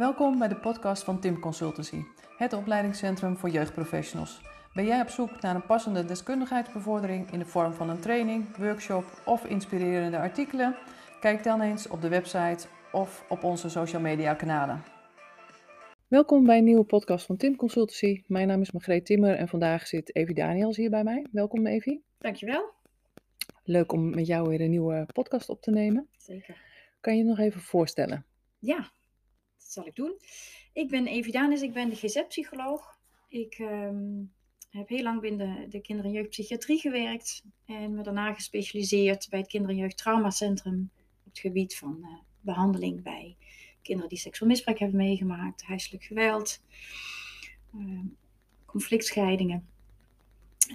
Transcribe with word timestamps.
Welkom 0.00 0.38
bij 0.38 0.48
de 0.48 0.56
podcast 0.56 1.04
van 1.04 1.20
Tim 1.20 1.38
Consultancy, 1.38 2.02
het 2.36 2.52
opleidingscentrum 2.52 3.36
voor 3.36 3.48
jeugdprofessionals. 3.48 4.40
Ben 4.74 4.84
jij 4.84 5.00
op 5.00 5.08
zoek 5.08 5.40
naar 5.40 5.54
een 5.54 5.66
passende 5.66 6.04
deskundigheidsbevordering 6.04 7.32
in 7.32 7.38
de 7.38 7.44
vorm 7.44 7.72
van 7.72 7.90
een 7.90 8.00
training, 8.00 8.56
workshop 8.56 9.04
of 9.26 9.44
inspirerende 9.44 10.18
artikelen? 10.18 10.76
Kijk 11.20 11.44
dan 11.44 11.60
eens 11.60 11.88
op 11.88 12.00
de 12.00 12.08
website 12.08 12.66
of 12.92 13.24
op 13.28 13.44
onze 13.44 13.68
social 13.68 14.00
media 14.00 14.34
kanalen. 14.34 14.82
Welkom 16.08 16.44
bij 16.44 16.58
een 16.58 16.64
nieuwe 16.64 16.84
podcast 16.84 17.26
van 17.26 17.36
Tim 17.36 17.56
Consultancy. 17.56 18.22
Mijn 18.26 18.46
naam 18.46 18.60
is 18.60 18.70
Margreet 18.70 19.06
Timmer 19.06 19.34
en 19.34 19.48
vandaag 19.48 19.86
zit 19.86 20.16
Evie 20.16 20.34
Daniels 20.34 20.76
hier 20.76 20.90
bij 20.90 21.04
mij. 21.04 21.26
Welkom 21.32 21.66
Evie. 21.66 22.04
Dankjewel. 22.18 22.70
Leuk 23.64 23.92
om 23.92 24.14
met 24.14 24.26
jou 24.26 24.48
weer 24.48 24.60
een 24.60 24.70
nieuwe 24.70 25.06
podcast 25.12 25.48
op 25.48 25.62
te 25.62 25.70
nemen. 25.70 26.08
Zeker. 26.16 26.56
Kan 27.00 27.16
je 27.16 27.22
je 27.22 27.28
nog 27.28 27.38
even 27.38 27.60
voorstellen? 27.60 28.24
Ja, 28.58 28.90
zal 29.72 29.86
ik 29.86 29.94
doen. 29.94 30.14
Ik 30.72 30.88
ben 30.88 31.06
Evie 31.06 31.32
Danis, 31.32 31.62
ik 31.62 31.72
ben 31.72 31.88
de 31.88 31.96
GZ-psycholoog. 31.96 32.98
Ik 33.28 33.54
ehm, 33.58 34.22
heb 34.70 34.88
heel 34.88 35.02
lang 35.02 35.20
binnen 35.20 35.60
de, 35.60 35.68
de 35.68 35.80
kinder- 35.80 36.04
en 36.04 36.10
jeugdpsychiatrie 36.10 36.78
gewerkt 36.78 37.42
en 37.66 37.94
me 37.94 38.02
daarna 38.02 38.32
gespecialiseerd 38.32 39.26
bij 39.30 39.38
het 39.38 39.48
kinder- 39.48 39.70
en 39.70 39.76
jeugdtraumacentrum 39.76 40.90
op 41.18 41.24
het 41.24 41.38
gebied 41.38 41.76
van 41.76 41.98
eh, 42.02 42.08
behandeling 42.40 43.02
bij 43.02 43.36
kinderen 43.82 44.10
die 44.10 44.18
seksueel 44.18 44.50
misbruik 44.50 44.78
hebben 44.78 44.96
meegemaakt, 44.96 45.62
huiselijk 45.62 46.04
geweld, 46.04 46.62
ehm, 47.72 48.06
conflictscheidingen. 48.64 49.68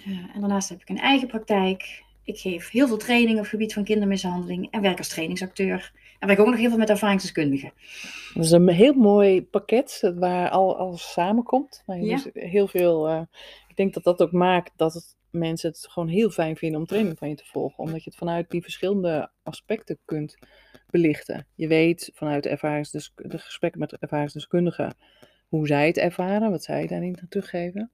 Eh, 0.06 0.36
en 0.36 0.40
daarnaast 0.40 0.70
heb 0.70 0.82
ik 0.82 0.90
een 0.90 1.00
eigen 1.00 1.28
praktijk. 1.28 2.04
Ik 2.24 2.40
geef 2.40 2.70
heel 2.70 2.88
veel 2.88 2.98
training 2.98 3.34
op 3.34 3.42
het 3.42 3.50
gebied 3.50 3.74
van 3.74 3.84
kindermishandeling 3.84 4.72
en 4.72 4.82
werk 4.82 4.98
als 4.98 5.08
trainingsacteur. 5.08 5.94
En 6.26 6.32
werk 6.36 6.44
ook 6.44 6.52
nog 6.54 6.60
heel 6.60 6.70
veel 6.70 6.78
met 6.78 6.90
ervaringsdeskundigen. 6.90 7.72
Dat 8.34 8.44
is 8.44 8.52
een 8.52 8.68
heel 8.70 8.94
mooi 8.94 9.44
pakket 9.44 10.12
waar 10.16 10.50
al 10.50 10.78
alles 10.78 11.12
samenkomt. 11.12 11.84
Waar 11.86 11.98
je 11.98 12.06
Ja. 12.06 12.16
dus 12.16 12.30
heel 12.34 12.68
veel, 12.68 13.08
eh, 13.08 13.22
ik 13.68 13.76
denk 13.76 13.94
dat 13.94 14.04
dat 14.04 14.22
ook 14.22 14.32
maakt 14.32 14.72
dat 14.76 14.94
het, 14.94 15.16
mensen 15.30 15.70
het 15.70 15.88
gewoon 15.90 16.08
heel 16.10 16.30
fijn 16.30 16.56
vinden 16.56 16.80
om 16.80 16.86
training 16.86 17.18
van 17.18 17.30
je 17.30 17.36
te 17.36 17.46
volgen. 17.46 17.84
Omdat 17.84 18.04
je 18.04 18.10
het 18.10 18.20
vanuit 18.20 18.50
die 18.50 18.62
verschillende 18.62 19.30
aspecten 19.44 19.98
kunt 20.06 20.38
belichten. 20.90 21.48
Je 21.56 21.68
weet 21.68 22.12
vanuit 22.14 22.44
de, 22.44 22.50
ervaringsdes- 22.50 23.12
de 23.16 23.38
gesprekken 23.38 23.80
met 23.80 23.94
ervaringsdeskundigen 23.94 24.96
hoe 25.48 25.68
zij 25.68 25.88
het 25.88 25.98
ervaren, 25.98 26.52
wat 26.52 26.64
zij 26.64 26.88
daarin 26.88 27.18
teruggeven. 27.30 27.92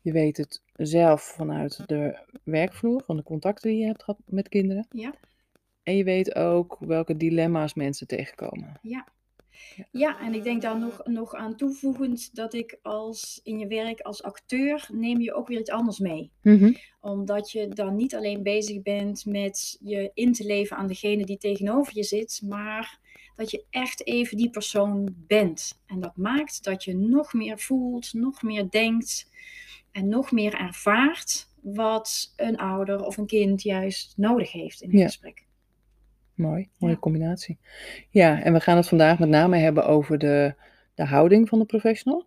Je 0.00 0.12
weet 0.12 0.36
het 0.36 0.62
zelf 0.72 1.22
vanuit 1.22 1.88
de 1.88 2.18
werkvloer, 2.44 3.02
van 3.06 3.16
de 3.16 3.22
contacten 3.22 3.70
die 3.70 3.78
je 3.80 3.86
hebt 3.86 4.02
gehad 4.02 4.20
met 4.26 4.48
kinderen. 4.48 4.86
Ja. 4.90 5.14
En 5.82 5.96
je 5.96 6.04
weet 6.04 6.34
ook 6.34 6.76
welke 6.80 7.16
dilemma's 7.16 7.74
mensen 7.74 8.06
tegenkomen. 8.06 8.78
Ja. 8.82 9.08
Ja, 9.90 10.20
en 10.20 10.34
ik 10.34 10.42
denk 10.42 10.62
daar 10.62 10.78
nog, 10.78 11.00
nog 11.04 11.34
aan 11.34 11.56
toevoegend 11.56 12.34
dat 12.34 12.54
ik 12.54 12.78
als 12.82 13.40
in 13.42 13.58
je 13.58 13.66
werk 13.66 14.00
als 14.00 14.22
acteur 14.22 14.88
neem 14.92 15.20
je 15.20 15.34
ook 15.34 15.48
weer 15.48 15.58
iets 15.60 15.70
anders 15.70 15.98
mee. 15.98 16.30
Omdat 17.00 17.50
je 17.50 17.68
dan 17.68 17.96
niet 17.96 18.14
alleen 18.14 18.42
bezig 18.42 18.82
bent 18.82 19.24
met 19.26 19.78
je 19.80 20.10
in 20.14 20.32
te 20.32 20.44
leven 20.44 20.76
aan 20.76 20.86
degene 20.86 21.24
die 21.24 21.38
tegenover 21.38 21.96
je 21.96 22.02
zit, 22.02 22.40
maar 22.44 22.98
dat 23.36 23.50
je 23.50 23.64
echt 23.70 24.06
even 24.06 24.36
die 24.36 24.50
persoon 24.50 25.14
bent. 25.26 25.82
En 25.86 26.00
dat 26.00 26.16
maakt 26.16 26.64
dat 26.64 26.84
je 26.84 26.96
nog 26.96 27.32
meer 27.32 27.58
voelt, 27.58 28.12
nog 28.12 28.42
meer 28.42 28.70
denkt 28.70 29.30
en 29.92 30.08
nog 30.08 30.32
meer 30.32 30.54
ervaart 30.54 31.48
wat 31.62 32.32
een 32.36 32.56
ouder 32.56 33.04
of 33.04 33.16
een 33.16 33.26
kind 33.26 33.62
juist 33.62 34.12
nodig 34.16 34.52
heeft 34.52 34.82
in 34.82 34.90
een 34.90 34.98
Ja. 34.98 35.04
gesprek. 35.06 35.44
Mooi, 36.34 36.68
mooie 36.78 36.92
Ja. 36.92 36.98
combinatie. 36.98 37.58
Ja, 38.10 38.42
en 38.42 38.52
we 38.52 38.60
gaan 38.60 38.76
het 38.76 38.88
vandaag 38.88 39.18
met 39.18 39.28
name 39.28 39.56
hebben 39.56 39.86
over 39.86 40.18
de, 40.18 40.54
de 40.94 41.04
houding 41.04 41.48
van 41.48 41.58
de 41.58 41.64
professional. 41.64 42.26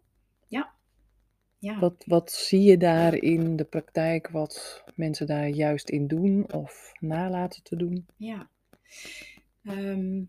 Ja. 1.60 1.80
Wat, 1.80 2.04
wat 2.06 2.32
zie 2.32 2.62
je 2.62 2.78
daar 2.78 3.14
in 3.16 3.56
de 3.56 3.64
praktijk, 3.64 4.30
wat 4.30 4.84
mensen 4.96 5.28
daar 5.28 5.48
juist 5.48 5.90
in 5.90 6.08
doen 6.08 6.52
of 6.54 6.92
nalaten 7.00 7.64
te 7.64 7.76
doen? 7.76 8.06
Ja. 8.18 8.48
Ehm, 9.64 10.22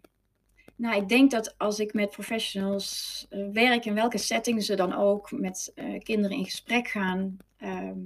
nou, 0.76 0.96
ik 1.02 1.08
denk 1.08 1.30
dat 1.30 1.54
als 1.58 1.78
ik 1.80 1.94
met 1.94 2.10
professionals 2.10 3.26
eh, 3.30 3.48
werk, 3.52 3.84
in 3.84 3.94
welke 3.94 4.18
setting 4.18 4.62
ze 4.62 4.74
dan 4.74 4.94
ook 4.94 5.30
met 5.32 5.72
eh, 5.74 6.00
kinderen 6.02 6.36
in 6.36 6.44
gesprek 6.44 6.88
gaan, 6.88 7.36
ehm, 7.56 7.98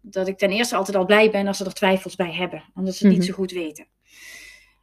dat 0.00 0.28
ik 0.28 0.38
ten 0.38 0.50
eerste 0.50 0.76
altijd 0.76 0.96
al 0.96 1.06
blij 1.06 1.30
ben 1.30 1.46
als 1.46 1.56
ze 1.56 1.64
er 1.64 1.74
twijfels 1.74 2.16
bij 2.16 2.32
hebben, 2.32 2.62
omdat 2.74 2.94
ze 2.94 2.98
het 3.04 3.12
Mhm. 3.12 3.20
niet 3.22 3.30
zo 3.30 3.34
goed 3.36 3.52
weten. 3.52 3.86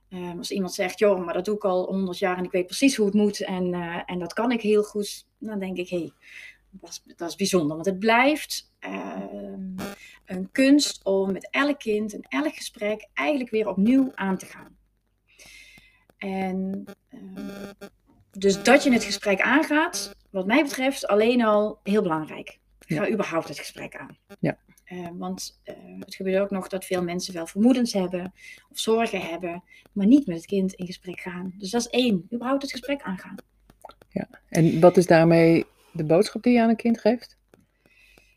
Ehm, 0.10 0.38
als 0.38 0.52
iemand 0.52 0.74
zegt, 0.74 1.00
joh, 1.00 1.26
maar 1.26 1.34
dat 1.34 1.46
doe 1.46 1.56
ik 1.56 1.64
al 1.64 1.86
honderd 1.86 2.18
jaar 2.20 2.38
en 2.38 2.44
ik 2.44 2.52
weet 2.52 2.66
precies 2.66 2.96
hoe 2.96 3.06
het 3.06 3.16
moet 3.16 3.40
en, 3.44 3.74
eh, 3.74 4.02
en 4.06 4.20
dat 4.20 4.34
kan 4.34 4.52
ik 4.52 4.62
heel 4.62 4.84
goed, 4.84 5.28
dan 5.38 5.60
denk 5.60 5.78
ik, 5.78 5.90
hé, 5.90 5.98
hey, 5.98 6.12
dat, 6.70 6.90
is, 6.90 7.14
dat 7.16 7.30
is 7.30 7.36
bijzonder. 7.36 7.76
Want 7.76 7.86
het 7.86 8.00
blijft 8.00 8.72
ehm, 8.80 9.78
een 10.26 10.50
kunst 10.52 11.04
om 11.04 11.32
met 11.32 11.48
elk 11.52 11.80
kind 11.80 12.14
en 12.14 12.22
elk 12.22 12.56
gesprek 12.56 13.08
eigenlijk 13.14 13.50
weer 13.50 13.68
opnieuw 13.68 14.12
aan 14.16 14.38
te 14.38 14.46
gaan. 14.46 14.78
En 16.18 16.84
ehm, 17.10 17.72
dus 18.32 18.64
dat 18.64 18.84
je 18.84 18.92
het 18.92 19.04
gesprek 19.04 19.42
aangaat, 19.42 20.16
wat 20.30 20.46
mij 20.46 20.64
betreft, 20.64 21.08
alleen 21.08 21.44
al 21.44 21.80
heel 21.84 22.02
belangrijk. 22.02 22.60
Ga 22.80 23.06
Ja. 23.06 23.10
überhaupt 23.12 23.48
het 23.48 23.60
gesprek 23.60 23.96
aan. 23.96 24.18
Ja. 24.40 24.58
Eh, 24.90 25.08
want 25.14 25.60
eh, 25.64 25.76
het 26.00 26.16
gebeurt 26.16 26.42
ook 26.42 26.50
nog 26.50 26.68
dat 26.68 26.86
veel 26.86 27.04
mensen 27.04 27.34
wel 27.34 27.48
vermoedens 27.48 27.94
hebben 27.94 28.34
of 28.70 28.80
zorgen 28.80 29.22
hebben, 29.22 29.64
maar 29.92 30.06
niet 30.06 30.28
met 30.28 30.36
het 30.36 30.46
kind 30.46 30.74
in 30.74 30.86
gesprek 30.86 31.20
gaan. 31.20 31.54
Dus 31.58 31.70
dat 31.70 31.82
is 31.82 31.88
één, 31.88 32.28
überhaupt 32.34 32.62
het 32.62 32.72
gesprek 32.72 33.02
aangaan. 33.02 33.36
En 34.50 34.80
wat 34.80 34.98
is 34.98 35.06
daarmee 35.06 35.66
de 35.94 36.04
boodschap 36.04 36.44
die 36.44 36.54
je 36.54 36.62
aan 36.62 36.70
een 36.70 36.76
kind 36.76 37.00
geeft? 37.00 37.38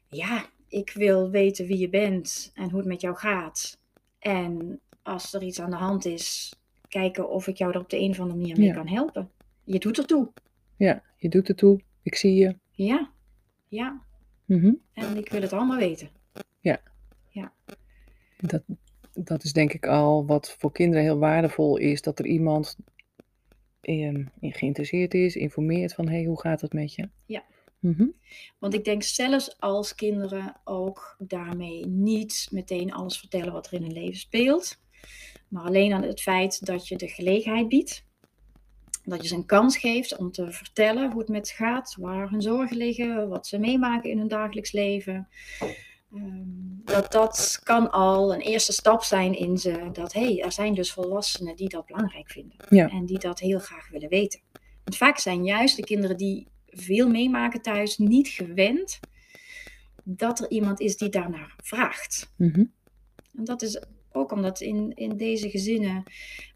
Ja, 0.09 0.47
ik 0.69 0.93
wil 0.93 1.31
weten 1.31 1.67
wie 1.67 1.79
je 1.79 1.89
bent 1.89 2.51
en 2.55 2.71
hoe 2.71 2.79
het 2.79 2.89
met 2.89 3.01
jou 3.01 3.17
gaat. 3.17 3.79
En 4.19 4.81
als 5.03 5.33
er 5.33 5.43
iets 5.43 5.61
aan 5.61 5.71
de 5.71 5.77
hand 5.77 6.05
is, 6.05 6.55
kijken 6.89 7.31
of 7.31 7.47
ik 7.47 7.57
jou 7.57 7.73
er 7.73 7.81
op 7.81 7.91
de 7.91 7.99
een 7.99 8.11
of 8.11 8.21
andere 8.21 8.39
manier 8.39 8.59
mee 8.59 8.67
Ja. 8.69 8.75
kan 8.75 8.89
helpen. 8.89 9.31
Je 9.65 9.79
doet 9.79 9.99
ertoe. 9.99 10.33
Ja, 10.77 11.03
je 11.17 11.29
doet 11.29 11.49
het 11.49 11.57
toe, 11.57 11.81
ik 12.03 12.15
zie 12.15 12.35
je. 12.35 12.57
Ja, 12.71 13.11
ja. 13.69 14.03
Mhm. 14.45 14.73
En 14.93 15.17
ik 15.17 15.29
wil 15.31 15.41
het 15.43 15.53
allemaal 15.53 15.79
weten. 15.79 16.09
Dat, 18.43 18.63
dat 19.13 19.45
is 19.45 19.53
denk 19.53 19.73
ik 19.73 19.87
al 19.87 20.27
wat 20.27 20.57
voor 20.59 20.73
kinderen 20.73 21.05
heel 21.05 21.19
waardevol 21.19 21.77
is, 21.77 22.03
dat 22.03 22.19
er 22.19 22.27
iemand 22.27 22.77
in, 23.81 24.31
geïnteresseerd 24.41 25.15
is, 25.15 25.37
informeert 25.37 25.95
van, 25.95 26.09
hé, 26.09 26.15
hey, 26.15 26.25
hoe 26.25 26.41
gaat 26.41 26.61
het 26.61 26.73
met 26.73 26.95
je? 26.95 27.09
Ja. 27.27 27.45
Mhm. 27.79 28.07
Want 28.59 28.75
ik 28.75 28.85
denk 28.85 29.03
zelfs 29.03 29.61
als 29.61 29.95
kinderen 29.95 30.61
ook 30.65 31.17
daarmee 31.19 31.87
niet 31.87 32.49
meteen 32.51 32.93
alles 32.93 33.19
vertellen 33.19 33.53
wat 33.53 33.67
er 33.67 33.73
in 33.73 33.83
hun 33.83 33.93
leven 33.93 34.19
speelt. 34.19 34.81
Maar 35.49 35.65
alleen 35.65 35.93
aan 35.93 36.03
het 36.03 36.21
feit 36.21 36.67
dat 36.67 36.89
je 36.89 36.97
de 36.97 37.09
gelegenheid 37.09 37.69
biedt. 37.69 38.05
Dat 39.05 39.23
je 39.23 39.29
ze 39.29 39.35
een 39.35 39.47
kans 39.47 39.77
geeft 39.77 40.17
om 40.17 40.31
te 40.31 40.53
vertellen 40.53 41.11
hoe 41.11 41.21
het 41.21 41.29
met 41.29 41.49
ze 41.49 41.55
gaat, 41.55 41.97
waar 41.99 42.31
hun 42.31 42.43
zorgen 42.43 42.77
liggen, 42.77 43.29
wat 43.29 43.47
ze 43.47 43.59
meemaken 43.59 44.11
in 44.11 44.19
hun 44.19 44.29
dagelijks 44.29 44.73
leven. 44.73 45.29
Ehm, 46.15 46.63
dat 46.85 47.13
dat 47.13 47.61
kan 47.63 47.91
al 47.91 48.35
een 48.35 48.41
eerste 48.41 48.73
stap 48.73 49.03
zijn 49.03 49.39
in 49.39 49.59
ze. 49.59 49.89
Dat 49.93 50.13
hé, 50.13 50.25
hey, 50.25 50.43
er 50.43 50.53
zijn 50.53 50.75
dus 50.75 50.93
volwassenen 50.93 51.57
die 51.57 51.69
dat 51.69 51.87
belangrijk 51.87 52.31
vinden. 52.31 52.57
Ja. 52.69 52.89
En 52.89 53.07
die 53.07 53.19
dat 53.19 53.39
heel 53.39 53.59
graag 53.59 53.89
willen 53.89 54.09
weten. 54.09 54.41
Want 54.85 54.97
vaak 54.97 55.19
zijn 55.19 55.45
juist 55.45 55.77
de 55.77 55.85
kinderen 55.85 56.17
die 56.17 56.47
veel 56.67 57.09
meemaken 57.09 57.63
thuis 57.63 57.99
niet 57.99 58.29
gewend 58.29 59.01
dat 60.05 60.41
er 60.41 60.51
iemand 60.51 60.81
is 60.81 60.97
die 60.97 61.09
daarnaar 61.09 61.55
vraagt. 61.57 62.33
Mhm. 62.37 62.65
En 63.37 63.45
dat 63.45 63.63
is 63.63 63.83
ook 64.15 64.33
omdat 64.33 64.61
in, 64.61 64.93
in 64.95 65.17
deze 65.17 65.51
gezinnen 65.51 66.03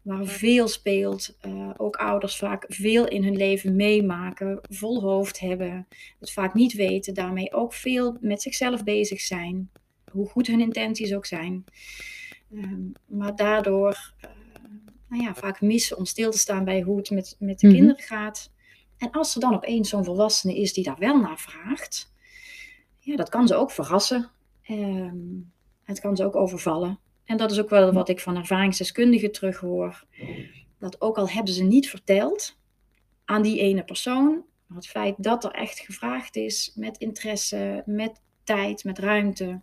waar 0.01 0.25
veel 0.25 0.67
speelt, 0.67 1.37
eh, 1.39 1.69
ook 1.77 1.95
ouders 1.95 2.37
vaak 2.37 2.65
veel 2.67 3.07
in 3.07 3.23
hun 3.23 3.35
leven 3.37 3.75
meemaken, 3.75 4.59
vol 4.69 5.01
hoofd 5.01 5.39
hebben, 5.39 5.87
het 6.19 6.31
vaak 6.31 6.53
niet 6.53 6.73
weten, 6.73 7.13
daarmee 7.13 7.53
ook 7.53 7.73
veel 7.73 8.17
met 8.21 8.41
zichzelf 8.41 8.83
bezig 8.83 9.21
zijn, 9.21 9.71
hoe 10.11 10.27
goed 10.27 10.47
hun 10.47 10.59
intenties 10.61 11.13
ook 11.13 11.25
zijn. 11.25 11.63
Ehm, 12.53 12.81
maar 13.05 13.35
daardoor 13.35 14.13
eh, 14.19 14.29
nou 15.09 15.23
ja, 15.23 15.35
vaak 15.35 15.61
missen 15.61 15.97
om 15.97 16.05
stil 16.05 16.31
te 16.31 16.37
staan 16.37 16.63
bij 16.65 16.81
hoe 16.81 16.97
het 16.97 17.09
met, 17.09 17.35
met 17.39 17.59
de 17.59 17.67
Mhm. 17.67 17.75
kinderen 17.75 18.03
gaat. 18.03 18.51
En 18.97 19.11
als 19.11 19.35
er 19.35 19.41
dan 19.41 19.55
opeens 19.55 19.89
zo'n 19.89 20.03
volwassene 20.05 20.55
is 20.55 20.73
die 20.73 20.83
daar 20.83 20.99
wel 20.99 21.19
naar 21.19 21.39
vraagt, 21.39 22.13
ja, 22.99 23.15
dat 23.15 23.29
kan 23.29 23.47
ze 23.47 23.55
ook 23.55 23.71
verrassen. 23.71 24.29
Ehm, 24.61 25.15
het 25.83 25.99
kan 25.99 26.15
ze 26.15 26.25
ook 26.25 26.35
overvallen. 26.35 26.99
En 27.27 27.37
dat 27.37 27.51
is 27.51 27.59
ook 27.59 27.69
wel 27.69 27.93
wat 27.93 28.09
ik 28.09 28.19
van 28.19 28.37
ervaringsdeskundigen 28.37 29.31
terughoor. 29.31 30.05
Dat 30.79 31.01
ook 31.01 31.17
al 31.17 31.29
hebben 31.29 31.53
ze 31.53 31.63
niet 31.63 31.89
verteld 31.89 32.57
aan 33.25 33.41
die 33.41 33.59
ene 33.59 33.83
persoon, 33.83 34.43
maar 34.65 34.77
het 34.77 34.87
feit 34.87 35.15
dat 35.17 35.43
er 35.43 35.51
echt 35.51 35.79
gevraagd 35.79 36.35
is 36.35 36.71
met 36.75 36.97
interesse, 36.97 37.83
met 37.85 38.21
tijd, 38.43 38.83
met 38.83 38.99
ruimte, 38.99 39.61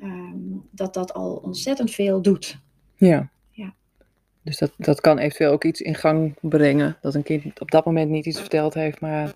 ehm, 0.00 0.56
dat 0.70 0.94
dat 0.94 1.12
al 1.14 1.36
ontzettend 1.36 1.90
veel 1.90 2.22
doet. 2.22 2.60
Ja. 2.96 3.30
Ja. 3.50 3.74
Dus 4.42 4.58
dat, 4.58 4.72
dat 4.76 5.00
kan 5.00 5.18
eventueel 5.18 5.52
ook 5.52 5.64
iets 5.64 5.80
in 5.80 5.94
gang 5.94 6.34
brengen. 6.40 6.98
Dat 7.00 7.14
een 7.14 7.22
kind 7.22 7.60
op 7.60 7.70
dat 7.70 7.84
moment 7.84 8.10
niet 8.10 8.26
iets 8.26 8.40
verteld 8.40 8.74
heeft, 8.74 9.00
maar 9.00 9.34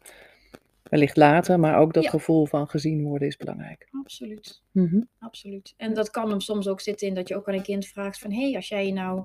wellicht 0.93 1.17
later. 1.17 1.61
Maar 1.61 1.79
ook 1.79 1.93
dat 1.93 2.03
Ja. 2.03 2.11
gevoel 2.11 2.47
van 2.47 2.69
gezien 2.69 3.03
worden 3.03 3.29
is 3.29 3.37
belangrijk. 3.37 3.89
Absoluut. 4.03 4.63
Mhm. 4.73 5.01
Absoluut. 5.19 5.75
En 5.77 5.95
dat 5.95 6.11
kan 6.11 6.31
hem 6.31 6.41
soms 6.41 6.69
ook 6.69 6.81
zitten 6.81 7.07
in 7.07 7.15
dat 7.15 7.29
je 7.29 7.37
ook 7.37 7.49
aan 7.49 7.55
een 7.55 7.63
kind 7.63 7.87
vraagt 7.87 8.19
van... 8.19 8.33
hé, 8.33 8.43
hey, 8.43 8.57
als 8.57 8.69
jij 8.69 8.87
je 8.87 8.93
nou 8.93 9.25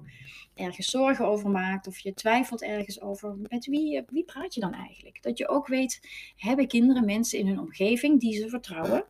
ergens 0.55 0.89
zorgen 0.89 1.25
over 1.27 1.49
maakt... 1.49 1.87
of 1.87 1.99
je 1.99 2.13
twijfelt 2.13 2.61
ergens 2.61 3.01
over... 3.01 3.35
met 3.49 3.65
wie, 3.65 3.97
eh, 3.97 4.03
wie 4.09 4.23
praat 4.23 4.53
je 4.53 4.59
dan 4.59 4.73
eigenlijk? 4.73 5.23
Dat 5.23 5.37
je 5.37 5.47
ook 5.47 5.67
weet, 5.67 6.01
hebben 6.35 6.67
kinderen 6.67 7.05
mensen 7.05 7.39
in 7.39 7.47
hun 7.47 7.59
omgeving... 7.59 8.19
die 8.19 8.33
ze 8.33 8.49
vertrouwen... 8.49 9.05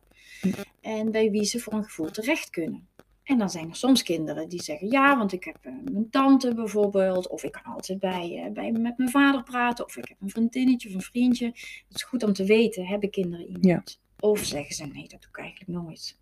en 0.80 1.10
bij 1.10 1.30
wie 1.30 1.44
ze 1.44 1.58
voor 1.58 1.72
een 1.72 1.84
gevoel 1.84 2.10
terecht 2.10 2.50
kunnen. 2.50 2.88
En 3.28 3.38
dan 3.38 3.50
zijn 3.50 3.68
er 3.68 3.76
soms 3.76 4.02
kinderen 4.02 4.48
die 4.48 4.62
zeggen... 4.62 4.90
ja, 4.90 5.18
want 5.18 5.32
ik 5.32 5.44
heb 5.44 5.56
eh, 5.60 5.72
mijn 5.92 6.10
tante 6.10 6.54
bijvoorbeeld... 6.54 7.28
of 7.28 7.42
ik 7.44 7.52
kan 7.52 7.72
altijd 7.72 7.98
bij, 7.98 8.42
eh, 8.44 8.52
bij 8.52 8.72
met 8.72 8.98
mijn 8.98 9.10
vader 9.10 9.42
praten... 9.42 9.84
of 9.84 9.96
ik 9.96 10.08
heb 10.08 10.16
een 10.20 10.30
vriendinnetje 10.30 10.88
of 10.88 10.94
een 10.94 11.00
vriendje. 11.00 11.46
Het 11.46 11.94
is 11.94 12.02
goed 12.02 12.22
om 12.22 12.32
te 12.32 12.44
weten, 12.44 12.86
hebben 12.86 13.10
kinderen 13.10 13.46
iemand? 13.46 14.00
Of 14.20 14.38
zeggen 14.44 14.74
ze, 14.74 14.86
nee, 14.86 15.08
dat 15.08 15.20
doe 15.20 15.30
ik 15.30 15.38
eigenlijk 15.38 15.70
nooit. 15.70 16.18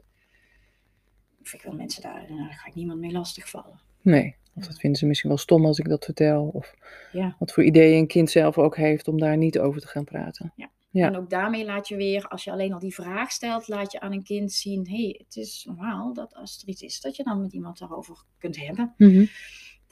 Of 1.43 1.53
ik 1.55 1.63
wil 1.63 1.73
mensen 1.73 2.03
daar, 2.03 2.25
nou, 2.29 2.41
daar 2.41 2.53
ga 2.53 2.67
ik 2.69 2.75
niemand 2.75 3.01
mee 3.01 3.13
lastigvallen. 3.13 3.81
Nee, 4.03 4.37
of 4.55 4.67
dat 4.67 4.79
vinden 4.79 4.99
ze 4.99 5.07
misschien 5.07 5.29
wel 5.29 5.39
stom 5.39 5.67
als 5.67 5.79
ik 5.79 5.89
dat 5.89 6.05
vertel. 6.05 6.51
Of 6.53 6.75
Ja. 7.13 7.37
wat 7.39 7.53
voor 7.53 7.65
ideeën 7.65 7.99
een 7.99 8.07
kind 8.07 8.31
zelf 8.31 8.59
ook 8.59 8.77
heeft 8.77 9.09
om 9.09 9.19
daar 9.19 9.37
niet 9.37 9.59
over 9.59 9.81
te 9.81 9.87
gaan 9.87 10.05
praten. 10.05 10.53
Ja. 10.57 10.71
En 11.05 11.17
ook 11.17 11.31
daarmee 11.31 11.65
laat 11.65 11.89
je 11.89 11.97
weer, 11.97 12.29
als 12.29 12.45
je 12.45 12.51
alleen 12.51 12.73
al 12.73 12.79
die 12.79 12.95
vraag 12.95 13.31
stelt, 13.31 13.69
laat 13.69 13.93
je 13.93 14.01
aan 14.01 14.13
een 14.13 14.23
kind 14.23 14.53
zien, 14.53 14.89
hé, 14.89 15.03
hey, 15.03 15.21
het 15.25 15.37
is 15.37 15.65
normaal 15.69 16.13
dat 16.13 16.35
als 16.35 16.63
er 16.63 16.69
iets 16.69 16.83
is, 16.83 17.01
dat 17.01 17.17
je 17.17 17.23
dan 17.23 17.41
met 17.41 17.53
iemand 17.53 17.79
daarover 17.79 18.17
kunt 18.39 18.57
hebben. 18.57 18.95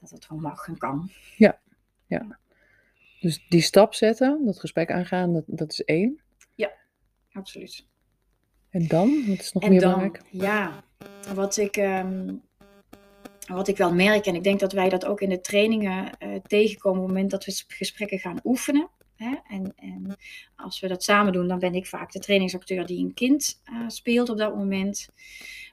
Dat 0.00 0.10
het 0.10 0.24
gewoon 0.24 0.42
mag 0.42 0.66
en 0.66 0.78
kan. 0.78 1.10
Dus 3.20 3.44
die 3.48 3.60
stap 3.60 3.94
zetten, 3.94 4.44
dat 4.44 4.60
gesprek 4.60 4.90
aangaan, 4.90 5.32
dat, 5.32 5.44
dat 5.46 5.72
is 5.72 5.84
één. 5.84 6.22
Absoluut. 7.34 7.86
En 8.70 8.86
dan? 8.86 9.24
Wat 9.26 9.38
is 9.38 9.52
nog 9.52 9.62
En 9.62 9.70
meer 9.70 9.80
dan, 9.80 9.94
belangrijk? 9.94 10.24
ja, 10.30 10.84
wat 11.34 11.56
ik, 11.56 11.76
ehm, 11.76 12.34
wat 13.46 13.68
ik 13.68 13.76
wel 13.76 13.94
merk, 13.94 14.26
en 14.26 14.34
ik 14.34 14.42
denk 14.42 14.60
dat 14.60 14.72
wij 14.72 14.88
dat 14.88 15.04
ook 15.04 15.20
in 15.20 15.28
de 15.28 15.40
trainingen 15.40 16.18
eh, 16.18 16.34
tegenkomen 16.46 17.00
op 17.00 17.06
het 17.06 17.14
moment 17.14 17.30
dat 17.30 17.44
we 17.44 17.64
gesprekken 17.68 18.18
gaan 18.18 18.40
oefenen. 18.44 18.90
En, 19.16 19.72
en 19.76 20.16
als 20.56 20.80
we 20.80 20.88
dat 20.88 21.02
samen 21.02 21.32
doen, 21.32 21.48
dan 21.48 21.58
ben 21.58 21.74
ik 21.74 21.86
vaak 21.86 22.12
de 22.12 22.18
trainingsacteur 22.18 22.86
die 22.86 23.04
een 23.04 23.14
kind 23.14 23.60
eh, 23.64 23.74
speelt 23.86 24.28
op 24.28 24.38
dat 24.38 24.56
moment. 24.56 25.08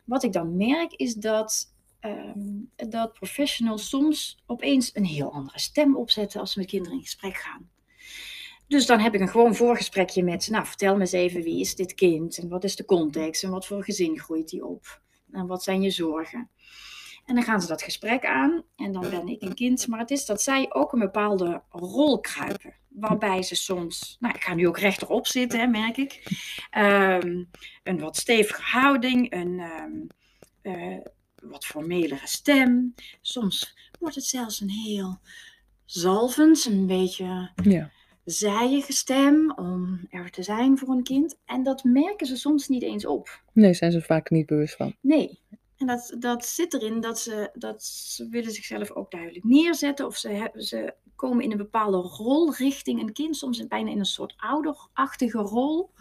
Wat 0.05 0.23
ik 0.23 0.33
dan 0.33 0.57
merk 0.57 0.93
is 0.93 1.13
dat, 1.13 1.73
ehm, 1.99 2.49
dat 2.75 3.13
professionals 3.13 3.89
soms 3.89 4.43
opeens 4.45 4.95
een 4.95 5.05
heel 5.05 5.31
andere 5.31 5.59
stem 5.59 5.95
opzetten 5.95 6.39
als 6.39 6.51
ze 6.51 6.59
met 6.59 6.67
kinderen 6.67 6.97
in 6.97 7.03
gesprek 7.03 7.35
gaan. 7.35 7.69
Dus 8.67 8.85
dan 8.85 8.99
heb 8.99 9.13
ik 9.13 9.21
een 9.21 9.27
gewoon 9.27 9.55
voorgesprekje 9.55 10.23
met, 10.23 10.47
nou 10.49 10.65
vertel 10.65 10.93
me 10.93 10.99
eens 10.99 11.11
even 11.11 11.41
wie 11.41 11.59
is 11.59 11.75
dit 11.75 11.93
kind 11.93 12.37
en 12.37 12.49
wat 12.49 12.63
is 12.63 12.75
de 12.75 12.85
context 12.85 13.43
en 13.43 13.49
wat 13.49 13.65
voor 13.65 13.83
gezin 13.83 14.19
groeit 14.19 14.49
die 14.49 14.65
op 14.65 15.01
en 15.31 15.47
wat 15.47 15.63
zijn 15.63 15.81
je 15.81 15.89
zorgen. 15.89 16.49
En 17.31 17.37
dan 17.37 17.45
gaan 17.45 17.61
ze 17.61 17.67
dat 17.67 17.81
gesprek 17.81 18.25
aan 18.25 18.63
en 18.75 18.91
dan 18.91 19.09
ben 19.09 19.27
ik 19.27 19.41
een 19.41 19.53
kind, 19.53 19.87
maar 19.87 19.99
het 19.99 20.11
is 20.11 20.25
dat 20.25 20.41
zij 20.41 20.73
ook 20.73 20.93
een 20.93 20.99
bepaalde 20.99 21.61
rol 21.69 22.19
kruipen. 22.19 22.73
Waarbij 22.87 23.43
ze 23.43 23.55
soms, 23.55 24.17
nou 24.19 24.35
ik 24.35 24.41
ga 24.43 24.53
nu 24.53 24.67
ook 24.67 24.77
rechterop 24.79 25.27
zitten, 25.27 25.59
hè, 25.59 25.67
merk 25.67 25.97
ik. 25.97 26.23
Ehm, 26.71 27.43
een 27.83 27.99
wat 27.99 28.17
stevige 28.17 28.61
houding, 28.61 29.33
een 29.33 29.59
ehm, 29.59 29.91
eh, 30.61 30.97
wat 31.43 31.65
formelere 31.65 32.19
stem. 32.27 32.93
Soms 33.21 33.77
wordt 33.99 34.15
het 34.15 34.25
zelfs 34.25 34.61
een 34.61 34.69
heel 34.69 35.19
zalvend, 35.85 36.65
een 36.65 36.87
beetje 36.87 37.51
Ja. 37.63 37.91
zijige 38.25 38.93
stem 38.93 39.51
om 39.55 40.07
er 40.09 40.29
te 40.31 40.43
zijn 40.43 40.77
voor 40.77 40.89
een 40.89 41.03
kind. 41.03 41.37
En 41.45 41.63
dat 41.63 41.83
merken 41.83 42.27
ze 42.27 42.35
soms 42.35 42.67
niet 42.67 42.83
eens 42.83 43.05
op. 43.05 43.41
Nee, 43.53 43.73
zijn 43.73 43.91
ze 43.91 44.01
vaak 44.01 44.29
niet 44.29 44.45
bewust 44.45 44.75
van. 44.75 44.95
Nee. 45.01 45.39
En 45.81 45.87
dat, 45.87 46.15
dat 46.19 46.45
zit 46.45 46.73
erin 46.73 46.99
dat 46.99 47.19
ze, 47.19 47.49
dat 47.53 47.83
ze 47.83 48.27
willen 48.29 48.51
zichzelf 48.51 48.91
ook 48.91 49.11
duidelijk 49.11 49.45
neerzetten. 49.45 50.05
Of 50.05 50.17
ze, 50.17 50.51
ze 50.53 50.93
komen 51.15 51.43
in 51.43 51.51
een 51.51 51.57
bepaalde 51.57 51.97
rol 51.97 52.53
richting 52.53 53.01
een 53.01 53.13
kind. 53.13 53.37
Soms 53.37 53.67
bijna 53.67 53.91
in 53.91 53.99
een 53.99 54.05
soort 54.05 54.33
ouderachtige 54.37 55.37
rol. 55.37 55.91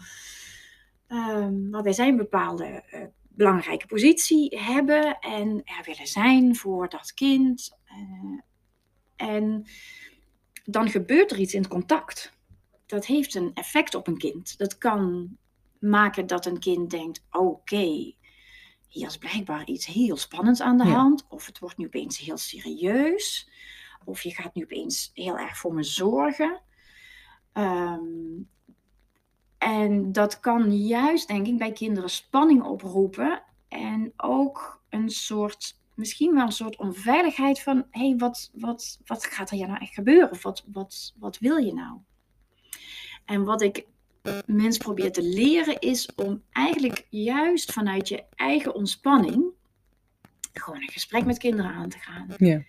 Ehm, 1.07 1.69
waarbij 1.69 1.93
zij 1.93 2.07
een 2.07 2.17
bepaalde 2.17 2.65
eh, 2.65 3.01
belangrijke 3.29 3.87
positie 3.87 4.59
hebben. 4.59 5.19
En 5.19 5.61
er 5.63 5.83
willen 5.85 6.07
zijn 6.07 6.55
voor 6.55 6.89
dat 6.89 7.13
kind. 7.13 7.77
Eh, 7.85 8.39
en 9.27 9.65
dan 10.63 10.89
gebeurt 10.89 11.31
er 11.31 11.39
iets 11.39 11.53
in 11.53 11.61
het 11.61 11.71
contact. 11.71 12.37
Dat 12.85 13.05
heeft 13.05 13.35
een 13.35 13.51
effect 13.53 13.95
op 13.95 14.07
een 14.07 14.17
kind. 14.17 14.57
Dat 14.57 14.77
kan 14.77 15.37
maken 15.79 16.27
dat 16.27 16.45
een 16.45 16.59
kind 16.59 16.89
denkt: 16.89 17.25
oké, 17.31 18.13
hier 18.91 19.07
is 19.07 19.17
blijkbaar 19.17 19.65
iets 19.65 19.85
heel 19.85 20.17
spannends 20.17 20.61
aan 20.61 20.77
de 20.77 20.85
Ja. 20.85 20.91
hand. 20.91 21.25
Of 21.29 21.45
het 21.45 21.59
wordt 21.59 21.77
nu 21.77 21.85
opeens 21.85 22.17
heel 22.17 22.37
serieus. 22.37 23.49
Of 24.05 24.21
je 24.21 24.33
gaat 24.33 24.55
nu 24.55 24.63
opeens 24.63 25.11
heel 25.13 25.37
erg 25.37 25.57
voor 25.57 25.73
me 25.73 25.83
zorgen. 25.83 26.61
Ehm, 27.53 28.41
en 29.57 30.11
dat 30.11 30.39
kan 30.39 30.77
juist, 30.77 31.27
denk 31.27 31.47
ik, 31.47 31.57
bij 31.57 31.71
kinderen 31.71 32.09
spanning 32.09 32.63
oproepen. 32.63 33.43
En 33.67 34.13
ook 34.17 34.83
een 34.89 35.09
soort, 35.09 35.79
misschien 35.95 36.33
wel 36.33 36.45
een 36.45 36.51
soort 36.51 36.77
onveiligheid 36.77 37.61
van: 37.61 37.87
hé, 37.91 38.07
hey, 38.07 38.15
wat, 38.17 38.51
wat, 38.53 38.99
wat 39.05 39.25
gaat 39.25 39.49
er 39.49 39.55
hier 39.55 39.67
nou 39.67 39.79
echt 39.79 39.93
gebeuren? 39.93 40.31
Of 40.31 40.43
wat, 40.43 40.63
wat, 40.71 41.13
wat 41.19 41.37
wil 41.39 41.57
je 41.57 41.73
nou? 41.73 41.99
En 43.25 43.43
wat 43.43 43.61
ik 43.61 43.85
mensen 44.45 44.81
probeer 44.81 45.11
te 45.11 45.23
leren 45.23 45.79
is 45.79 46.09
om 46.15 46.43
eigenlijk 46.51 47.05
juist 47.09 47.71
vanuit 47.71 48.07
je 48.07 48.23
eigen 48.35 48.75
ontspanning 48.75 49.45
gewoon 50.53 50.81
een 50.81 50.91
gesprek 50.91 51.25
met 51.25 51.37
kinderen 51.37 51.71
aan 51.71 51.89
te 51.89 51.97
gaan. 51.97 52.27
Ja. 52.37 52.61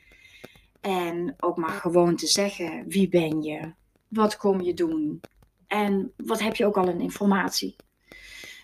En 0.80 1.34
ook 1.38 1.56
maar 1.56 1.70
gewoon 1.70 2.16
te 2.16 2.26
zeggen: 2.26 2.84
wie 2.88 3.08
ben 3.08 3.42
je? 3.42 3.72
Wat 4.08 4.36
kom 4.36 4.60
je 4.60 4.74
doen? 4.74 5.20
En 5.66 6.12
wat 6.16 6.40
heb 6.40 6.54
je 6.56 6.66
ook 6.66 6.76
al 6.76 6.88
een 6.88 7.00
informatie? 7.00 7.76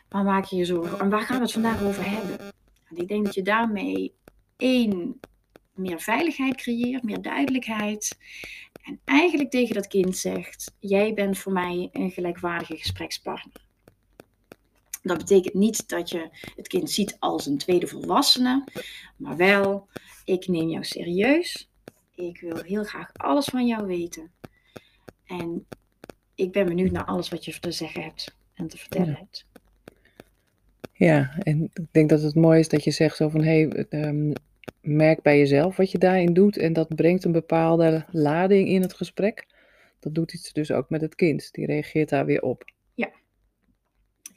Waar 0.09 0.25
maak 0.25 0.45
je 0.45 0.57
je 0.57 0.65
zorgen? 0.65 0.99
En 0.99 1.11
waar 1.11 1.21
gaan 1.21 1.37
we 1.37 1.43
het 1.43 1.53
vandaag 1.53 1.83
over 1.83 2.11
hebben? 2.11 2.39
En 2.89 2.97
ik 2.97 3.09
denk 3.09 3.25
dat 3.25 3.35
je 3.35 3.43
daarmee 3.43 4.15
één, 4.57 5.21
meer 5.75 6.01
veiligheid 6.01 6.57
creëert, 6.57 7.03
meer 7.03 7.23
duidelijkheid. 7.23 8.19
En 8.89 9.01
eigenlijk 9.05 9.51
tegen 9.51 9.75
dat 9.75 9.87
kind 9.87 10.17
zegt: 10.17 10.75
Jij 10.79 11.15
bent 11.15 11.39
voor 11.39 11.53
mij 11.53 11.89
een 11.93 12.11
gelijkwaardige 12.11 12.77
gesprekspartner. 12.77 13.67
Dat 15.03 15.19
betekent 15.19 15.55
niet 15.55 15.89
dat 15.89 16.11
je 16.11 16.29
het 16.57 16.69
kind 16.69 16.91
ziet 16.91 17.17
als 17.19 17.47
een 17.47 17.59
tweede 17.59 17.87
volwassene, 17.87 18.65
maar 19.17 19.37
wel: 19.37 19.89
ik 20.25 20.49
neem 20.49 20.69
jou 20.69 20.85
serieus. 20.85 21.69
Ik 22.15 22.41
wil 22.41 22.57
heel 22.63 22.85
graag 22.85 23.11
alles 23.13 23.45
van 23.45 23.67
jou 23.67 23.87
weten. 23.87 24.31
En 25.27 25.67
ik 26.35 26.53
ben 26.53 26.67
benieuwd 26.67 26.91
naar 26.91 27.05
alles 27.05 27.29
wat 27.29 27.45
je 27.45 27.61
te 27.61 27.73
zeggen 27.73 28.03
hebt 28.03 28.35
en 28.55 28.69
te 28.69 28.79
vertellen 28.79 29.09
Ja. 29.09 29.17
hebt. 29.17 29.47
Ja, 30.93 31.39
en 31.39 31.71
ik 31.75 31.87
denk 31.91 32.09
dat 32.09 32.23
het 32.23 32.35
mooi 32.35 32.61
is 32.61 32.69
dat 32.69 32.85
je 32.85 32.91
zegt 32.91 33.17
zo 33.17 33.29
van, 33.29 33.43
hé, 33.43 33.69
hey, 33.69 33.87
ehm, 33.89 34.33
merk 34.81 35.23
bij 35.23 35.39
jezelf 35.39 35.77
wat 35.77 35.91
je 35.91 35.99
daarin 35.99 36.35
doet 36.35 36.57
en 36.57 36.73
dat 36.73 36.95
brengt 36.95 37.25
een 37.25 37.33
bepaalde 37.33 38.05
lading 38.11 38.69
in 38.69 38.83
het 38.83 38.95
gesprek. 38.95 39.47
Dat 40.01 40.15
doet 40.15 40.35
iets 40.35 40.53
dus 40.53 40.73
ook 40.73 40.91
met 40.91 41.01
het 41.01 41.15
kind, 41.15 41.53
die 41.53 41.67
reageert 41.67 42.09
daar 42.09 42.27
weer 42.27 42.43
op. 42.43 42.65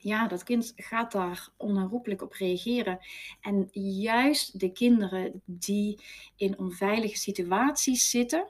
Ja, 0.02 0.28
dat 0.28 0.44
kind 0.44 0.74
gaat 0.76 1.12
daar 1.12 1.50
onherroepelijk 1.58 2.22
op 2.22 2.34
reageren. 2.34 3.00
En 3.42 3.70
juist 4.02 4.60
de 4.60 4.72
kinderen 4.72 5.42
die 5.46 6.00
in 6.36 6.60
onveilige 6.60 7.18
situaties 7.18 8.10
zitten, 8.10 8.50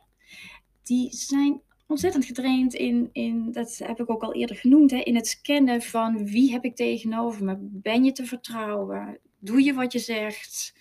die 0.84 1.16
zijn 1.16 1.62
ontzettend 1.88 2.26
getraind 2.26 2.74
in, 2.74 3.10
in 3.12 3.52
dat 3.52 3.78
heb 3.84 4.00
ik 4.00 4.10
ook 4.10 4.24
al 4.24 4.34
eerder 4.34 4.56
genoemd, 4.56 4.92
hè, 4.92 4.98
in 4.98 5.16
het 5.16 5.28
scannen 5.28 5.82
van 5.82 6.26
wie 6.26 6.52
heb 6.52 6.64
ik 6.64 6.76
tegenover 6.76 7.44
me? 7.44 7.56
Ben 7.60 8.04
je 8.04 8.12
te 8.12 8.26
vertrouwen? 8.26 9.20
Doe 9.40 9.64
je 9.64 9.74
wat 9.74 9.94
je 9.94 10.00
zegt? 10.00 10.74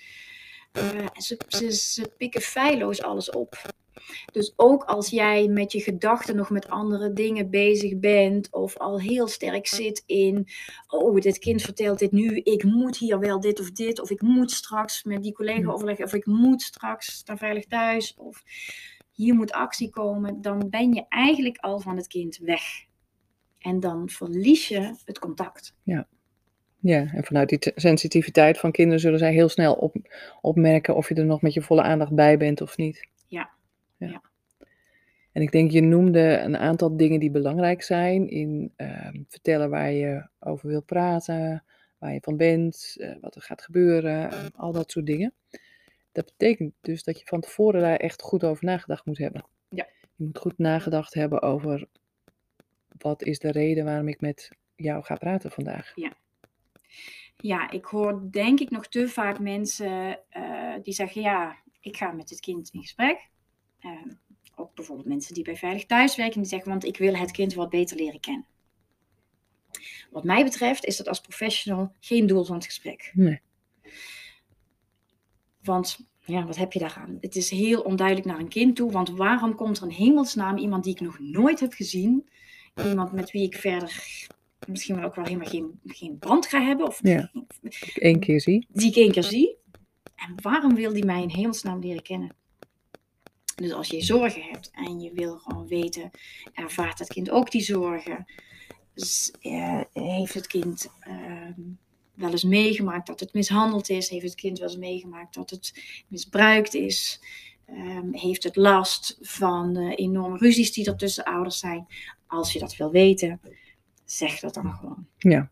Eh, 0.73 1.07
ze, 1.19 1.41
ze, 1.49 1.73
ze 1.73 2.12
pikken 2.17 2.41
feilloos 2.41 3.03
alles 3.03 3.31
op. 3.31 3.62
Dus 4.33 4.53
ook 4.57 4.85
als 4.85 5.09
jij 5.09 5.49
met 5.49 5.73
je 5.73 5.81
gedachten 5.81 6.37
nog 6.37 6.50
met 6.50 6.69
andere 6.69 7.12
dingen 7.12 7.50
bezig 7.50 7.99
bent, 7.99 8.53
of 8.53 8.77
al 8.77 9.00
heel 9.00 9.29
sterk 9.29 9.67
zit 9.67 10.03
in, 10.07 10.49
oh, 10.89 11.21
dit 11.21 11.39
kind 11.39 11.62
vertelt 11.62 11.99
dit 11.99 12.12
nu, 12.12 12.37
ik 12.37 12.65
moet 12.65 12.97
hier 12.97 13.19
wel 13.19 13.41
dit 13.41 13.61
of 13.61 13.71
dit, 13.71 14.00
of 14.00 14.11
ik 14.11 14.23
moet 14.23 14.50
straks 14.50 15.05
met 15.05 15.23
die 15.23 15.33
collega 15.33 15.61
Ja. 15.61 15.71
overleggen, 15.71 16.05
of 16.05 16.15
ik 16.15 16.27
moet 16.27 16.62
straks 16.62 17.23
naar 17.25 17.39
veilig 17.39 17.67
thuis, 17.67 18.15
of 18.17 18.43
hier 19.12 19.35
moet 19.35 19.53
actie 19.53 19.91
komen, 19.91 20.43
dan 20.43 20.71
ben 20.71 20.93
je 20.93 21.05
eigenlijk 21.09 21.59
al 21.59 21.81
van 21.81 21.97
het 21.97 22.07
kind 22.07 22.37
weg. 22.37 22.62
En 23.59 23.81
dan 23.81 24.09
verlies 24.09 24.69
je 24.69 24.95
het 25.05 25.19
contact. 25.19 25.75
Ja, 25.83 26.07
en 26.83 27.25
vanuit 27.25 27.49
die 27.49 27.59
te- 27.59 27.73
sensitiviteit 27.77 28.59
van 28.59 28.73
kinderen 28.73 29.01
zullen 29.01 29.19
zij 29.19 29.33
heel 29.33 29.49
snel 29.49 29.75
op, 29.75 29.97
opmerken 30.41 30.95
of 30.97 31.09
je 31.09 31.15
er 31.15 31.25
nog 31.25 31.43
met 31.43 31.55
je 31.55 31.63
volle 31.63 31.83
aandacht 31.83 32.15
bij 32.15 32.37
bent 32.37 32.61
of 32.61 32.77
niet. 32.77 33.09
En 35.33 35.43
ik 35.43 35.53
denk, 35.53 35.71
je 35.71 35.81
noemde 35.81 36.39
een 36.39 36.57
aantal 36.57 36.97
dingen 36.97 37.21
die 37.21 37.31
belangrijk 37.31 37.83
zijn 37.83 38.29
in 38.29 38.73
ehm, 38.77 39.23
vertellen 39.29 39.71
waar 39.71 39.91
je 39.91 40.27
over 40.39 40.69
wilt 40.69 40.87
praten, 40.87 41.65
waar 41.99 42.13
je 42.13 42.21
van 42.21 42.37
bent, 42.37 42.97
eh, 42.99 43.15
wat 43.21 43.35
er 43.35 43.43
gaat 43.43 43.63
gebeuren, 43.63 44.31
ehm, 44.31 44.49
al 44.57 44.73
dat 44.73 44.91
soort 44.91 45.07
dingen. 45.07 45.33
Dat 46.13 46.25
betekent 46.25 46.73
dus 46.81 47.05
dat 47.05 47.19
je 47.19 47.27
van 47.27 47.41
tevoren 47.41 47.81
daar 47.81 47.97
echt 47.97 48.23
goed 48.23 48.45
over 48.45 48.65
nagedacht 48.65 49.05
moet 49.05 49.19
hebben. 49.19 49.45
Ja. 49.69 49.87
Je 50.17 50.25
moet 50.25 50.39
goed 50.39 50.59
nagedacht 50.59 51.15
hebben 51.15 51.43
over 51.43 51.87
wat 52.99 53.23
is 53.23 53.39
de 53.39 53.51
reden 53.51 53.85
waarom 53.85 54.09
ik 54.09 54.21
met 54.21 54.51
jou 54.77 55.05
ga 55.05 55.15
praten 55.15 55.51
vandaag. 55.51 55.93
Ja. 55.95 56.13
Ja, 57.37 57.71
ik 57.71 57.85
hoor 57.85 58.31
denk 58.31 58.61
ik 58.61 58.71
nog 58.71 58.87
te 58.87 59.09
vaak 59.09 59.39
mensen 59.39 60.19
eh, 60.29 60.75
die 60.83 60.95
zeggen, 60.95 61.23
ja, 61.23 61.57
ik 61.81 61.97
ga 61.97 62.13
met 62.13 62.31
het 62.31 62.41
kind 62.41 62.71
in 62.73 62.81
gesprek. 62.81 63.29
Ehm, 63.81 64.11
ook 64.57 64.75
bijvoorbeeld 64.75 65.09
mensen 65.09 65.35
die 65.35 65.45
bij 65.45 65.57
Veilig 65.57 65.87
Thuis 65.87 66.17
werken, 66.17 66.41
die 66.41 66.51
zeggen, 66.51 66.71
want 66.71 66.85
ik 66.85 66.97
wil 66.97 67.15
het 67.15 67.31
kind 67.31 67.55
wat 67.55 67.71
beter 67.71 67.97
leren 67.97 68.21
kennen. 68.21 68.47
Wat 70.11 70.25
mij 70.25 70.45
betreft 70.45 70.85
is 70.85 70.97
dat 70.97 71.09
als 71.09 71.21
professional 71.21 71.93
geen 72.01 72.27
doel 72.27 72.45
van 72.45 72.55
het 72.55 72.65
gesprek. 72.65 73.11
Nee. 73.15 73.41
Want 75.63 75.99
ja, 76.25 76.47
wat 76.47 76.57
heb 76.57 76.73
je 76.73 76.79
daaraan? 76.79 77.19
Het 77.21 77.37
is 77.37 77.51
heel 77.51 77.81
onduidelijk 77.81 78.27
naar 78.27 78.39
een 78.39 78.49
kind 78.49 78.77
toe, 78.77 78.93
want 78.93 79.11
waarom 79.11 79.55
komt 79.55 79.77
er 79.77 79.83
een 79.83 79.93
hemelsnaam 79.93 80.57
iemand 80.57 80.85
die 80.85 80.95
ik 80.95 81.01
nog 81.01 81.19
nooit 81.19 81.61
heb 81.61 81.73
gezien, 81.73 82.29
iemand 82.85 83.13
met 83.13 83.31
wie 83.31 83.43
ik 83.43 83.57
verder 83.57 84.27
misschien 84.69 84.97
wel 84.97 85.05
ook 85.05 85.14
wel 85.14 85.25
helemaal 85.25 85.49
geen, 85.49 85.81
geen 85.85 86.19
band 86.19 86.47
ga 86.47 86.62
hebben, 86.62 86.87
of 86.87 86.99
Ja. 87.02 87.31
Ik 87.62 87.97
één 87.97 88.21
keer 88.21 88.40
zie. 88.40 88.67
die 88.69 88.88
ik 88.88 88.97
één 88.97 89.12
keer 89.12 89.23
zie. 89.23 89.57
En 90.14 90.35
waarom 90.43 90.75
wil 90.75 90.93
die 90.93 91.05
mij 91.05 91.23
in 91.23 91.31
hemelsnaam 91.31 91.81
leren 91.81 92.02
kennen? 92.02 92.35
Dus 93.55 93.73
als 93.73 93.88
je 93.88 94.02
zorgen 94.02 94.43
hebt 94.43 94.71
en 94.71 95.00
je 95.00 95.12
wil 95.12 95.38
gewoon 95.38 95.67
weten, 95.67 96.11
ervaart 96.52 96.99
het 96.99 97.09
kind 97.09 97.31
ook 97.31 97.50
die 97.50 97.62
zorgen? 97.62 98.26
Dus, 98.95 99.33
eh, 99.40 99.81
heeft 99.93 100.35
het 100.35 100.47
kind 100.47 100.90
ehm, 101.00 101.61
wel 102.14 102.31
eens 102.31 102.45
meegemaakt 102.45 103.07
dat 103.07 103.21
het 103.21 103.33
mishandeld 103.33 103.88
is? 103.88 104.09
Heeft 104.09 104.25
het 104.25 104.35
kind 104.35 104.59
wel 104.59 104.69
eens 104.69 104.79
meegemaakt 104.79 105.35
dat 105.35 105.50
het 105.50 105.83
misbruikt 106.09 106.75
is? 106.75 107.21
Ehm, 107.67 108.12
heeft 108.12 108.43
het 108.43 108.57
last 108.57 109.19
van 109.21 109.76
eh, 109.76 109.93
enorme 109.97 110.38
ruzies 110.38 110.73
die 110.73 110.87
er 110.87 110.97
tussen 110.97 111.25
ouders 111.25 111.59
zijn? 111.59 111.87
Als 112.26 112.52
je 112.52 112.59
dat 112.59 112.76
wil 112.76 112.90
weten, 112.90 113.40
zeg 114.12 114.40
dat 114.40 114.55
dan 114.55 114.73
gewoon. 114.73 115.07
Ja. 115.19 115.50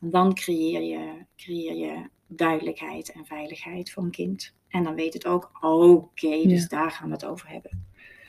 Dan 0.00 0.34
creëer 0.34 0.82
je, 0.82 1.24
creëer 1.36 1.74
je 1.74 2.08
duidelijkheid 2.26 3.12
en 3.12 3.26
veiligheid 3.26 3.90
voor 3.90 4.02
een 4.02 4.10
kind. 4.10 4.54
En 4.68 4.82
dan 4.82 4.94
weet 4.94 5.12
het 5.14 5.26
ook, 5.26 5.50
oké, 5.60 6.42
dus 6.42 6.62
Ja. 6.62 6.68
daar 6.68 6.90
gaan 6.90 7.08
we 7.08 7.14
het 7.14 7.24
over 7.24 7.48
hebben. 7.48 7.84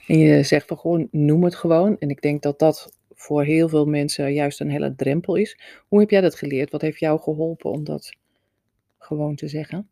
En 0.08 0.18
je 0.20 0.44
zegt 0.44 0.68
van 0.68 0.78
gewoon, 0.78 1.08
noem 1.12 1.44
het 1.44 1.56
gewoon. 1.56 1.98
En 2.00 2.10
ik 2.10 2.22
denk 2.22 2.42
dat 2.42 2.60
dat 2.60 2.98
voor 3.14 3.44
heel 3.44 3.70
veel 3.70 3.86
mensen 3.86 4.34
juist 4.34 4.60
een 4.60 4.70
hele 4.70 4.96
drempel 4.96 5.36
is. 5.36 5.60
Hoe 5.88 6.00
heb 6.00 6.10
jij 6.10 6.22
dat 6.22 6.36
geleerd? 6.36 6.72
Wat 6.72 6.82
heeft 6.82 7.00
jou 7.00 7.20
geholpen 7.20 7.72
om 7.72 7.84
dat 7.84 8.16
gewoon 8.98 9.36
te 9.36 9.48
zeggen? 9.48 9.90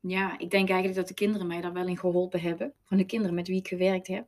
Ja, 0.00 0.38
ik 0.38 0.50
denk 0.50 0.68
eigenlijk 0.68 0.98
dat 0.98 1.08
de 1.08 1.14
kinderen 1.14 1.46
mij 1.46 1.60
daar 1.60 1.72
wel 1.72 1.86
in 1.86 1.98
geholpen 1.98 2.40
hebben. 2.40 2.72
Van 2.84 2.96
de 2.96 3.04
kinderen 3.04 3.34
met 3.34 3.48
wie 3.48 3.58
ik 3.58 3.68
gewerkt 3.68 4.06
heb. 4.06 4.26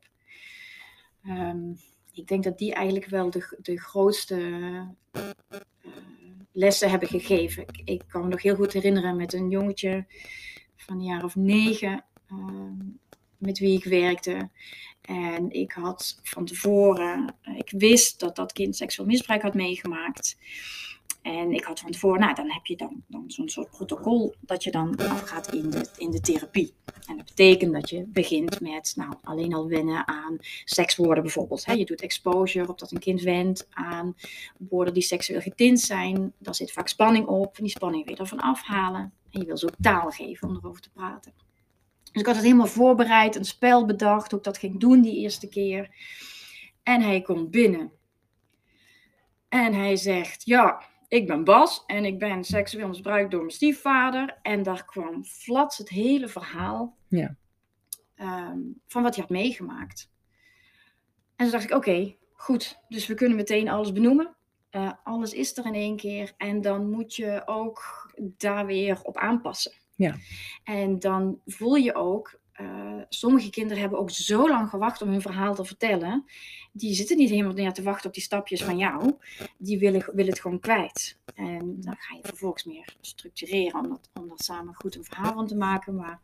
Ehm, 1.24 1.72
ik 2.16 2.28
denk 2.28 2.44
dat 2.44 2.58
die 2.58 2.74
eigenlijk 2.74 3.06
wel 3.06 3.30
de, 3.30 3.58
de 3.62 3.80
grootste 3.80 4.36
eh, 5.12 5.22
lessen 6.52 6.90
hebben 6.90 7.08
gegeven. 7.08 7.62
Ik, 7.62 7.80
ik 7.84 8.02
kan 8.08 8.22
me 8.22 8.28
nog 8.28 8.42
heel 8.42 8.54
goed 8.54 8.72
herinneren 8.72 9.16
met 9.16 9.32
een 9.32 9.50
jongetje 9.50 10.06
van 10.76 10.96
een 10.96 11.04
jaar 11.04 11.24
of 11.24 11.36
negen 11.36 12.04
ehm, 12.28 12.74
met 13.38 13.58
wie 13.58 13.76
ik 13.76 13.84
werkte. 13.84 14.50
En 15.00 15.50
ik 15.50 15.72
had 15.72 16.20
van 16.22 16.44
tevoren, 16.44 17.36
eh, 17.42 17.56
ik 17.56 17.70
wist 17.70 18.20
dat 18.20 18.36
dat 18.36 18.52
kind 18.52 18.76
seksueel 18.76 19.08
misbruik 19.08 19.42
had 19.42 19.54
meegemaakt. 19.54 20.36
En 21.26 21.52
ik 21.52 21.64
had 21.64 21.80
van 21.80 21.90
tevoren, 21.90 22.20
nou 22.20 22.34
dan 22.34 22.50
heb 22.50 22.66
je 22.66 22.76
dan, 22.76 23.02
dan 23.06 23.24
zo'n 23.26 23.48
soort 23.48 23.70
protocol 23.70 24.34
dat 24.40 24.64
je 24.64 24.70
dan 24.70 24.96
afgaat 24.96 25.52
in 25.52 25.70
de, 25.70 25.88
in 25.96 26.10
de 26.10 26.20
therapie. 26.20 26.74
En 27.06 27.16
dat 27.16 27.26
betekent 27.26 27.72
dat 27.72 27.90
je 27.90 28.04
begint 28.06 28.60
met 28.60 28.92
nou, 28.96 29.14
alleen 29.22 29.54
al 29.54 29.68
wennen 29.68 30.08
aan 30.08 30.36
sekswoorden 30.64 31.22
bijvoorbeeld. 31.22 31.64
Je 31.64 31.84
doet 31.84 32.00
exposure, 32.00 32.68
opdat 32.68 32.90
een 32.90 32.98
kind 32.98 33.22
went 33.22 33.66
aan 33.70 34.16
woorden 34.58 34.94
die 34.94 35.02
seksueel 35.02 35.40
getint 35.40 35.80
zijn. 35.80 36.32
Daar 36.38 36.54
zit 36.54 36.72
vaak 36.72 36.88
spanning 36.88 37.26
op. 37.26 37.56
En 37.56 37.62
die 37.62 37.72
spanning 37.72 38.06
weer 38.06 38.20
ervan 38.20 38.40
afhalen. 38.40 39.12
En 39.30 39.40
je 39.40 39.46
wil 39.46 39.56
ze 39.56 39.66
ook 39.66 39.74
taal 39.80 40.10
geven 40.10 40.48
om 40.48 40.56
erover 40.56 40.82
te 40.82 40.90
praten. 40.90 41.32
Dus 42.12 42.20
ik 42.20 42.26
had 42.26 42.34
het 42.34 42.44
helemaal 42.44 42.66
voorbereid, 42.66 43.36
een 43.36 43.44
spel 43.44 43.86
bedacht, 43.86 44.30
hoe 44.30 44.38
ik 44.38 44.44
dat 44.44 44.58
ging 44.58 44.80
doen 44.80 45.00
die 45.00 45.16
eerste 45.16 45.48
keer. 45.48 45.90
En 46.82 47.02
hij 47.02 47.20
komt 47.20 47.50
binnen. 47.50 47.92
En 49.48 49.74
hij 49.74 49.96
zegt, 49.96 50.44
ja, 50.44 50.82
ik 51.08 51.26
ben 51.26 51.44
Bas 51.44 51.82
en 51.86 52.04
ik 52.04 52.18
ben 52.18 52.44
seksueel 52.44 52.88
misbruikt 52.88 53.30
door 53.30 53.40
mijn 53.40 53.52
stiefvader. 53.52 54.38
En 54.42 54.62
daar 54.62 54.84
kwam 54.84 55.24
flats 55.24 55.78
het 55.78 55.88
hele 55.88 56.28
verhaal 56.28 56.96
Ja. 57.08 57.36
ehm, 58.14 58.58
van 58.86 59.02
wat 59.02 59.14
hij 59.14 59.24
had 59.28 59.30
meegemaakt. 59.32 60.10
En 61.36 61.44
toen 61.44 61.50
dacht 61.50 61.64
ik, 61.64 61.76
oké, 61.76 62.14
goed, 62.32 62.78
dus 62.88 63.06
we 63.06 63.14
kunnen 63.14 63.36
meteen 63.36 63.68
alles 63.68 63.92
benoemen. 63.92 64.34
Eh, 64.70 64.92
alles 65.04 65.32
is 65.32 65.56
er 65.56 65.66
in 65.66 65.74
één 65.74 65.96
keer 65.96 66.32
en 66.36 66.60
dan 66.60 66.90
moet 66.90 67.14
je 67.14 67.42
ook 67.44 68.10
daar 68.16 68.66
weer 68.66 69.00
op 69.02 69.16
aanpassen. 69.16 69.72
Ja. 69.94 70.14
En 70.64 70.98
dan 70.98 71.40
voel 71.46 71.74
je 71.74 71.94
ook, 71.94 72.40
eh, 72.56 73.02
sommige 73.08 73.50
kinderen 73.50 73.80
hebben 73.80 73.98
ook 73.98 74.10
zo 74.10 74.48
lang 74.48 74.68
gewacht 74.68 75.02
om 75.02 75.08
hun 75.08 75.20
verhaal 75.20 75.54
te 75.54 75.64
vertellen. 75.64 76.24
Die 76.72 76.94
zitten 76.94 77.16
niet 77.16 77.30
helemaal 77.30 77.52
meer 77.52 77.72
te 77.72 77.82
wachten 77.82 78.06
op 78.06 78.14
die 78.14 78.22
stapjes 78.22 78.62
van 78.64 78.76
jou. 78.78 79.14
Die 79.58 79.78
willen, 79.78 80.04
willen 80.14 80.30
het 80.32 80.40
gewoon 80.40 80.60
kwijt. 80.60 81.18
En 81.34 81.76
dan 81.80 81.96
ga 81.98 82.14
je 82.14 82.20
vervolgens 82.22 82.64
meer 82.64 82.94
structureren 83.00 83.80
om, 83.80 83.88
dat, 83.88 84.10
om 84.14 84.28
daar 84.28 84.40
samen 84.42 84.74
goed 84.74 84.96
een 84.96 85.04
verhaal 85.04 85.32
van 85.32 85.46
te 85.46 85.56
maken. 85.56 85.94
Maar 85.94 86.20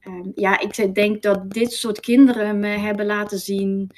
ehm, 0.00 0.30
ja, 0.34 0.60
ik 0.60 0.94
denk 0.94 1.22
dat 1.22 1.50
dit 1.50 1.72
soort 1.72 2.00
kinderen 2.00 2.58
me 2.58 2.68
hebben 2.68 3.06
laten 3.06 3.38
zien. 3.38 3.90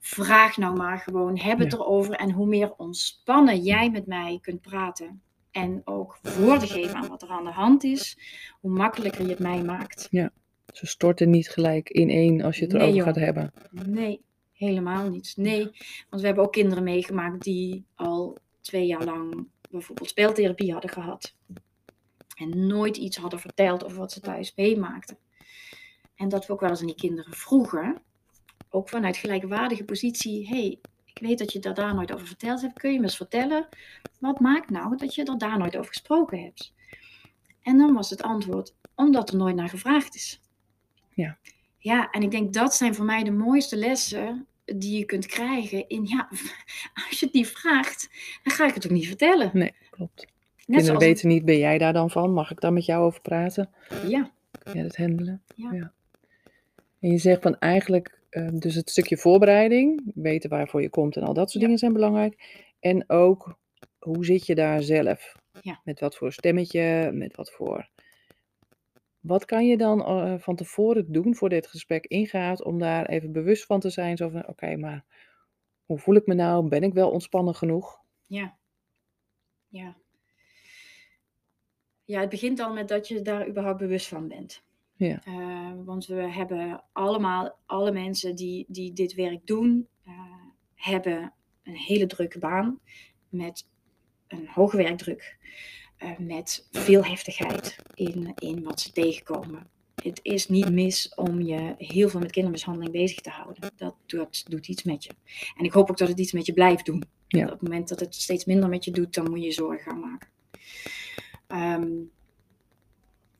Vraag 0.00 0.56
nou 0.56 0.76
maar 0.76 0.98
gewoon, 0.98 1.38
heb 1.38 1.58
het 1.58 1.72
Ja. 1.72 1.78
erover. 1.78 2.14
En 2.14 2.30
hoe 2.30 2.46
meer 2.46 2.74
ontspannen 2.76 3.62
jij 3.62 3.90
met 3.90 4.06
mij 4.06 4.38
kunt 4.42 4.60
praten. 4.60 5.22
En 5.50 5.82
ook 5.84 6.18
woorden 6.38 6.68
geven 6.68 6.94
aan 6.96 7.08
wat 7.08 7.22
er 7.22 7.28
aan 7.28 7.44
de 7.44 7.50
hand 7.50 7.84
is. 7.84 8.18
Hoe 8.60 8.70
makkelijker 8.70 9.22
je 9.22 9.30
het 9.30 9.38
mij 9.38 9.62
maakt. 9.62 10.08
Ze 10.76 10.86
storten 10.86 11.30
niet 11.30 11.48
gelijk 11.48 11.88
in 11.88 12.10
één 12.10 12.42
als 12.42 12.58
je 12.58 12.64
het 12.64 12.74
erover 12.74 13.02
gaat 13.02 13.16
hebben. 13.16 13.52
Nee, 13.70 14.20
helemaal 14.52 15.08
niet. 15.08 15.32
Nee, 15.36 15.62
want 16.08 16.20
we 16.20 16.26
hebben 16.26 16.44
ook 16.44 16.52
kinderen 16.52 16.84
meegemaakt 16.84 17.42
die 17.42 17.84
al 17.94 18.38
twee 18.60 18.86
jaar 18.86 19.04
lang 19.04 19.48
bijvoorbeeld 19.70 20.08
speeltherapie 20.08 20.72
hadden 20.72 20.90
gehad. 20.90 21.34
En 22.38 22.66
nooit 22.66 22.96
iets 22.96 23.16
hadden 23.16 23.40
verteld 23.40 23.84
over 23.84 23.98
wat 23.98 24.12
ze 24.12 24.20
thuis 24.20 24.52
meemaakten. 24.56 25.18
En 26.14 26.28
dat 26.28 26.46
we 26.46 26.52
ook 26.52 26.60
wel 26.60 26.70
eens 26.70 26.80
aan 26.80 26.86
die 26.86 26.96
kinderen 26.96 27.34
vroegen, 27.34 28.02
ook 28.68 28.88
vanuit 28.88 29.16
gelijkwaardige 29.16 29.84
positie, 29.84 30.48
hey, 30.48 30.78
ik 31.04 31.18
weet 31.18 31.38
dat 31.38 31.52
je 31.52 31.58
daar, 31.58 31.74
daar 31.74 31.94
nooit 31.94 32.12
over 32.12 32.26
verteld 32.26 32.60
hebt. 32.60 32.78
Kun 32.78 32.92
je 32.92 32.98
me 32.98 33.04
eens 33.04 33.16
vertellen, 33.16 33.68
wat 34.20 34.40
maakt 34.40 34.70
nou 34.70 34.96
dat 34.96 35.14
je 35.14 35.24
er 35.24 35.38
daar 35.38 35.58
nooit 35.58 35.76
over 35.76 35.88
gesproken 35.88 36.42
hebt? 36.42 36.74
En 37.62 37.78
dan 37.78 37.94
was 37.94 38.10
het 38.10 38.22
antwoord, 38.22 38.74
omdat 38.94 39.30
er 39.30 39.36
nooit 39.36 39.56
naar 39.56 39.68
gevraagd 39.68 40.14
is. 40.14 40.40
Ja. 41.16 41.38
Ja, 41.78 42.10
en 42.10 42.22
ik 42.22 42.30
denk 42.30 42.52
dat 42.52 42.74
zijn 42.74 42.94
voor 42.94 43.04
mij 43.04 43.22
de 43.24 43.30
mooiste 43.30 43.76
lessen 43.76 44.46
die 44.64 44.98
je 44.98 45.04
kunt 45.04 45.26
krijgen. 45.26 45.88
In 45.88 46.04
ja, 46.06 46.28
als 47.08 47.20
je 47.20 47.26
het 47.26 47.34
niet 47.34 47.48
vraagt, 47.48 48.08
dan 48.42 48.52
ga 48.52 48.66
ik 48.68 48.74
het 48.74 48.86
ook 48.86 48.92
niet 48.92 49.06
vertellen. 49.06 49.50
Nee, 49.52 49.74
klopt. 49.90 50.20
Net 50.20 50.26
Kinderen 50.66 50.84
zoals 50.86 51.04
weten 51.04 51.28
niet, 51.28 51.44
ben 51.44 51.58
jij 51.58 51.78
daar 51.78 51.92
dan 51.92 52.10
van? 52.10 52.32
Mag 52.32 52.50
ik 52.50 52.60
daar 52.60 52.72
met 52.72 52.84
jou 52.84 53.04
over 53.04 53.20
praten? 53.20 53.70
ja, 54.08 54.30
Kun 54.62 54.72
jij 54.72 54.82
dat 54.82 54.96
handelen? 54.96 55.42
Ja. 55.54 55.92
En 57.00 57.10
je 57.10 57.18
zegt 57.18 57.42
van 57.42 57.58
eigenlijk, 57.58 58.18
eh, 58.30 58.48
dus 58.52 58.74
het 58.74 58.90
stukje 58.90 59.16
voorbereiding, 59.16 60.02
weten 60.14 60.50
waarvoor 60.50 60.82
je 60.82 60.90
komt 60.90 61.16
en 61.16 61.22
al 61.22 61.34
dat 61.34 61.44
soort 61.50 61.52
Ja. 61.52 61.60
dingen 61.60 61.78
zijn 61.78 61.92
belangrijk. 61.92 62.64
En 62.80 63.10
ook, 63.10 63.58
hoe 63.98 64.24
zit 64.24 64.46
je 64.46 64.54
daar 64.54 64.82
zelf? 64.82 65.34
Ja. 65.60 65.80
Met 65.84 66.00
wat 66.00 66.16
voor 66.16 66.32
stemmetje, 66.32 67.10
met 67.12 67.36
wat 67.36 67.50
voor... 67.50 67.88
Wat 69.26 69.44
kan 69.44 69.66
je 69.66 69.76
dan 69.76 70.04
eh, 70.04 70.34
van 70.38 70.56
tevoren 70.56 71.12
doen 71.12 71.34
voor 71.34 71.48
dit 71.48 71.66
gesprek 71.66 72.06
ingaat 72.06 72.64
om 72.64 72.78
daar 72.78 73.06
even 73.06 73.32
bewust 73.32 73.64
van 73.64 73.80
te 73.80 73.90
zijn? 73.90 74.16
Zo 74.16 74.28
van, 74.28 74.48
oké, 74.48 74.76
maar 74.76 75.04
hoe 75.84 75.98
voel 75.98 76.14
ik 76.14 76.26
me 76.26 76.34
nou? 76.34 76.68
Ben 76.68 76.82
ik 76.82 76.92
wel 76.92 77.10
ontspannen 77.10 77.54
genoeg? 77.54 78.04
ja, 78.26 78.56
ja. 79.68 79.96
Ja, 82.04 82.20
het 82.20 82.28
begint 82.28 82.60
al 82.60 82.72
met 82.72 82.88
dat 82.88 83.08
je 83.08 83.22
daar 83.22 83.48
überhaupt 83.48 83.78
bewust 83.78 84.08
van 84.08 84.28
bent. 84.28 84.64
Ja. 84.96 85.22
Eh, 85.24 85.72
want 85.84 86.06
we 86.06 86.30
hebben 86.30 86.84
allemaal, 86.92 87.58
alle 87.66 87.92
mensen 87.92 88.36
die, 88.36 88.64
die 88.68 88.92
dit 88.92 89.14
werk 89.14 89.46
doen, 89.46 89.88
eh, 90.04 90.12
hebben 90.74 91.32
een 91.62 91.76
hele 91.76 92.06
drukke 92.06 92.38
baan 92.38 92.80
met 93.28 93.68
een 94.28 94.48
hoge 94.48 94.76
werkdruk, 94.76 95.38
eh, 95.96 96.18
met 96.18 96.68
veel 96.72 97.04
heftigheid 97.04 97.76
in, 97.94 98.32
in 98.38 98.62
wat 98.62 98.80
ze 98.80 98.92
tegenkomen. 98.92 99.66
het 100.02 100.20
is 100.22 100.48
niet 100.48 100.70
mis 100.72 101.12
om 101.14 101.40
je 101.40 101.74
heel 101.78 102.08
veel 102.08 102.20
met 102.20 102.30
kindermishandeling 102.32 102.92
bezig 102.92 103.20
te 103.20 103.30
houden. 103.30 103.72
Dat, 103.76 103.94
dat 104.06 104.42
doet 104.48 104.68
iets 104.68 104.82
met 104.82 105.04
je. 105.04 105.10
En 105.56 105.64
ik 105.64 105.72
hoop 105.72 105.90
ook 105.90 105.98
dat 105.98 106.08
het 106.08 106.18
iets 106.20 106.32
met 106.32 106.46
je 106.46 106.52
blijft 106.52 106.86
doen. 106.86 107.02
Ja. 107.28 107.44
Op 107.44 107.50
het 107.50 107.62
moment 107.62 107.88
dat 107.88 108.00
het 108.00 108.14
steeds 108.14 108.44
minder 108.44 108.68
met 108.68 108.84
je 108.84 108.90
doet, 108.90 109.14
dan 109.14 109.30
moet 109.30 109.42
je 109.44 109.52
zorgen 109.52 109.90
gaan 109.90 110.00
maken. 110.00 110.28
Ehm, 111.46 111.88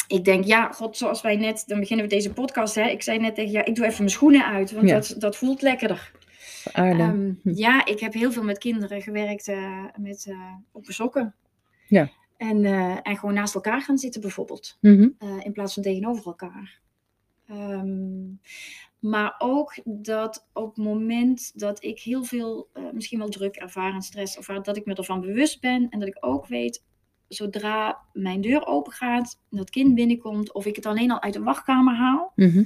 ik 0.09 0.25
denk, 0.25 0.45
ja, 0.45 0.73
god, 0.73 0.97
zoals 0.97 1.23
wij 1.23 1.37
net, 1.37 1.65
dan 1.67 1.81
beginnen 1.81 2.09
we 2.09 2.15
deze 2.15 2.33
podcast. 2.33 2.75
Hè, 2.75 2.89
ik 2.89 3.03
zei 3.03 3.19
net 3.19 3.35
tegen 3.35 3.53
ja, 3.53 3.65
ik 3.65 3.75
doe 3.75 3.85
even 3.85 3.99
mijn 3.99 4.11
schoenen 4.11 4.47
uit, 4.47 4.73
want 4.73 4.89
Ja. 4.89 4.95
dat, 4.95 5.15
dat 5.19 5.37
voelt 5.37 5.63
lekkerder. 5.63 6.13
Hm. 6.73 7.33
Ja, 7.43 7.85
ik 7.87 8.01
heb 8.01 8.13
heel 8.13 8.33
veel 8.33 8.43
met 8.43 8.59
kinderen 8.59 9.03
gewerkt 9.03 9.49
eh, 9.49 9.85
met 9.97 10.27
eh 10.29 10.53
open 10.73 10.95
sokken. 10.95 11.35
Ja. 11.89 12.11
En, 12.37 12.65
eh, 12.65 12.97
en 13.03 13.17
gewoon 13.17 13.35
naast 13.35 13.55
elkaar 13.55 13.83
gaan 13.83 13.99
zitten 13.99 14.21
bijvoorbeeld, 14.21 14.79
Mhm. 14.81 15.09
eh, 15.19 15.45
in 15.45 15.53
plaats 15.53 15.75
van 15.75 15.83
tegenover 15.83 16.27
elkaar. 16.27 16.81
Ehm, 17.47 18.25
maar 18.99 19.35
ook 19.39 19.75
dat 19.85 20.49
op 20.53 20.67
het 20.77 20.85
moment 20.85 21.59
dat 21.61 21.83
ik 21.85 22.01
heel 22.01 22.25
veel, 22.25 22.69
eh, 22.73 22.83
misschien 22.93 23.19
wel 23.19 23.29
druk 23.29 23.57
ervaar 23.57 23.93
en 23.95 24.03
stress 24.03 24.37
ervaar, 24.37 24.63
dat 24.63 24.77
ik 24.77 24.85
me 24.85 24.95
ervan 24.95 25.21
bewust 25.21 25.61
ben 25.61 25.89
en 25.91 25.99
dat 25.99 26.09
ik 26.09 26.17
ook 26.21 26.47
weet, 26.47 26.85
zodra 27.29 27.99
mijn 28.13 28.41
deur 28.41 28.67
open 28.67 28.93
gaat, 28.93 29.41
en 29.51 29.57
dat 29.57 29.71
kind 29.71 29.95
binnenkomt, 29.95 30.53
of 30.53 30.67
ik 30.67 30.77
het 30.77 30.87
alleen 30.87 31.11
al 31.11 31.23
uit 31.23 31.33
de 31.33 31.43
wachtkamer 31.43 31.95
haal, 31.95 32.33
Mhm. 32.37 32.65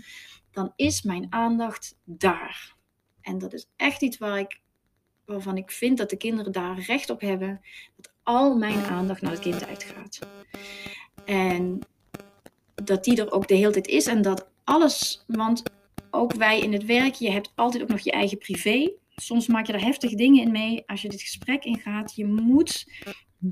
dan 0.50 0.72
is 0.76 1.02
mijn 1.02 1.26
aandacht 1.30 1.98
daar. 2.04 2.76
En 3.20 3.38
dat 3.38 3.52
is 3.52 3.70
echt 3.76 4.02
iets 4.02 4.18
waar 4.18 4.38
ik, 4.38 4.60
waarvan 5.24 5.56
ik 5.56 5.70
vind 5.70 5.98
dat 5.98 6.10
de 6.10 6.16
kinderen 6.16 6.52
daar 6.52 6.78
recht 6.78 7.10
op 7.10 7.20
hebben. 7.20 7.60
Dat 7.96 8.09
al 8.22 8.56
mijn 8.56 8.84
aandacht 8.84 9.22
naar 9.22 9.30
het 9.30 9.40
kind 9.40 9.66
uitgaat. 9.66 10.18
En 11.24 11.78
dat 12.74 13.04
die 13.04 13.20
er 13.20 13.32
ook 13.32 13.48
de 13.48 13.54
hele 13.54 13.72
tijd 13.72 13.86
is. 13.86 14.06
En 14.06 14.22
dat 14.22 14.48
alles, 14.64 15.24
want 15.26 15.62
ook 16.10 16.32
wij 16.34 16.60
in 16.60 16.72
het 16.72 16.84
werk, 16.84 17.14
je 17.14 17.30
hebt 17.30 17.52
altijd 17.54 17.82
ook 17.82 17.88
nog 17.88 18.00
je 18.00 18.10
eigen 18.10 18.38
privé. 18.38 18.90
Soms 19.16 19.46
maak 19.46 19.66
je 19.66 19.72
er 19.72 19.84
heftige 19.84 20.16
dingen 20.16 20.42
in 20.42 20.50
mee 20.50 20.82
als 20.86 21.02
je 21.02 21.08
dit 21.08 21.20
gesprek 21.22 21.64
ingaat. 21.64 22.14
Je 22.16 22.26
moet 22.26 22.86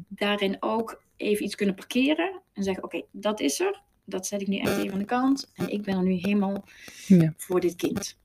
daarin 0.08 0.56
ook 0.60 1.02
even 1.16 1.44
iets 1.44 1.54
kunnen 1.54 1.74
parkeren. 1.74 2.40
En 2.52 2.62
zeggen, 2.62 2.84
oké, 2.84 3.02
dat 3.10 3.40
is 3.40 3.60
er. 3.60 3.82
Dat 4.04 4.26
zet 4.26 4.40
ik 4.40 4.46
nu 4.46 4.56
echt 4.58 4.76
even 4.76 4.92
aan 4.92 4.98
de 4.98 5.04
kant. 5.04 5.52
En 5.54 5.68
ik 5.72 5.82
ben 5.82 5.96
er 5.96 6.02
nu 6.02 6.12
helemaal 6.12 6.64
Ja. 7.06 7.32
voor 7.36 7.60
dit 7.60 7.76
kind. 7.76 8.16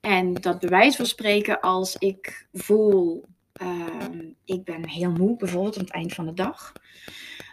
En 0.00 0.34
dat 0.34 0.60
bewijs 0.60 0.96
van 0.96 1.06
spreken 1.06 1.60
als 1.60 1.96
ik 1.96 2.46
voel, 2.52 3.24
ehm, 3.54 4.22
ik 4.44 4.64
ben 4.64 4.88
heel 4.88 5.10
moe, 5.10 5.36
bijvoorbeeld 5.36 5.76
aan 5.76 5.84
het 5.84 5.92
eind 5.92 6.12
van 6.12 6.26
de 6.26 6.34
dag. 6.34 6.72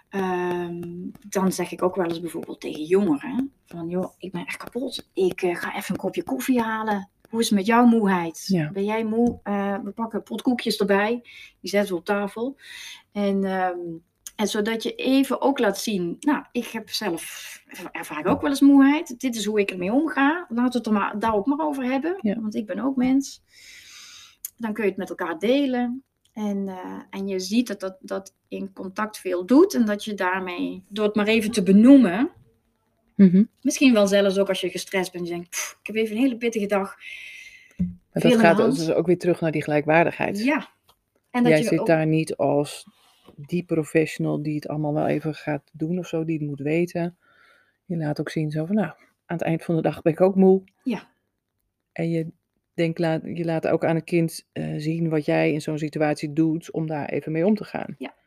Ehm, 0.10 0.82
dan 1.30 1.52
zeg 1.52 1.72
ik 1.72 1.84
ook 1.84 1.96
wel 1.96 2.06
eens 2.06 2.20
bijvoorbeeld 2.20 2.62
tegen 2.62 2.84
jongeren, 2.84 3.52
van 3.66 3.90
joh, 3.90 4.14
ik 4.18 4.32
ben 4.32 4.46
echt 4.46 4.58
kapot. 4.58 5.10
Ik 5.14 5.42
eh, 5.42 5.56
ga 5.56 5.76
even 5.76 5.92
een 5.94 6.00
kopje 6.02 6.24
koffie 6.24 6.62
halen. 6.62 7.10
Hoe 7.30 7.40
is 7.40 7.46
het 7.50 7.58
met 7.58 7.66
jouw 7.66 7.86
moeheid? 7.86 8.44
Ja. 8.48 8.72
Ben 8.72 8.84
jij 8.84 9.04
moe? 9.04 9.40
Eh, 9.44 9.78
we 9.84 9.92
pakken 9.92 10.18
een 10.18 10.24
pot 10.26 10.42
koekjes 10.42 10.78
erbij. 10.78 11.22
Die 11.60 11.70
zetten 11.70 11.94
we 11.94 12.00
op 12.00 12.06
tafel. 12.06 12.58
En, 13.12 13.44
ehm, 13.44 13.78
en 14.36 14.48
zodat 14.48 14.84
je 14.84 14.96
even 14.96 15.42
ook 15.42 15.60
laat 15.60 15.78
zien, 15.80 16.16
nou, 16.20 16.46
ik 16.52 16.68
heb 16.68 16.90
zelf, 16.90 17.24
ervaar 17.92 18.20
ik 18.20 18.28
ook 18.28 18.42
wel 18.42 18.50
eens 18.50 18.62
moeheid. 18.62 19.20
Dit 19.20 19.36
is 19.36 19.46
hoe 19.46 19.60
ik 19.60 19.72
ermee 19.72 19.92
omga. 19.94 20.46
Laten 20.50 20.72
we 20.72 20.78
het 20.78 20.86
er 20.88 20.94
maar, 20.94 21.20
daar 21.20 21.34
ook 21.34 21.46
maar 21.46 21.66
over 21.66 21.84
hebben, 21.84 22.18
Ja. 22.22 22.40
want 22.42 22.56
ik 22.56 22.66
ben 22.66 22.80
ook 22.80 22.96
mens. 22.96 23.44
Dan 24.62 24.74
kun 24.74 24.84
je 24.84 24.90
het 24.90 25.00
met 25.00 25.10
elkaar 25.10 25.40
delen. 25.40 26.04
En, 26.34 26.68
eh, 26.68 27.02
en 27.10 27.28
je 27.28 27.40
ziet 27.40 27.68
dat, 27.68 27.80
dat 27.80 27.98
dat 28.00 28.36
in 28.48 28.74
contact 28.74 29.18
veel 29.18 29.46
doet. 29.46 29.74
En 29.74 29.86
dat 29.86 30.06
je 30.06 30.14
daarmee, 30.14 30.84
door 30.90 31.06
het 31.06 31.16
maar 31.16 31.28
even 31.28 31.52
te 31.52 31.64
benoemen, 31.64 32.30
Mhm. 33.16 33.44
misschien 33.62 33.94
wel 33.94 34.08
zelfs 34.08 34.38
ook 34.38 34.48
als 34.50 34.62
je 34.62 34.70
gestrest 34.70 35.12
bent, 35.12 35.28
je 35.28 35.34
denkt, 35.34 35.50
"Pff, 35.50 35.78
ik 35.82 35.88
heb 35.88 35.96
even 35.96 36.16
een 36.16 36.22
hele 36.22 36.38
pittige 36.38 36.66
dag. 36.66 36.96
Maar 37.78 38.22
dat 38.24 38.36
gaat 38.36 38.58
hand. 38.58 38.76
dus 38.78 38.92
ook 38.92 39.06
weer 39.06 39.18
terug 39.18 39.42
naar 39.42 39.52
die 39.52 39.64
gelijkwaardigheid. 39.64 40.44
Ja. 40.44 40.70
En 41.32 41.44
dat 41.44 41.52
Jij 41.52 41.62
je 41.62 41.68
zit 41.68 41.80
ook, 41.80 41.88
daar 41.88 42.06
niet 42.08 42.36
als 42.36 42.88
die 43.36 43.64
professional 43.64 44.42
die 44.42 44.56
het 44.56 44.68
allemaal 44.68 44.94
wel 44.94 45.08
even 45.08 45.36
gaat 45.36 45.70
doen 45.74 46.00
of 46.00 46.08
zo, 46.08 46.26
die 46.26 46.38
het 46.38 46.48
moet 46.48 46.60
weten. 46.60 47.18
Je 47.86 47.98
laat 47.98 48.20
ook 48.20 48.30
zien 48.30 48.52
zo 48.52 48.66
van, 48.66 48.76
nou, 48.76 48.88
aan 49.26 49.38
het 49.38 49.42
eind 49.42 49.64
van 49.64 49.76
de 49.76 49.82
dag 49.82 50.02
ben 50.02 50.14
ik 50.14 50.22
ook 50.22 50.36
moe. 50.36 50.64
Ja. 50.84 51.10
En 51.92 52.10
je, 52.10 52.28
denkt, 52.74 53.00
laat, 53.00 53.22
je 53.24 53.46
laat 53.46 53.68
ook 53.68 53.86
aan 53.86 53.96
een 53.96 54.04
kind 54.04 54.48
eh, 54.52 54.74
zien 54.78 55.10
wat 55.10 55.26
jij 55.26 55.52
in 55.52 55.62
zo'n 55.62 55.78
situatie 55.78 56.34
doet 56.34 56.72
om 56.72 56.88
daar 56.88 57.10
even 57.10 57.32
mee 57.32 57.46
om 57.46 57.56
te 57.56 57.64
gaan. 57.64 57.96
Ja. 57.98 58.20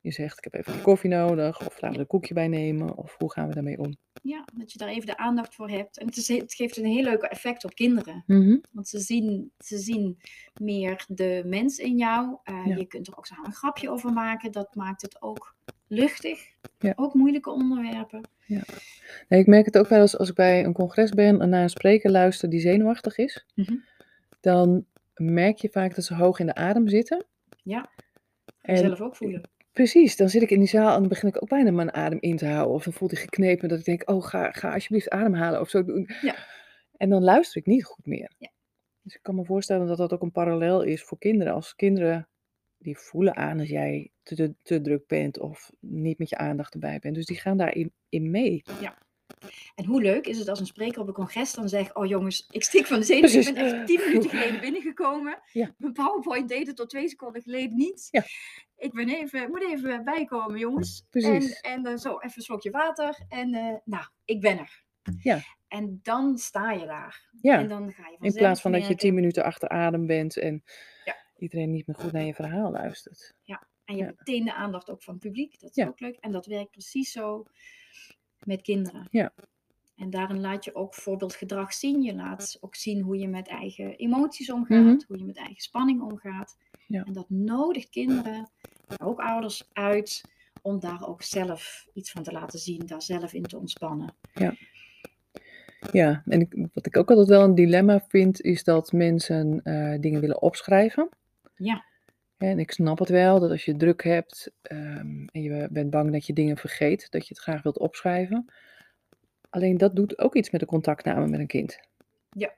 Je 0.00 0.12
zegt, 0.12 0.38
ik 0.38 0.44
heb 0.44 0.54
even 0.54 0.72
die 0.72 0.82
koffie 0.82 1.10
nodig, 1.10 1.58
of 1.60 1.66
laten 1.72 1.88
we 1.88 1.94
er 1.94 2.00
een 2.00 2.06
koekje 2.06 2.34
bij 2.34 2.48
nemen, 2.48 2.96
of 2.96 3.14
hoe 3.18 3.32
gaan 3.32 3.48
we 3.48 3.54
daarmee 3.54 3.78
om? 3.78 3.96
ja, 4.22 4.44
dat 4.54 4.72
je 4.72 4.78
daar 4.78 4.88
even 4.88 5.06
de 5.06 5.16
aandacht 5.16 5.54
voor 5.54 5.68
hebt. 5.70 5.98
En 5.98 6.06
het, 6.06 6.16
is, 6.16 6.28
het 6.28 6.54
geeft 6.54 6.76
een 6.76 6.84
heel 6.84 7.02
leuk 7.02 7.22
effect 7.22 7.64
op 7.64 7.74
kinderen. 7.74 8.24
Mhm. 8.26 8.56
Want 8.72 8.88
ze 8.88 8.98
zien, 9.00 9.52
ze 9.58 9.78
zien 9.78 10.18
meer 10.60 11.04
de 11.08 11.42
mens 11.46 11.78
in 11.78 11.96
jou. 11.96 12.36
Eh, 12.42 12.66
Ja. 12.66 12.76
Je 12.76 12.86
kunt 12.86 13.06
er 13.06 13.16
ook 13.16 13.26
samen 13.26 13.46
een 13.46 13.52
grapje 13.52 13.90
over 13.90 14.12
maken. 14.12 14.52
Dat 14.52 14.74
maakt 14.74 15.02
het 15.02 15.22
ook 15.22 15.54
luchtig. 15.86 16.40
Ja. 16.78 16.92
Ook 16.96 17.14
moeilijke 17.14 17.50
onderwerpen. 17.50 18.20
Nee, 19.28 19.40
ik 19.40 19.46
merk 19.46 19.64
het 19.64 19.78
ook 19.78 19.88
wel 19.88 20.00
eens 20.00 20.18
als 20.18 20.28
ik 20.28 20.34
bij 20.34 20.64
een 20.64 20.72
congres 20.72 21.10
ben 21.10 21.40
en 21.40 21.48
naar 21.48 21.62
een 21.62 21.70
spreker 21.70 22.10
luister 22.10 22.50
die 22.50 22.60
zenuwachtig 22.60 23.18
is. 23.18 23.46
Mhm. 23.54 23.74
Dan 24.40 24.84
merk 25.14 25.58
je 25.58 25.68
vaak 25.68 25.94
dat 25.94 26.04
ze 26.04 26.14
hoog 26.14 26.38
in 26.38 26.46
de 26.46 26.54
adem 26.54 26.88
zitten. 26.88 27.24
Ja. 27.62 27.90
En 28.60 28.76
Zelf 28.76 29.00
ook 29.00 29.16
voelen. 29.16 29.50
precies, 29.72 30.16
dan 30.16 30.28
zit 30.28 30.42
ik 30.42 30.50
in 30.50 30.58
die 30.58 30.68
zaal 30.68 30.94
en 30.94 31.00
dan 31.00 31.08
begin 31.08 31.28
ik 31.28 31.42
ook 31.42 31.48
bijna 31.48 31.70
mijn 31.70 31.92
adem 31.92 32.18
in 32.20 32.36
te 32.36 32.46
houden. 32.46 32.74
Of 32.74 32.84
dan 32.84 32.92
voelt 32.92 33.10
hij 33.10 33.20
geknepen 33.20 33.68
dat 33.68 33.78
ik 33.78 33.84
denk, 33.84 34.10
oh 34.10 34.24
ga, 34.24 34.50
ga 34.52 34.72
alsjeblieft 34.72 35.10
ademhalen 35.10 35.60
of 35.60 35.68
zo 35.68 35.84
doen. 35.84 36.10
Ja. 36.22 36.34
En 36.96 37.08
dan 37.08 37.22
luister 37.22 37.60
ik 37.60 37.66
niet 37.66 37.84
goed 37.84 38.06
meer. 38.06 38.32
Ja. 38.38 38.50
Dus 39.02 39.14
ik 39.14 39.22
kan 39.22 39.34
me 39.34 39.44
voorstellen 39.44 39.86
dat 39.86 39.96
dat 39.98 40.12
ook 40.12 40.22
een 40.22 40.32
parallel 40.32 40.82
is 40.82 41.02
voor 41.02 41.18
kinderen. 41.18 41.52
Als 41.52 41.74
kinderen 41.74 42.28
die 42.78 42.98
voelen 42.98 43.36
aan 43.36 43.58
dat 43.58 43.68
jij 43.68 44.10
te, 44.28 44.34
te, 44.34 44.54
te 44.62 44.80
druk 44.80 45.06
bent 45.06 45.38
of 45.38 45.70
niet 45.80 46.18
met 46.18 46.28
je 46.28 46.36
aandacht 46.36 46.74
erbij 46.74 46.98
bent. 46.98 47.14
Dus 47.14 47.26
die 47.26 47.40
gaan 47.40 47.56
daarin 47.56 47.92
in 48.08 48.30
mee. 48.30 48.62
En 49.74 49.84
hoe 49.84 50.02
leuk 50.02 50.26
is 50.26 50.38
het 50.38 50.48
als 50.48 50.60
een 50.60 50.66
spreker 50.66 51.00
op 51.00 51.08
een 51.08 51.14
congres 51.14 51.54
dan 51.54 51.68
zegt: 51.68 51.94
Oh 51.94 52.06
jongens, 52.06 52.46
ik 52.50 52.62
stik 52.62 52.86
van 52.86 52.98
de 52.98 53.04
zenuwen. 53.04 53.38
Ik 53.48 53.54
ben 53.54 53.64
echt 53.64 53.86
tien 53.86 54.00
minuten 54.06 54.30
geleden 54.30 54.60
binnengekomen. 54.60 55.40
Ja. 55.52 55.74
Mijn 55.78 55.92
PowerPoint 55.92 56.48
deed 56.48 56.66
het 56.66 56.76
tot 56.76 56.90
twee 56.90 57.08
seconden 57.08 57.42
geleden 57.42 57.76
niet. 57.76 58.08
Ja. 58.10 58.22
Ik 58.76 58.92
ben 58.92 59.08
even, 59.08 59.50
moet 59.50 59.62
even 59.62 60.04
bijkomen, 60.04 60.58
jongens. 60.58 61.06
Precies. 61.10 61.60
En, 61.60 61.84
en 61.84 61.98
zo, 61.98 62.18
even 62.18 62.32
een 62.36 62.42
slokje 62.42 62.70
water. 62.70 63.24
En 63.28 63.54
eh, 63.54 63.74
nou, 63.84 64.04
ik 64.24 64.40
ben 64.40 64.58
er. 64.58 64.82
Ja. 65.18 65.40
En 65.68 66.00
dan 66.02 66.38
sta 66.38 66.72
je 66.72 66.86
daar. 66.86 67.28
Ja. 67.40 67.58
En 67.58 67.68
dan 67.68 67.92
ga 67.92 68.08
je 68.08 68.16
In 68.20 68.32
plaats 68.32 68.60
van 68.60 68.72
dat 68.72 68.86
je 68.86 68.94
tien 68.94 69.14
minuten 69.14 69.44
achter 69.44 69.68
adem 69.68 70.06
bent 70.06 70.36
en 70.36 70.62
Ja. 71.04 71.16
iedereen 71.36 71.70
niet 71.70 71.86
meer 71.86 71.96
goed 71.96 72.12
naar 72.12 72.24
je 72.24 72.34
verhaal 72.34 72.70
luistert. 72.70 73.34
En 73.88 73.94
je 73.96 74.00
Ja. 74.00 74.06
hebt 74.06 74.18
meteen 74.18 74.44
de 74.44 74.54
aandacht 74.54 74.90
ook 74.90 75.02
van 75.02 75.14
het 75.14 75.22
publiek. 75.22 75.60
Dat 75.60 75.70
is 75.70 75.76
Ja. 75.76 75.86
ook 75.86 76.00
leuk. 76.00 76.16
En 76.20 76.32
dat 76.32 76.46
werkt 76.46 76.70
precies 76.70 77.12
zo 77.12 77.44
met 78.44 78.62
kinderen. 78.62 79.06
Ja. 79.10 79.32
En 79.96 80.10
daarin 80.10 80.40
laat 80.40 80.64
je 80.64 80.74
ook 80.74 80.94
voorbeeldgedrag 80.94 81.72
zien. 81.74 82.02
Je 82.02 82.14
laat 82.14 82.58
ook 82.60 82.74
zien 82.74 83.00
hoe 83.00 83.18
je 83.18 83.28
met 83.28 83.48
eigen 83.48 83.96
emoties 83.96 84.50
omgaat. 84.50 84.84
Mhm. 84.84 85.00
Hoe 85.06 85.18
je 85.18 85.24
met 85.24 85.36
eigen 85.36 85.60
spanning 85.60 86.02
omgaat. 86.02 86.56
Ja. 86.86 87.04
En 87.04 87.12
dat 87.12 87.30
nodigt 87.30 87.88
kinderen, 87.90 88.50
maar 88.88 89.08
ook 89.08 89.20
ouders 89.20 89.68
uit. 89.72 90.22
Om 90.62 90.80
daar 90.80 91.08
ook 91.08 91.22
zelf 91.22 91.86
iets 91.94 92.10
van 92.10 92.22
te 92.22 92.32
laten 92.32 92.58
zien. 92.58 92.86
Daar 92.86 93.02
zelf 93.02 93.32
in 93.32 93.42
te 93.42 93.58
ontspannen. 93.58 94.14
Ja, 95.92 96.22
en 96.26 96.40
ik, 96.40 96.68
wat 96.72 96.86
ik 96.86 96.96
ook 96.96 97.08
altijd 97.10 97.28
wel 97.28 97.44
een 97.44 97.54
dilemma 97.54 98.04
vind, 98.08 98.40
is 98.40 98.64
dat 98.64 98.92
mensen 98.92 99.60
eh, 99.62 100.00
dingen 100.00 100.20
willen 100.20 100.42
opschrijven. 100.42 101.08
Ja. 101.56 101.84
En 102.38 102.58
ik 102.58 102.70
snap 102.70 102.98
het 102.98 103.08
wel, 103.08 103.40
dat 103.40 103.50
als 103.50 103.64
je 103.64 103.76
druk 103.76 104.02
hebt 104.02 104.50
ehm, 104.62 105.26
en 105.26 105.42
je 105.42 105.68
bent 105.70 105.90
bang 105.90 106.12
dat 106.12 106.26
je 106.26 106.32
dingen 106.32 106.56
vergeet, 106.56 107.10
dat 107.10 107.22
je 107.22 107.34
het 107.34 107.42
graag 107.42 107.62
wilt 107.62 107.78
opschrijven. 107.78 108.52
Alleen 109.50 109.76
dat 109.76 109.96
doet 109.96 110.18
ook 110.18 110.34
iets 110.34 110.50
met 110.50 110.60
de 110.60 110.66
contactname 110.66 111.26
met 111.26 111.40
een 111.40 111.46
kind. 111.46 111.80
Ja. 112.30 112.54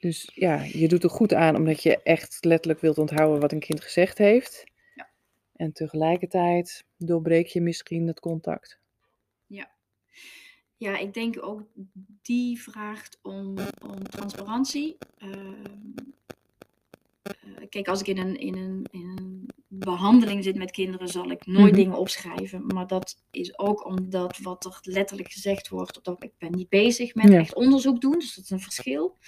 Dus 0.00 0.30
ja, 0.34 0.62
je 0.62 0.88
doet 0.88 1.02
er 1.02 1.10
goed 1.10 1.34
aan 1.34 1.56
omdat 1.56 1.82
je 1.82 2.02
echt 2.02 2.44
letterlijk 2.44 2.80
wilt 2.80 2.98
onthouden 2.98 3.40
wat 3.40 3.52
een 3.52 3.60
kind 3.60 3.80
gezegd 3.80 4.18
heeft. 4.18 4.64
Ja. 4.94 5.08
En 5.56 5.72
tegelijkertijd 5.72 6.84
doorbreek 6.96 7.46
je 7.46 7.60
misschien 7.60 8.06
het 8.06 8.20
contact. 8.20 8.80
Ja, 10.80 10.98
ik 10.98 11.14
denk 11.14 11.42
ook 11.42 11.62
die 12.22 12.62
vraagt 12.62 13.18
om, 13.22 13.54
om 13.82 14.02
transparantie. 14.02 14.96
Eh, 15.18 15.30
kijk, 17.68 17.88
als 17.88 18.00
ik 18.00 18.06
in 18.06 18.18
een, 18.18 18.36
in, 18.36 18.56
een, 18.56 18.86
in 18.90 19.06
een 19.18 19.48
behandeling 19.68 20.44
zit 20.44 20.56
met 20.56 20.70
kinderen, 20.70 21.08
zal 21.08 21.30
ik 21.30 21.46
nooit 21.46 21.72
Mhm. 21.72 21.80
dingen 21.82 21.98
opschrijven. 21.98 22.66
Maar 22.66 22.86
dat 22.86 23.22
is 23.30 23.58
ook 23.58 23.84
omdat 23.86 24.38
wat 24.38 24.64
er 24.64 24.78
letterlijk 24.82 25.32
gezegd 25.32 25.68
wordt, 25.68 25.98
dat 26.02 26.24
ik 26.24 26.32
ben 26.38 26.50
niet 26.50 26.68
bezig 26.68 27.14
met 27.14 27.28
Ja. 27.28 27.38
echt 27.38 27.54
onderzoek 27.54 28.00
doen. 28.00 28.18
Dus 28.18 28.34
dat 28.34 28.44
is 28.44 28.50
een 28.50 28.60
verschil. 28.60 29.18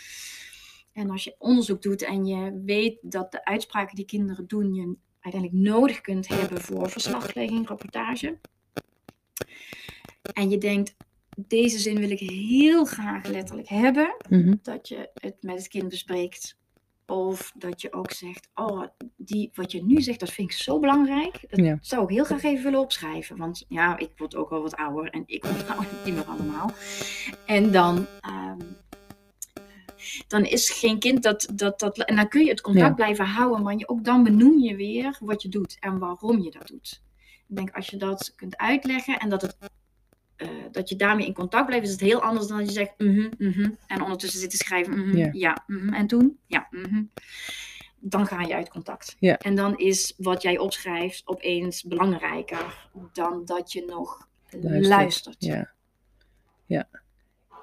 En 0.93 1.11
als 1.11 1.25
je 1.25 1.35
onderzoek 1.39 1.83
doet 1.83 2.03
en 2.03 2.25
je 2.27 2.63
weet 2.65 2.99
dat 3.03 3.33
de 3.33 3.45
uitspraken 3.45 3.97
die 3.97 4.05
kinderen 4.05 4.47
doen, 4.47 4.75
je 4.75 4.97
uiteindelijk 5.21 5.63
nodig 5.63 6.01
kunt 6.01 6.29
hebben 6.29 6.61
voor 6.61 6.91
verslaglegging, 6.91 7.69
rapportage. 7.69 8.39
En 10.33 10.51
je 10.51 10.59
denkt, 10.59 10.95
deze 11.37 11.79
zin 11.79 11.99
wil 11.99 12.11
ik 12.11 12.19
heel 12.19 12.85
graag 12.85 13.27
letterlijk 13.27 13.69
hebben. 13.69 14.17
Mhm. 14.29 14.55
Dat 14.63 14.89
je 14.89 15.11
het 15.15 15.37
met 15.41 15.57
het 15.57 15.69
kind 15.69 15.89
bespreekt. 15.89 16.57
Of 17.13 17.53
dat 17.55 17.81
je 17.81 17.93
ook 17.93 18.11
zegt, 18.11 18.49
oh, 18.55 18.83
die, 19.17 19.51
wat 19.55 19.73
je 19.73 19.85
nu 19.85 20.01
zegt, 20.01 20.21
dat 20.21 20.31
vind 20.31 20.51
ik 20.51 20.57
zo 20.57 20.79
belangrijk. 20.79 21.45
Dat 21.51 21.65
Ja. 21.65 21.79
zou 21.81 22.03
ik 22.03 22.09
heel 22.09 22.25
graag 22.25 22.43
even 22.43 22.65
willen 22.65 22.81
opschrijven. 22.81 23.37
Want 23.37 23.65
ja, 23.69 23.99
ik 23.99 24.11
word 24.17 24.37
ook 24.37 24.51
al 24.51 24.63
wat 24.63 24.77
ouder 24.77 25.11
en 25.11 25.23
ik 25.27 25.45
onthoud 25.55 25.85
het 25.91 26.05
niet 26.05 26.15
meer 26.15 26.25
allemaal. 26.25 26.71
En 27.47 27.73
dan, 27.73 28.07
ehm, 28.21 28.59
dan 30.29 30.45
is 30.45 30.71
geen 30.71 30.99
kind 30.99 31.23
dat, 31.23 31.49
dat, 31.55 31.79
dat... 31.81 31.99
En 31.99 32.17
dan 32.17 32.29
kun 32.29 32.45
je 32.45 32.51
het 32.51 32.61
contact 32.61 32.89
Ja. 32.89 32.95
blijven 32.95 33.25
houden. 33.27 33.63
Maar 33.63 33.77
je, 33.77 33.89
ook 33.89 34.05
dan 34.05 34.23
benoem 34.23 34.59
je 34.59 34.77
weer 34.77 35.17
wat 35.21 35.43
je 35.43 35.49
doet 35.49 35.77
en 35.81 35.99
waarom 35.99 36.43
je 36.43 36.51
dat 36.51 36.67
doet. 36.67 37.03
Ik 37.49 37.57
denk, 37.57 37.71
als 37.77 37.87
je 37.87 37.97
dat 37.97 38.33
kunt 38.37 38.57
uitleggen 38.57 39.19
en 39.19 39.29
dat 39.29 39.43
het 39.43 39.57
eh, 40.43 40.49
dat 40.71 40.89
je 40.89 40.97
daarmee 40.97 41.27
in 41.27 41.35
contact 41.35 41.67
blijft, 41.67 41.85
is 41.85 41.93
het 41.93 42.01
heel 42.01 42.23
anders 42.23 42.47
dan 42.47 42.59
dat 42.59 42.67
je 42.67 42.73
zegt 42.73 42.99
mhm, 42.99 43.29
mhm, 43.39 43.71
en 43.87 44.03
ondertussen 44.03 44.41
zit 44.41 44.51
te 44.51 44.57
schrijven 44.57 44.99
mhm, 44.99 45.17
Ja. 45.17 45.29
ja, 45.33 45.65
en 45.91 46.07
toen 46.07 46.39
ja, 46.47 46.69
dan 47.99 48.27
ga 48.27 48.41
je 48.41 48.55
uit 48.55 48.69
contact. 48.69 49.17
En 49.21 49.55
dan 49.55 49.79
is 49.79 50.15
wat 50.17 50.43
jij 50.43 50.59
opschrijft 50.59 51.23
opeens 51.25 51.83
belangrijker 51.83 52.89
dan 53.13 53.45
dat 53.45 53.73
je 53.73 53.85
nog 53.87 54.29
luistert. 54.51 54.87
Luistert. 54.87 55.45
Ja. 55.45 55.71
Ja. 56.67 56.89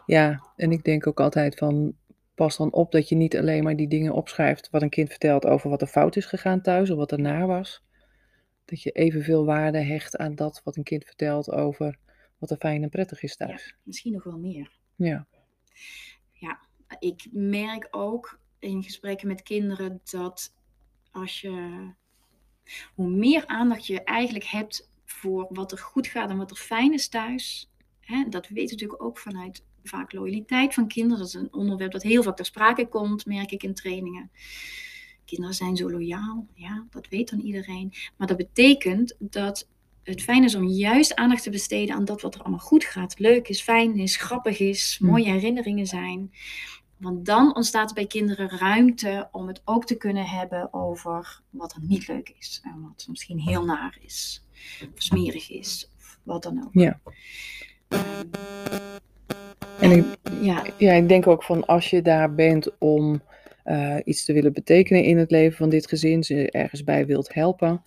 Ja, 0.06 0.44
en 0.56 0.72
ik 0.72 0.84
denk 0.84 1.08
ook 1.08 1.20
altijd 1.20 1.56
van, 1.56 1.94
pas 2.36 2.58
dan 2.58 2.74
op 2.74 2.92
dat 2.92 3.10
je 3.10 3.16
niet 3.16 3.38
alleen 3.38 3.64
maar 3.64 3.76
die 3.76 3.88
dingen 3.88 4.14
opschrijft 4.14 4.70
wat 4.70 4.82
een 4.82 4.90
kind 4.90 5.10
vertelt 5.10 5.46
over 5.46 5.70
wat 5.70 5.82
er 5.82 5.88
fout 5.88 6.16
is 6.16 6.26
gegaan 6.26 6.62
thuis 6.62 6.90
of 6.90 6.98
wat 6.98 7.12
er 7.12 7.20
naar 7.20 7.48
was. 7.48 7.84
Dat 8.66 8.82
je 8.82 8.92
evenveel 8.92 9.46
waarde 9.46 9.78
hecht 9.80 10.18
aan 10.18 10.36
dat 10.36 10.62
wat 10.64 10.76
een 10.76 10.84
kind 10.84 11.06
vertelt 11.06 11.52
over 11.52 11.98
wat 12.40 12.52
er 12.52 12.58
fijn 12.58 12.84
en 12.84 12.90
prettig 12.90 13.24
is 13.24 13.36
thuis. 13.36 13.76
Misschien 13.84 14.14
nog 14.14 14.24
wel 14.24 14.38
meer. 14.38 14.72
Ja. 14.96 15.28
Ik 17.00 17.28
merk 17.32 17.88
ook 17.92 18.40
in 18.60 18.84
gesprekken 18.84 19.28
met 19.28 19.42
kinderen 19.42 20.02
dat 20.04 20.54
als 21.12 21.42
je 21.42 21.88
hoe 22.96 23.10
meer 23.10 23.48
aandacht 23.48 23.86
je 23.86 24.04
eigenlijk 24.04 24.46
hebt 24.46 24.92
voor 25.06 25.48
wat 25.50 25.72
er 25.72 25.78
goed 25.78 26.08
gaat 26.08 26.30
en 26.30 26.38
wat 26.38 26.52
er 26.52 26.58
fijn 26.58 26.94
is 26.94 27.10
thuis. 27.10 27.72
Hè, 28.00 28.26
dat 28.30 28.48
weet 28.48 28.72
natuurlijk 28.72 29.04
ook 29.04 29.18
vanuit 29.18 29.64
vaak 29.84 30.14
loyaliteit 30.14 30.74
van 30.74 30.88
kinderen. 30.88 31.18
Dat 31.18 31.28
is 31.28 31.34
een 31.34 31.54
onderwerp 31.54 31.92
dat 31.92 32.04
heel 32.04 32.24
vaak 32.24 32.36
ter 32.36 32.46
sprake 32.46 32.88
komt, 32.88 33.26
merk 33.26 33.52
ik 33.52 33.64
in 33.64 33.74
trainingen. 33.74 34.32
Kinderen 35.26 35.56
zijn 35.56 35.76
zo 35.76 35.92
loyaal, 35.92 36.48
ja, 36.54 36.88
dat 36.90 37.08
weet 37.08 37.30
dan 37.30 37.40
iedereen. 37.40 37.94
Maar 38.18 38.28
dat 38.28 38.38
betekent 38.38 39.16
dat 39.20 39.70
het 40.10 40.22
fijn 40.22 40.44
is 40.44 40.56
om 40.56 40.68
juist 40.68 41.16
aandacht 41.16 41.44
te 41.44 41.50
besteden 41.50 41.96
aan 41.96 42.06
dat 42.06 42.22
wat 42.22 42.36
er 42.36 42.42
allemaal 42.42 42.60
goed 42.60 42.84
gaat. 42.84 43.20
Leuk 43.20 43.48
is, 43.48 43.62
fijn 43.62 43.96
is, 43.96 44.16
grappig 44.16 44.60
is, 44.60 44.96
Hm. 45.00 45.06
mooie 45.06 45.32
herinneringen 45.32 45.86
zijn. 45.86 46.32
Want 46.98 47.26
dan 47.26 47.56
ontstaat 47.56 47.94
bij 47.94 48.06
kinderen 48.06 48.50
ruimte 48.50 49.28
om 49.32 49.48
het 49.48 49.62
ook 49.66 49.86
te 49.86 49.96
kunnen 49.96 50.26
hebben 50.26 50.74
over 50.74 51.42
wat 51.50 51.74
er 51.74 51.82
niet 51.82 52.08
leuk 52.08 52.34
is. 52.40 52.62
En 52.64 52.82
wat 52.82 53.06
misschien 53.10 53.40
heel 53.40 53.66
naar 53.66 53.98
is. 54.02 54.46
Of 54.82 55.02
smerig 55.02 55.50
is. 55.50 55.92
Of 55.98 56.20
wat 56.24 56.44
dan 56.44 56.64
ook. 56.64 56.70
Ja. 56.74 57.00
En 59.80 59.92
ik, 59.92 60.06
ja, 60.42 60.64
ja, 60.78 60.94
ik 60.94 61.08
denk 61.08 61.28
ook 61.28 61.44
van 61.44 61.66
als 61.66 61.90
je 61.90 62.02
daar 62.02 62.36
bent 62.36 62.78
om 62.78 63.22
eh, 63.64 63.96
iets 64.04 64.26
te 64.26 64.34
willen 64.34 64.54
betekenen 64.54 65.04
in 65.04 65.18
het 65.18 65.32
leven 65.32 65.58
van 65.58 65.70
dit 65.70 65.88
gezin, 65.88 66.24
ze 66.24 66.52
ergens 66.52 66.84
bij 66.84 67.06
wilt 67.06 67.34
helpen, 67.34 67.82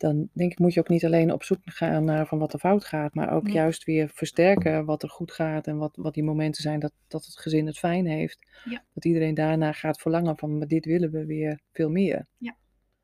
dan 0.00 0.28
denk 0.32 0.52
ik 0.52 0.58
moet 0.58 0.74
je 0.74 0.80
ook 0.80 0.88
niet 0.88 1.04
alleen 1.04 1.32
op 1.32 1.42
zoek 1.42 1.58
gaan 1.64 2.04
naar 2.04 2.26
van 2.26 2.38
wat 2.38 2.52
er 2.52 2.58
fout 2.58 2.84
gaat, 2.84 3.14
maar 3.14 3.32
ook 3.32 3.48
juist 3.48 3.84
weer 3.84 4.08
versterken 4.14 4.84
wat 4.84 5.02
er 5.02 5.08
goed 5.08 5.32
gaat 5.32 5.66
en 5.66 5.76
wat, 5.76 5.96
wat 5.96 6.14
die 6.14 6.24
momenten 6.24 6.62
zijn 6.62 6.80
dat, 6.80 6.92
dat 7.08 7.24
het 7.24 7.38
gezin 7.38 7.66
het 7.66 7.78
fijn 7.78 8.06
heeft. 8.06 8.38
Ja. 8.64 8.84
Dat 8.94 9.04
iedereen 9.04 9.34
daarna 9.34 9.72
gaat 9.72 10.00
verlangen 10.00 10.36
van, 10.38 10.58
maar 10.58 10.66
dit 10.66 10.84
willen 10.84 11.10
we 11.10 11.26
weer 11.26 11.60
veel 11.72 11.90
meer. 11.90 12.26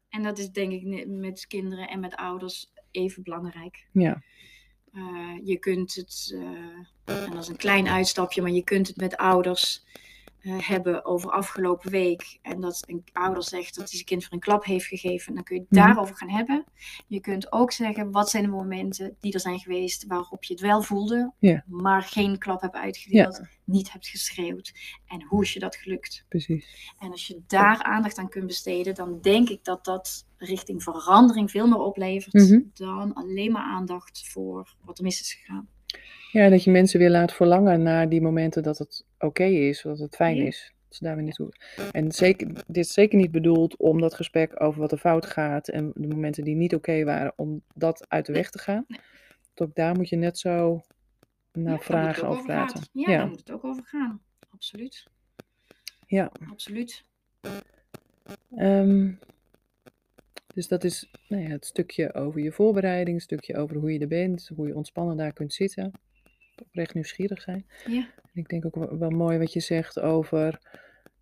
en 0.08 0.22
dat 0.22 0.38
is 0.38 0.50
denk 0.50 0.72
ik 0.72 1.06
met 1.06 1.46
kinderen 1.46 1.88
en 1.88 2.00
met 2.00 2.14
ouders 2.14 2.72
even 2.90 3.22
belangrijk. 3.22 3.88
Ja, 3.92 4.22
Eh, 4.92 5.36
je 5.44 5.58
kunt 5.58 5.94
het, 5.94 6.30
eh, 7.04 7.24
en 7.24 7.30
dat 7.30 7.42
is 7.42 7.48
een 7.48 7.56
klein 7.56 7.88
uitstapje, 7.88 8.42
maar 8.42 8.50
je 8.50 8.64
kunt 8.64 8.86
het 8.86 8.96
met 8.96 9.16
ouders 9.16 9.84
hebben 10.42 11.04
over 11.04 11.30
afgelopen 11.30 11.90
week. 11.90 12.38
En 12.42 12.60
dat 12.60 12.82
een 12.86 13.04
ouder 13.12 13.42
zegt 13.42 13.74
dat 13.74 13.84
hij 13.88 13.94
zijn 13.94 14.04
kind 14.04 14.24
voor 14.24 14.32
een 14.32 14.38
klap 14.40 14.64
heeft 14.64 14.86
gegeven. 14.86 15.34
Dan 15.34 15.42
kun 15.44 15.56
je 15.56 15.62
het 15.62 15.70
Mhm. 15.70 15.86
daarover 15.86 16.16
gaan 16.16 16.30
hebben. 16.30 16.64
Je 17.06 17.20
kunt 17.20 17.52
ook 17.52 17.72
zeggen, 17.72 18.10
wat 18.10 18.30
zijn 18.30 18.42
de 18.42 18.48
momenten 18.48 19.16
die 19.20 19.32
er 19.32 19.40
zijn 19.40 19.58
geweest 19.58 20.06
waarop 20.06 20.44
je 20.44 20.52
het 20.52 20.62
wel 20.62 20.82
voelde, 20.82 21.32
maar 21.66 22.02
geen 22.02 22.38
klap 22.38 22.60
hebt 22.60 22.74
uitgedeeld, 22.74 23.40
niet 23.64 23.92
hebt 23.92 24.08
geschreeuwd. 24.08 24.72
En 25.06 25.22
hoe 25.22 25.42
is 25.42 25.52
je 25.52 25.58
dat 25.60 25.76
gelukt? 25.76 26.24
precies. 26.28 26.92
En 26.98 27.10
als 27.10 27.26
je 27.26 27.42
daar 27.46 27.82
aandacht 27.82 28.18
aan 28.18 28.28
kunt 28.28 28.46
besteden, 28.46 28.94
dan 28.94 29.18
denk 29.20 29.48
ik 29.48 29.64
dat 29.64 29.84
dat 29.84 30.26
richting 30.36 30.82
verandering 30.82 31.50
veel 31.50 31.66
meer 31.68 31.78
oplevert 31.78 32.32
Mhm. 32.50 32.60
dan 32.74 33.14
alleen 33.14 33.52
maar 33.52 33.62
aandacht 33.62 34.28
voor 34.28 34.74
wat 34.84 34.98
er 34.98 35.04
mis 35.04 35.20
is 35.20 35.32
gegaan. 35.34 35.68
Ja, 36.32 36.48
dat 36.48 36.64
je 36.64 36.70
mensen 36.70 36.98
weer 36.98 37.10
laat 37.10 37.32
verlangen 37.32 37.82
naar 37.82 38.08
die 38.08 38.20
momenten 38.20 38.62
dat 38.62 38.78
het 38.78 39.04
oké 39.20 39.44
is, 39.44 39.82
dat 39.82 39.98
het 39.98 40.14
fijn 40.16 40.36
is. 40.36 40.72
Dat 40.88 40.96
ze 40.98 41.04
daar 41.04 41.14
weer 41.14 41.24
naartoe. 41.24 41.52
En 41.92 42.12
zeker, 42.12 42.46
dit 42.66 42.84
is 42.84 42.92
zeker 42.92 43.18
niet 43.18 43.30
bedoeld 43.30 43.76
om 43.76 44.00
dat 44.00 44.14
gesprek 44.14 44.62
over 44.62 44.80
wat 44.80 44.92
er 44.92 44.98
fout 44.98 45.26
gaat 45.26 45.68
en 45.68 45.92
de 45.94 46.06
momenten 46.08 46.44
die 46.44 46.54
niet 46.54 46.74
oké 46.74 47.04
waren, 47.04 47.32
om 47.36 47.62
dat 47.74 48.04
uit 48.08 48.26
de 48.26 48.32
weg 48.32 48.50
te 48.50 48.58
gaan. 48.58 48.84
Want 48.88 49.70
ook 49.70 49.74
daar 49.74 49.94
moet 49.96 50.08
je 50.08 50.16
net 50.16 50.38
zo 50.38 50.80
naar 51.52 51.72
Ja, 51.72 51.78
vragen 51.78 52.28
over 52.28 52.44
praten. 52.44 52.82
Ja, 52.92 53.10
Ja. 53.10 53.16
daar 53.18 53.28
moet 53.28 53.38
het 53.38 53.50
ook 53.50 53.64
over 53.64 53.84
gaan. 53.84 54.22
Absoluut. 54.50 55.06
Ja. 56.06 56.32
Absoluut. 56.50 57.04
Ehm, 58.56 59.12
dus 60.54 60.68
dat 60.68 60.84
is 60.84 61.10
nou 61.28 61.42
ja, 61.42 61.48
het 61.48 61.66
stukje 61.66 62.14
over 62.14 62.40
je 62.40 62.52
voorbereiding, 62.52 63.16
het 63.16 63.24
stukje 63.24 63.56
over 63.56 63.76
hoe 63.76 63.92
je 63.92 63.98
er 63.98 64.08
bent, 64.08 64.50
hoe 64.56 64.66
je 64.66 64.76
ontspannen 64.76 65.16
daar 65.16 65.32
kunt 65.32 65.52
zitten. 65.52 65.92
Oprecht 66.60 66.94
nieuwsgierig 66.94 67.40
zijn. 67.40 67.66
Ja. 67.86 68.08
En 68.22 68.30
ik 68.40 68.48
denk 68.48 68.64
ook 68.64 68.74
wel, 68.74 68.98
wel 68.98 69.10
mooi 69.10 69.38
wat 69.38 69.52
je 69.52 69.60
zegt 69.60 70.00
over, 70.00 70.60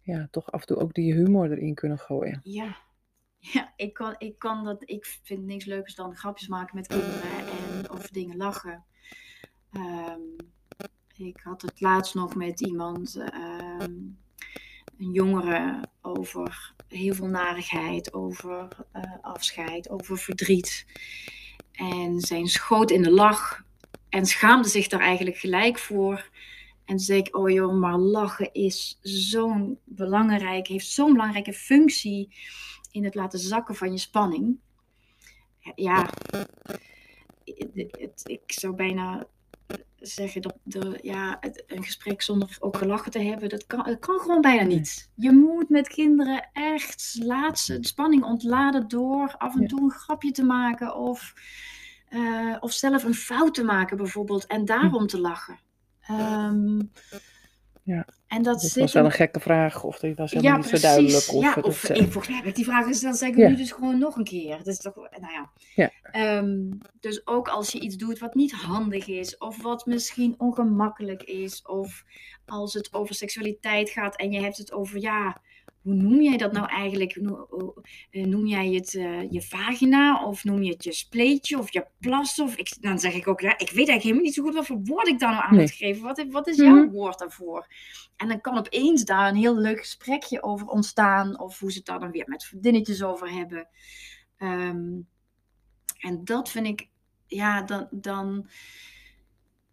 ja, 0.01 0.29
toch 0.31 0.53
af 0.53 0.61
en 0.61 0.67
toe 0.67 0.77
ook 0.77 0.95
die 0.95 1.15
humor 1.15 1.51
erin 1.51 1.75
kunnen 1.75 1.99
gooien. 1.99 2.41
Ja. 2.43 2.87
Ja, 3.41 3.73
ik 3.77 3.95
kan, 3.95 4.15
ik 4.19 4.39
kan 4.39 4.65
dat. 4.65 4.83
Ik 4.91 5.19
vind 5.23 5.45
niks 5.45 5.65
leukers 5.65 5.95
dan 5.95 6.17
grapjes 6.17 6.49
maken 6.49 6.77
met 6.77 6.87
kinderen 6.87 7.39
en 7.39 7.89
over 7.89 8.13
dingen 8.13 8.37
lachen. 8.37 8.85
Ehm, 9.73 10.21
ik 11.17 11.41
had 11.43 11.63
het 11.63 11.81
laatst 11.81 12.15
nog 12.15 12.35
met 12.35 12.61
iemand, 12.61 13.17
ehm, 13.17 13.93
een 14.99 15.13
jongere, 15.13 15.85
over 16.01 16.75
heel 16.89 17.15
veel 17.15 17.27
narigheid, 17.27 18.13
over 18.13 18.69
eh, 18.93 19.03
afscheid, 19.21 19.91
over 19.91 20.19
verdriet. 20.19 20.87
En 21.73 22.21
zijn 22.21 22.47
schoot 22.47 22.91
in 22.91 23.03
de 23.03 23.11
lach 23.11 23.65
en 24.09 24.27
schaamde 24.27 24.69
zich 24.69 24.89
daar 24.89 25.01
eigenlijk 25.01 25.37
gelijk 25.37 25.79
voor. 25.79 26.31
En 26.85 26.99
zei 26.99 27.19
ik, 27.19 27.37
oh 27.37 27.51
joh, 27.51 27.75
maar 27.75 27.99
lachen 27.99 28.53
is 28.53 28.99
zo'n 29.03 29.79
belangrijk, 29.85 30.67
heeft 30.67 30.87
zo'n 30.89 31.13
belangrijke 31.13 31.53
functie 31.53 32.37
in 32.91 33.05
het 33.05 33.15
laten 33.15 33.39
zakken 33.39 33.75
van 33.75 33.93
je 33.93 33.99
spanning. 33.99 34.59
Ja, 35.75 36.11
ik 38.25 38.53
zou 38.53 38.75
bijna 38.75 39.27
zeggen 40.01 40.43
dat 40.43 40.55
de, 40.63 40.99
ja, 41.03 41.37
het- 41.41 41.65
een 41.67 41.85
gesprek 41.85 42.23
zonder 42.23 42.57
ook 42.61 42.77
gelachen 42.77 43.11
te 43.11 43.19
hebben, 43.19 43.49
dat 43.49 43.67
kan, 43.67 43.85
dat 43.85 43.99
kan 43.99 44.19
gewoon 44.21 44.41
bijna 44.41 44.63
niet. 44.63 45.11
Je 45.15 45.33
moet 45.33 45.69
met 45.69 45.89
kinderen 45.89 46.51
echt 46.53 47.17
laat 47.23 47.59
ze 47.59 47.81
de 47.81 47.87
spanning 47.87 48.25
ontladen 48.25 48.89
door 48.89 49.35
af 49.39 49.55
en 49.57 49.67
toe 49.67 49.81
een 49.83 49.91
grapje 49.91 50.31
te 50.31 50.45
maken 50.45 50.97
of, 50.97 51.35
eh, 52.11 52.57
of 52.61 52.73
zelf 52.73 53.05
een 53.05 53.15
fout 53.15 53.55
te 53.55 53.65
maken 53.65 53.97
bijvoorbeeld 53.97 54.47
en 54.47 54.65
daarom 54.65 55.07
te 55.07 55.21
lachen. 55.21 55.59
Ehm, 56.01 56.81
Ja. 57.83 58.07
En 58.27 58.43
dat 58.43 58.61
Dat 58.61 58.71
zit 58.71 58.83
was 58.83 58.93
wel 58.93 59.05
een 59.05 59.11
gekke 59.13 59.41
vraag, 59.41 59.85
of 59.85 59.99
die 59.99 60.15
was 60.15 60.31
helemaal 60.33 60.57
niet 60.57 60.67
zo 60.67 60.79
duidelijk. 60.79 61.29
Of 61.33 61.43
ja, 61.43 61.55
het 61.55 61.65
of 61.65 61.83
het, 61.83 61.97
ik, 61.97 62.03
volgens 62.03 62.29
mij 62.29 62.37
heb 62.37 62.47
ik 62.47 62.55
die 62.55 62.65
vraag 62.65 62.87
gesteld, 62.87 63.17
zeg 63.17 63.29
ik 63.29 63.37
Ja. 63.37 63.49
nu 63.49 63.57
dus 63.57 63.73
gewoon 63.73 63.99
nog 63.99 64.17
een 64.17 64.25
keer. 64.25 64.57
Dat 64.57 64.67
is 64.67 64.79
toch, 64.79 64.95
nou 64.95 65.33
ja. 65.33 65.51
Ja. 65.75 65.91
Ehm, 66.03 66.71
dus 67.01 67.27
ook 67.27 67.49
als 67.49 67.73
je 67.73 67.81
iets 67.81 67.97
doet 67.97 68.19
wat 68.19 68.35
niet 68.35 68.53
handig 68.53 69.07
is, 69.07 69.39
of 69.39 69.63
wat 69.63 69.87
misschien 69.87 70.35
ongemakkelijk 70.39 71.23
is, 71.23 71.63
of 71.63 72.05
als 72.47 72.75
het 72.75 72.95
over 72.95 73.15
seksualiteit 73.15 73.91
gaat 73.91 74.17
en 74.17 74.31
je 74.33 74.41
hebt 74.41 74.57
het 74.57 74.73
over, 74.73 75.01
ja, 75.01 75.41
hoe 75.83 75.95
noem 75.95 76.23
jij 76.23 76.37
dat 76.37 76.53
nou 76.53 76.67
eigenlijk? 76.69 77.17
Noem, 77.21 77.47
eh, 78.11 78.25
noem 78.25 78.47
jij 78.47 78.69
het 78.73 78.95
eh, 78.95 79.31
je 79.31 79.43
vagina, 79.43 80.25
of 80.27 80.45
noem 80.45 80.63
je 80.63 80.73
het 80.73 80.85
je 80.85 80.93
spleetje, 80.93 81.59
of 81.59 81.73
je 81.73 81.87
plas? 82.01 82.41
Of 82.41 82.57
ik, 82.57 82.77
dan 82.83 82.99
zeg 82.99 83.15
ik 83.15 83.29
ook, 83.29 83.41
ja, 83.41 83.51
ik 83.53 83.59
weet 83.59 83.69
eigenlijk 83.89 84.03
helemaal 84.03 84.23
niet 84.25 84.35
zo 84.35 84.43
goed 84.43 84.55
wat 84.55 84.67
voor 84.67 84.81
woord 84.85 85.09
ik 85.09 85.19
daar 85.19 85.31
nou 85.33 85.43
aan 85.45 85.51
Nee. 85.53 85.61
moet 85.61 85.71
geven. 85.73 86.03
Wat, 86.03 86.25
wat 86.31 86.47
is 86.49 86.57
jouw 86.57 86.75
Mhm. 86.75 86.91
woord 86.91 87.19
daarvoor? 87.19 87.67
En 88.17 88.29
dan 88.29 88.41
kan 88.41 88.59
opeens 88.59 89.05
daar 89.05 89.29
een 89.29 89.37
heel 89.37 89.57
leuk 89.57 89.79
gesprekje 89.79 90.43
over 90.43 90.67
ontstaan. 90.67 91.41
Of 91.41 91.59
hoe 91.59 91.71
ze 91.73 91.77
het 91.79 91.87
daar 91.87 92.01
dan 92.01 92.11
weer 92.11 92.29
met 92.29 92.45
vriendinnetjes 92.45 93.03
over 93.03 93.31
hebben. 93.31 93.69
Ehm, 94.37 95.01
en 95.99 96.21
dat 96.25 96.51
vind 96.51 96.67
ik, 96.67 96.89
ja, 97.27 97.63
dan, 97.63 97.89
dan 97.91 98.49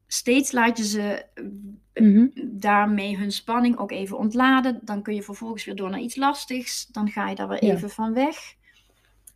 steeds 0.07 0.51
laat 0.51 0.77
je 0.77 0.83
ze 0.85 1.25
eh, 1.33 1.43
Mhm. 2.03 2.27
daarmee 2.43 3.17
hun 3.17 3.31
spanning 3.31 3.77
ook 3.77 3.91
even 3.91 4.17
ontladen. 4.17 4.79
Dan 4.83 5.01
kun 5.01 5.15
je 5.15 5.21
vervolgens 5.23 5.65
weer 5.65 5.75
door 5.75 5.89
naar 5.89 5.99
iets 5.99 6.15
lastigs. 6.15 6.85
Dan 6.87 7.09
ga 7.09 7.29
je 7.29 7.35
daar 7.35 7.47
weer 7.47 7.65
Ja. 7.65 7.73
even 7.73 7.89
van 7.89 8.13
weg. 8.13 8.37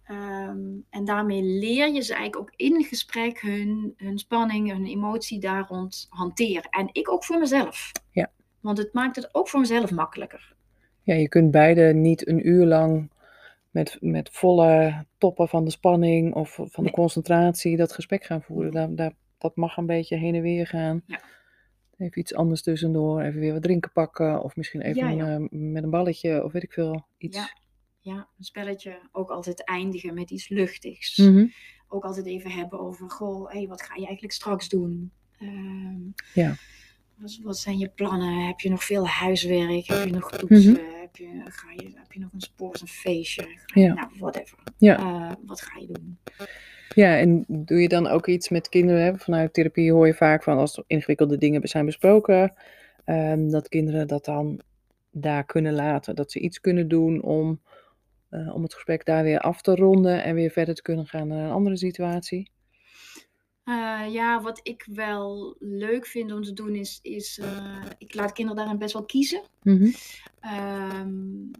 Ehm, 0.04 0.60
en 0.90 1.06
daarmee 1.06 1.44
leer 1.44 1.94
je 1.94 2.02
ze 2.02 2.14
eigenlijk 2.14 2.42
ook 2.42 2.54
in 2.56 2.84
gesprek 2.84 3.42
hun, 3.42 3.94
hun 3.98 4.18
spanning, 4.18 4.72
hun 4.72 4.86
emotie 4.86 5.40
daar 5.40 5.66
rond 5.68 6.08
hanteren. 6.10 6.70
En 6.70 6.90
ik 6.92 7.12
ook 7.12 7.24
voor 7.24 7.40
mezelf. 7.40 7.92
Ja. 8.12 8.32
Want 8.60 8.78
het 8.78 8.94
maakt 8.94 9.16
het 9.16 9.30
ook 9.32 9.50
voor 9.50 9.60
mezelf 9.60 9.92
makkelijker. 9.92 10.54
Ja, 11.04 11.14
je 11.16 11.30
kunt 11.30 11.52
beide 11.52 11.94
niet 11.94 12.28
een 12.28 12.48
uur 12.48 12.66
lang 12.66 13.10
met, 13.72 13.98
met 14.02 14.30
volle 14.32 15.06
toppen 15.18 15.48
van 15.48 15.64
de 15.66 15.72
spanning 15.72 16.34
of 16.34 16.54
van 16.56 16.68
de 16.74 16.82
Nee. 16.82 16.92
concentratie 16.92 17.78
dat 17.78 17.92
gesprek 17.92 18.24
gaan 18.24 18.42
voeren. 18.42 18.72
Daar, 18.72 18.96
daar, 18.96 19.14
dat 19.40 19.56
mag 19.56 19.78
een 19.78 19.86
beetje 19.86 20.16
heen 20.18 20.36
en 20.36 20.42
weer 20.42 20.68
gaan. 20.68 21.02
Ja. 21.06 21.22
Even 21.98 22.20
iets 22.20 22.34
anders 22.34 22.62
tussendoor, 22.62 23.22
even 23.22 23.40
weer 23.40 23.54
wat 23.54 23.62
drinken 23.62 23.92
pakken 23.92 24.44
of 24.44 24.56
misschien 24.56 24.82
even 24.82 25.16
Ja, 25.16 25.36
eh, 25.36 25.46
met 25.50 25.84
een 25.84 25.90
balletje 25.90 26.44
of 26.44 26.52
weet 26.52 26.64
ik 26.64 26.74
veel, 26.74 27.06
iets. 27.18 27.38
Ja. 27.38 27.58
Ja, 28.02 28.28
een 28.38 28.44
spelletje 28.44 29.00
ook 29.12 29.30
altijd 29.30 29.64
eindigen 29.64 30.14
met 30.14 30.32
iets 30.32 30.50
luchtigs. 30.50 31.18
Mhm. 31.18 31.48
Ook 31.88 32.04
altijd 32.04 32.26
even 32.26 32.52
hebben 32.52 32.80
over, 32.80 33.10
goh, 33.12 33.52
hey, 33.52 33.68
wat 33.68 33.82
ga 33.82 33.96
je 33.96 34.04
eigenlijk 34.06 34.34
straks 34.34 34.70
doen? 34.70 35.12
Ehm, 35.40 35.98
Ja. 36.34 36.56
Wat, 37.16 37.40
wat 37.44 37.58
zijn 37.58 37.78
je 37.78 37.90
plannen? 37.90 38.46
Heb 38.48 38.60
je 38.60 38.70
nog 38.70 38.84
veel 38.84 39.08
huiswerk? 39.08 39.86
Heb 39.86 40.06
je 40.06 40.12
nog 40.12 40.32
toetsen? 40.32 41.00
heb, 41.00 41.16
je, 41.16 41.42
ga 41.46 41.72
je, 41.76 41.92
heb 41.96 42.12
je 42.12 42.20
nog 42.20 42.34
een 42.34 42.42
sport, 42.42 42.82
een 42.82 42.88
feestje? 42.88 43.42
Je- 43.66 43.82
Ja. 43.82 43.94
Nou, 43.94 44.10
whatever. 44.18 44.58
Ja. 44.78 44.98
Eh, 44.98 45.36
wat 45.46 45.62
ga 45.62 45.80
je 45.80 45.88
doen? 45.88 46.18
Ja, 47.00 47.18
en 47.18 47.46
doe 47.48 47.82
je 47.82 47.88
dan 47.88 48.08
ook 48.08 48.28
iets 48.28 48.50
met 48.50 48.70
kinderen? 48.70 49.04
Hè? 49.04 49.18
Vanuit 49.18 49.54
therapie 49.54 49.92
hoor 49.92 50.08
je 50.08 50.14
vaak 50.14 50.44
van 50.44 50.58
als 50.58 50.78
er 50.78 50.84
ingewikkelde 50.88 51.38
dingen 51.38 51.68
zijn 51.68 51.86
besproken, 51.86 52.54
ehm, 53.06 53.50
dat 53.50 53.70
kinderen 53.70 54.08
dat 54.08 54.26
dan 54.26 54.62
daar 55.12 55.46
kunnen 55.46 55.74
laten. 55.74 56.16
Dat 56.16 56.32
ze 56.32 56.40
iets 56.40 56.60
kunnen 56.62 56.88
doen 56.88 57.22
om, 57.22 57.62
eh, 58.30 58.56
om 58.56 58.64
het 58.64 58.74
gesprek 58.74 59.06
daar 59.06 59.24
weer 59.24 59.40
af 59.40 59.62
te 59.62 59.76
ronden 59.76 60.24
en 60.24 60.36
weer 60.36 60.50
verder 60.50 60.76
te 60.76 60.82
kunnen 60.82 61.08
gaan 61.08 61.28
naar 61.28 61.46
een 61.46 61.52
andere 61.52 61.78
situatie. 61.78 62.52
Eh, 63.64 64.06
ja, 64.10 64.42
wat 64.42 64.60
ik 64.64 64.88
wel 64.94 65.56
leuk 65.60 66.06
vind 66.06 66.32
om 66.32 66.42
te 66.42 66.54
doen 66.54 66.76
is, 66.76 67.00
is 67.02 67.40
eh, 67.40 67.86
ik 67.98 68.14
laat 68.16 68.32
kinderen 68.32 68.62
daarin 68.62 68.80
best 68.80 68.94
wel 68.94 69.06
kiezen. 69.06 69.42
Ehm, 70.40 71.52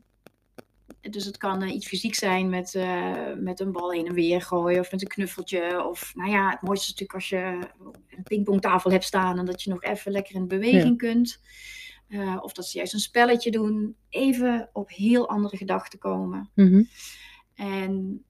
dus 1.02 1.26
het 1.26 1.38
kan 1.38 1.62
eh, 1.62 1.74
iets 1.74 1.88
fysiek 1.88 2.16
zijn 2.16 2.50
met, 2.50 2.76
eh, 2.76 3.34
met 3.38 3.60
een 3.60 3.72
bal 3.72 3.92
heen 3.92 4.08
en 4.08 4.14
weer 4.14 4.42
gooien 4.42 4.80
of 4.80 4.92
met 4.92 5.02
een 5.02 5.08
knuffeltje. 5.08 5.84
Of 5.86 6.12
nou 6.16 6.30
ja, 6.30 6.50
het 6.50 6.62
mooiste 6.62 6.86
is 6.86 6.92
natuurlijk 6.92 7.14
als 7.14 7.30
je 7.30 7.60
een 8.18 8.24
pingpongtafel 8.24 8.92
hebt 8.92 9.04
staan 9.04 9.38
en 9.38 9.46
dat 9.46 9.64
je 9.64 9.70
nog 9.70 9.84
even 9.84 10.12
lekker 10.12 10.36
in 10.36 10.48
beweging 10.48 10.98
kunt. 10.98 11.42
Eh, 12.08 12.38
of 12.42 12.54
dat 12.54 12.68
ze 12.68 12.78
juist 12.78 12.94
een 12.94 13.00
spelletje 13.00 13.52
doen. 13.52 13.96
Even 14.10 14.70
op 14.74 14.90
heel 14.90 15.30
andere 15.30 15.58
gedachten 15.58 16.00
komen. 16.00 16.50
Mhm. 16.56 16.84
En 17.56 18.26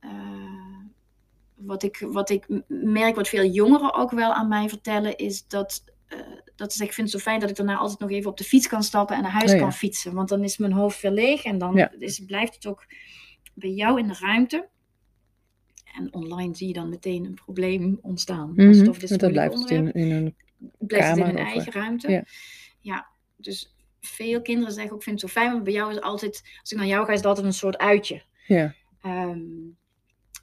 wat, 1.56 1.84
ik, 1.84 2.06
wat 2.08 2.30
ik 2.30 2.48
merk, 2.68 3.16
wat 3.16 3.28
veel 3.28 3.46
jongeren 3.46 3.94
ook 3.94 4.12
wel 4.12 4.34
aan 4.34 4.48
mij 4.48 4.70
vertellen, 4.70 5.18
is 5.18 5.48
dat, 5.48 5.84
eh, 6.10 6.18
dat 6.56 6.72
ze 6.72 6.78
zeggen, 6.78 6.86
ik 6.86 6.94
vind 6.94 7.12
het 7.12 7.22
zo 7.22 7.30
fijn 7.30 7.40
dat 7.40 7.50
ik 7.50 7.56
daarna 7.56 7.78
altijd 7.78 8.00
nog 8.00 8.12
even 8.12 8.30
op 8.32 8.38
de 8.38 8.44
fiets 8.44 8.68
kan 8.68 8.84
stappen 8.84 9.16
en 9.16 9.22
naar 9.22 9.32
huis 9.32 9.50
Oh 9.52 9.56
ja. 9.56 9.62
kan 9.62 9.74
fietsen. 9.74 10.14
Want 10.14 10.30
dan 10.30 10.44
is 10.44 10.58
mijn 10.58 10.72
hoofd 10.72 11.02
weer 11.02 11.12
leeg 11.12 11.44
en 11.44 11.58
dan 11.58 11.76
Ja. 11.76 11.92
is, 12.00 12.20
blijft 12.26 12.56
het 12.56 12.66
ook 12.68 12.86
bij 13.54 13.70
jou 13.70 14.00
in 14.00 14.08
de 14.08 14.18
ruimte. 14.20 14.70
En 15.96 16.14
online 16.14 16.56
zie 16.56 16.68
je 16.68 16.74
dan 16.74 16.90
meteen 16.90 17.26
een 17.26 17.34
probleem 17.34 18.00
ontstaan. 18.02 18.54
Dit 18.56 18.58
een 18.58 18.86
Want 18.86 18.86
dan 18.86 18.96
moeilijk 19.10 19.32
blijft 19.32 19.60
het 19.60 19.70
in, 19.70 19.94
in 19.94 20.12
een. 20.12 20.36
blijft 20.78 21.08
het 21.08 21.18
in 21.18 21.24
kamer 21.24 21.26
hun 21.26 21.46
of, 21.48 21.54
eigen 21.54 21.72
ruimte. 21.74 22.12
ja. 22.12 22.24
Ja. 22.80 23.08
dus 23.36 23.76
veel 24.02 24.42
kinderen 24.42 24.74
zeggen 24.74 24.92
ook, 24.92 24.98
ik 24.98 25.04
vind 25.04 25.22
het 25.22 25.32
zo 25.32 25.40
fijn, 25.40 25.52
want 25.52 25.64
bij 25.64 25.74
jou 25.74 25.92
is 25.92 26.02
altijd, 26.02 26.42
als 26.62 26.72
ik 26.72 26.78
naar 26.78 26.88
jou 26.88 27.06
ga, 27.06 27.12
is 27.12 27.18
het 27.18 27.28
altijd 27.28 27.46
een 27.46 27.54
soort 27.54 27.78
uitje. 27.78 28.22
Ja, 28.48 28.74
Ehm, 29.02 29.40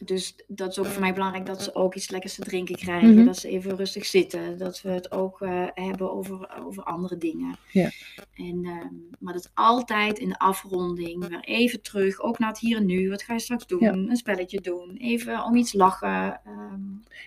dus 0.05 0.35
dat 0.47 0.71
is 0.71 0.79
ook 0.79 0.87
voor 0.87 1.01
mij 1.01 1.13
belangrijk 1.13 1.47
dat 1.47 1.63
ze 1.63 1.75
ook 1.75 1.95
iets 1.95 2.11
lekkers 2.11 2.35
te 2.35 2.43
drinken 2.43 2.77
krijgen. 2.77 3.15
Mhm. 3.15 3.25
Dat 3.25 3.37
ze 3.37 3.49
even 3.49 3.77
rustig 3.77 4.07
zitten. 4.07 4.59
Dat 4.59 4.83
we 4.83 4.91
het 4.91 5.13
ook 5.13 5.41
eh, 5.41 5.65
hebben 5.75 6.13
over, 6.13 6.51
over 6.67 6.83
andere 6.83 7.19
dingen. 7.19 7.57
Ja. 7.73 7.91
En, 8.35 8.65
ehm, 8.65 8.95
maar 9.19 9.33
dat 9.33 9.51
altijd 9.55 10.19
in 10.19 10.29
de 10.29 10.39
afronding 10.39 11.29
weer 11.29 11.41
even 11.41 11.83
terug. 11.83 12.21
Ook 12.21 12.39
naar 12.39 12.49
het 12.49 12.59
hier 12.59 12.77
en 12.77 12.87
nu. 12.87 13.11
Wat 13.11 13.23
ga 13.23 13.33
je 13.33 13.41
straks 13.41 13.67
doen? 13.67 13.81
Ja. 13.81 13.93
Een 13.93 14.17
spelletje 14.17 14.61
doen. 14.61 14.97
Even 14.97 15.45
om 15.45 15.57
iets 15.57 15.73
lachen. 15.73 16.41
ehm, 16.45 16.81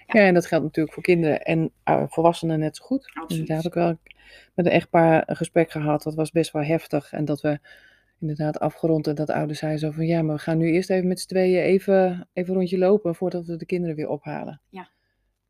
ja, 0.07 0.25
en 0.25 0.33
dat 0.33 0.45
geldt 0.45 0.65
natuurlijk 0.65 0.93
voor 0.93 1.03
kinderen 1.03 1.41
en 1.41 1.71
eh, 1.83 2.03
volwassenen 2.07 2.59
net 2.59 2.75
zo 2.77 2.85
goed. 2.85 3.11
Absoluut. 3.13 3.47
Daar 3.47 3.57
heb 3.57 3.65
ik 3.65 3.73
wel 3.73 3.97
met 4.53 4.65
een 4.65 4.71
echtpaar 4.71 5.23
een 5.25 5.35
gesprek 5.35 5.71
gehad. 5.71 6.03
Dat 6.03 6.15
was 6.15 6.31
best 6.31 6.51
wel 6.51 6.63
heftig. 6.63 7.11
En 7.11 7.25
dat 7.25 7.41
we 7.41 7.59
inderdaad 8.19 8.59
afgerond 8.59 9.07
en 9.07 9.15
dat 9.15 9.29
ouders 9.29 9.59
zeiden 9.59 9.79
zo 9.79 9.91
van 9.91 10.05
ja, 10.05 10.21
maar 10.21 10.35
we 10.35 10.41
gaan 10.41 10.57
nu 10.57 10.71
eerst 10.71 10.89
even 10.89 11.07
met 11.07 11.19
z'n 11.19 11.27
tweeën 11.27 11.63
even, 11.63 12.27
even 12.33 12.49
een 12.49 12.57
rondje 12.59 12.77
lopen 12.77 13.15
voordat 13.15 13.45
we 13.45 13.55
de 13.55 13.65
kinderen 13.65 13.95
weer 13.95 14.09
ophalen. 14.09 14.61
Ja. 14.69 14.89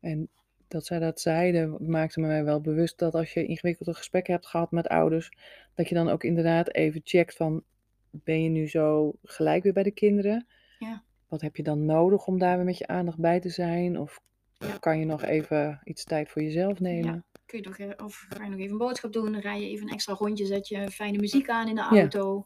En 0.00 0.28
dat 0.68 0.86
zij 0.86 0.98
dat 0.98 1.20
zeiden, 1.20 1.90
maakte 1.90 2.20
me 2.20 2.26
mij 2.26 2.44
wel 2.44 2.60
bewust 2.60 2.98
dat 2.98 3.14
als 3.14 3.32
je 3.32 3.46
ingewikkelde 3.46 3.94
gesprekken 3.94 4.32
hebt 4.32 4.46
gehad 4.46 4.70
met 4.70 4.88
ouders, 4.88 5.30
dat 5.74 5.88
je 5.88 5.94
dan 5.94 6.08
ook 6.08 6.24
inderdaad 6.24 6.74
even 6.74 7.00
checkt 7.04 7.34
van 7.34 7.62
ben 8.10 8.42
je 8.42 8.48
nu 8.48 8.68
zo 8.68 9.12
gelijk 9.22 9.62
weer 9.62 9.72
bij 9.72 9.82
de 9.82 9.90
kinderen? 9.90 10.46
Ja. 10.78 11.02
Wat 11.28 11.40
heb 11.40 11.56
je 11.56 11.62
dan 11.62 11.84
nodig 11.84 12.26
om 12.26 12.38
daar 12.38 12.56
weer 12.56 12.64
met 12.64 12.78
je 12.78 12.86
aandacht 12.86 13.18
bij 13.18 13.40
te 13.40 13.48
zijn? 13.48 13.98
Of 13.98 14.20
Ja. 14.66 14.76
kan 14.78 14.98
je 14.98 15.04
nog 15.04 15.22
even 15.22 15.80
iets 15.84 16.04
tijd 16.04 16.30
voor 16.30 16.42
jezelf 16.42 16.80
nemen? 16.80 17.24
kun 17.46 17.58
je 17.62 17.68
nog, 17.68 17.78
e- 17.78 18.04
of 18.04 18.26
ga 18.28 18.44
je 18.44 18.50
nog 18.50 18.58
even 18.58 18.72
een 18.72 18.78
boodschap 18.78 19.12
doen? 19.12 19.32
Dan 19.32 19.40
rij 19.40 19.60
je 19.60 19.68
even 19.68 19.86
een 19.86 19.92
extra 19.92 20.14
rondje. 20.14 20.46
Zet 20.46 20.68
je 20.68 20.90
fijne 20.90 21.18
muziek 21.18 21.48
aan 21.48 21.68
in 21.68 21.74
de 21.74 21.80
Ja. 21.80 21.88
auto. 22.00 22.44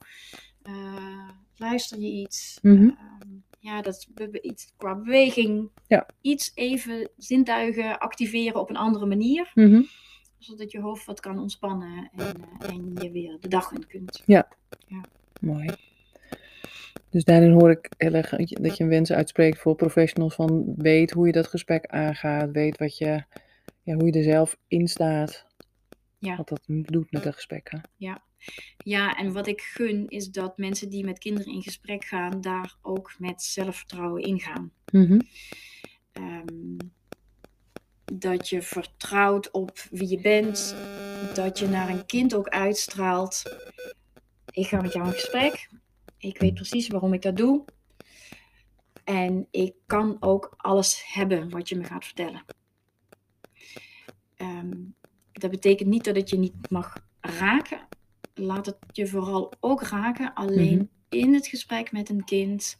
Eh, 0.62 1.28
luister 1.56 1.98
je 1.98 2.10
iets? 2.10 2.58
Mhm. 2.62 2.82
Ehm, 2.82 3.28
ja, 3.58 3.82
dat 3.82 4.08
iets 4.40 4.72
qua 4.76 4.94
beweging. 4.94 5.70
Ja. 5.86 6.06
Iets 6.20 6.52
even 6.54 7.10
zintuigen 7.16 7.98
activeren 7.98 8.60
op 8.60 8.70
een 8.70 8.76
andere 8.76 9.06
manier. 9.06 9.50
Mhm. 9.54 9.82
Zodat 10.38 10.70
je 10.70 10.80
hoofd 10.80 11.06
wat 11.06 11.20
kan 11.20 11.38
ontspannen 11.38 12.10
en, 12.12 12.34
eh, 12.60 12.68
en 12.70 12.94
je 12.94 13.10
weer 13.10 13.36
de 13.40 13.48
dag 13.48 13.72
in 13.72 13.86
kunt. 13.86 14.22
Mooi. 15.40 15.70
Dus 17.14 17.24
daarin 17.24 17.52
hoor 17.52 17.70
ik 17.70 17.88
heel 17.96 18.14
erg 18.14 18.30
dat 18.30 18.48
je- 18.76 18.82
een 18.82 18.88
wens 18.88 19.12
uitspreekt 19.12 19.58
voor 19.58 19.74
professionals 19.74 20.34
van 20.34 20.74
weet 20.76 21.10
hoe 21.10 21.26
je 21.26 21.32
dat 21.32 21.46
gesprek 21.46 21.86
aangaat, 21.86 22.50
weet 22.50 22.78
wat 22.78 22.98
je, 22.98 23.22
ja, 23.82 23.94
hoe 23.94 24.06
je 24.06 24.12
er 24.12 24.22
zelf 24.22 24.56
in 24.68 24.88
staat, 24.88 25.46
Ja. 26.18 26.36
wat 26.36 26.48
dat 26.48 26.60
doet 26.66 27.10
met 27.12 27.22
de 27.22 27.32
gesprekken. 27.32 27.80
Ja, 28.76 29.16
en 29.16 29.32
wat 29.32 29.46
ik 29.46 29.60
gun 29.60 30.08
is 30.08 30.30
dat 30.30 30.58
mensen 30.58 30.88
die 30.90 31.04
met 31.04 31.18
kinderen 31.18 31.52
in 31.52 31.62
gesprek 31.62 32.04
gaan, 32.04 32.40
daar 32.40 32.74
ook 32.82 33.14
met 33.18 33.42
zelfvertrouwen 33.42 34.22
ingaan. 34.22 34.72
Mhm. 34.92 35.20
Ehm, 36.12 36.76
dat 38.04 38.48
je 38.48 38.62
vertrouwt 38.62 39.50
op 39.50 39.78
wie 39.90 40.08
je 40.08 40.20
bent. 40.20 40.76
Dat 41.34 41.58
je 41.58 41.68
naar 41.68 41.88
een 41.88 42.06
kind 42.06 42.34
ook 42.34 42.48
uitstraalt. 42.48 43.42
Ik 44.50 44.66
ga 44.66 44.80
met 44.80 44.92
jou 44.92 45.06
in 45.06 45.12
gesprek. 45.12 45.68
Ik 46.24 46.38
weet 46.38 46.54
precies 46.54 46.88
waarom 46.88 47.12
ik 47.12 47.22
dat 47.22 47.36
doe. 47.36 47.64
En 49.04 49.48
ik 49.50 49.74
kan 49.86 50.16
ook 50.20 50.54
alles 50.56 51.04
hebben 51.12 51.50
wat 51.50 51.68
je 51.68 51.76
me 51.76 51.84
gaat 51.84 52.04
vertellen. 52.04 52.44
Ehm, 54.36 54.76
dat 55.32 55.50
betekent 55.50 55.88
niet 55.88 56.04
dat 56.04 56.16
het 56.16 56.30
je 56.30 56.38
niet 56.38 56.70
mag 56.70 56.94
raken. 57.20 57.88
Laat 58.34 58.66
het 58.66 58.76
je 58.92 59.06
vooral 59.06 59.52
ook 59.60 59.82
raken. 59.82 60.34
Alleen 60.34 60.76
Mhm. 60.76 60.86
in 61.08 61.34
het 61.34 61.46
gesprek 61.46 61.92
met 61.92 62.08
een 62.08 62.24
kind. 62.24 62.78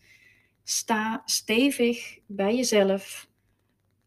Sta 0.63 1.23
stevig 1.25 2.19
bij 2.27 2.55
jezelf. 2.57 3.29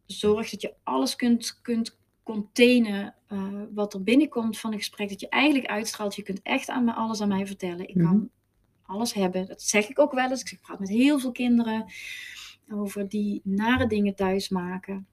Zorg 0.06 0.50
dat 0.50 0.62
je 0.62 0.73
alles 0.84 1.15
kunt, 1.15 1.60
kunt 1.62 1.97
containen 2.23 3.15
eh, 3.28 3.62
wat 3.73 3.93
er 3.93 4.04
binnenkomt 4.04 4.60
van 4.60 4.71
een 4.71 4.78
gesprek. 4.78 5.10
Dat 5.10 5.19
je 5.19 5.30
eigenlijk 5.30 5.65
uitstraalt. 5.71 6.15
Je 6.15 6.23
kunt 6.23 6.41
echt 6.43 6.69
aan 6.69 6.84
me, 6.84 6.93
alles 6.93 7.21
aan 7.21 7.28
mij 7.28 7.47
vertellen. 7.47 7.88
Ik 7.88 7.95
Mhm. 7.95 8.06
kan 8.06 8.30
alles 8.88 9.13
hebben. 9.13 9.45
Dat 9.45 9.62
zeg 9.62 9.89
ik 9.89 10.00
ook 10.00 10.12
wel 10.13 10.30
eens. 10.30 10.43
Ik 10.52 10.62
praat 10.62 10.80
met 10.80 10.89
heel 10.89 11.19
veel 11.19 11.32
kinderen 11.32 11.86
over 12.71 13.10
die 13.10 13.41
nare 13.43 13.88
dingen 13.88 14.15
thuis 14.15 14.50
maken, 14.50 15.08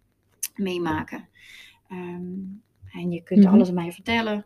meemaken. 0.54 1.28
Ehm, 1.88 2.22
en 2.92 3.10
je 3.10 3.22
kunt 3.22 3.44
Mhm. 3.44 3.52
alles 3.52 3.68
aan 3.68 3.74
mij 3.74 3.92
vertellen. 3.92 4.44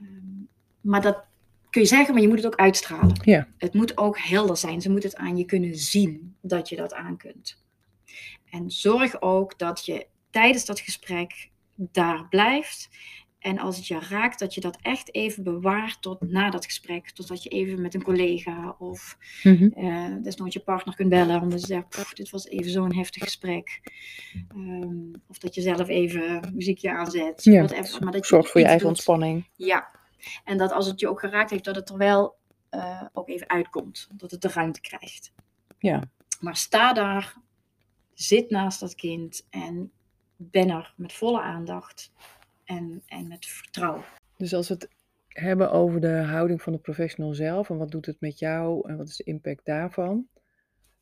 Ehm, 0.00 0.42
maar 0.80 1.02
dat 1.02 1.24
kun 1.70 1.80
je 1.82 1.88
zeggen, 1.88 2.12
maar 2.14 2.22
je 2.22 2.28
moet 2.28 2.36
het 2.36 2.46
ook 2.46 2.56
uitstralen. 2.58 3.20
Ja. 3.24 3.48
Het 3.58 3.74
moet 3.74 3.98
ook 3.98 4.18
helder 4.18 4.56
zijn. 4.56 4.80
Ze 4.80 4.90
moeten 4.90 5.10
het 5.10 5.18
aan 5.18 5.36
je 5.36 5.44
kunnen 5.44 5.76
zien 5.76 6.36
dat 6.40 6.68
je 6.68 6.76
dat 6.76 6.94
aan 6.94 7.16
kunt. 7.16 7.62
En 8.50 8.70
zorg 8.70 9.20
ook 9.20 9.58
dat 9.58 9.84
je 9.86 10.06
tijdens 10.30 10.64
dat 10.64 10.80
gesprek 10.80 11.50
daar 11.74 12.28
blijft 12.28 12.88
En 13.44 13.58
als 13.58 13.76
het 13.76 13.86
je 13.86 13.98
raakt, 13.98 14.38
dat 14.38 14.54
je 14.54 14.60
dat 14.60 14.78
echt 14.82 15.14
even 15.14 15.42
bewaart 15.42 16.02
tot 16.02 16.20
na 16.20 16.50
dat 16.50 16.64
gesprek. 16.64 17.10
Totdat 17.10 17.42
je 17.42 17.48
even 17.48 17.80
met 17.82 17.94
een 17.94 18.02
collega 18.02 18.76
of 18.78 19.18
Mhm. 19.42 19.66
eh 19.66 20.14
desnoods 20.22 20.54
je 20.54 20.60
partner 20.60 20.94
kunt 20.94 21.08
bellen. 21.08 21.40
Om 21.42 21.48
te 21.50 21.58
zeggen, 21.58 21.88
"Poef, 21.88 22.12
dit 22.14 22.30
was 22.30 22.46
even 22.48 22.70
zo'n 22.70 22.94
heftig 22.94 23.22
gesprek. 23.22 23.80
Ehm, 24.48 25.12
of 25.28 25.38
dat 25.38 25.54
je 25.54 25.60
zelf 25.60 25.88
even 25.88 26.52
muziekje 26.54 26.90
aanzet. 26.90 27.44
Ja, 27.44 27.64
whatever. 27.64 28.02
Maar 28.02 28.12
dat 28.12 28.20
je 28.22 28.34
Zorg 28.34 28.48
voor 28.50 28.60
je 28.60 28.66
eigen 28.66 28.82
doet- 28.86 28.96
ontspanning. 28.96 29.48
Ja. 29.56 29.88
En 30.44 30.58
dat 30.58 30.72
als 30.72 30.86
het 30.86 31.00
je 31.00 31.08
ook 31.08 31.20
geraakt 31.20 31.50
heeft, 31.50 31.64
dat 31.64 31.76
het 31.76 31.88
er 31.90 31.96
wel 31.96 32.36
eh, 32.70 33.02
ook 33.12 33.28
even 33.28 33.48
uitkomt. 33.48 34.08
Dat 34.12 34.30
het 34.30 34.40
de 34.40 34.48
ruimte 34.48 34.80
krijgt. 34.80 35.32
Ja. 35.78 36.02
Maar 36.40 36.56
sta 36.56 36.92
daar, 36.92 37.34
zit 38.14 38.50
naast 38.50 38.80
dat 38.80 38.94
kind 38.94 39.46
en 39.50 39.92
ben 40.36 40.68
er 40.70 40.94
met 40.96 41.12
volle 41.12 41.40
aandacht 41.40 42.12
en, 42.64 43.02
en 43.06 43.28
met 43.28 43.46
vertrouwen. 43.46 44.04
Dus 44.36 44.54
als 44.54 44.68
we 44.68 44.74
het 44.74 44.88
hebben 45.28 45.70
over 45.72 46.00
de 46.00 46.16
houding 46.22 46.62
van 46.62 46.72
de 46.72 46.78
professional 46.78 47.34
zelf 47.34 47.70
en 47.70 47.76
wat 47.76 47.90
doet 47.90 48.06
het 48.06 48.20
met 48.20 48.38
jou 48.38 48.88
en 48.88 48.96
wat 48.96 49.08
is 49.08 49.16
de 49.16 49.24
impact 49.24 49.64
daarvan? 49.64 50.28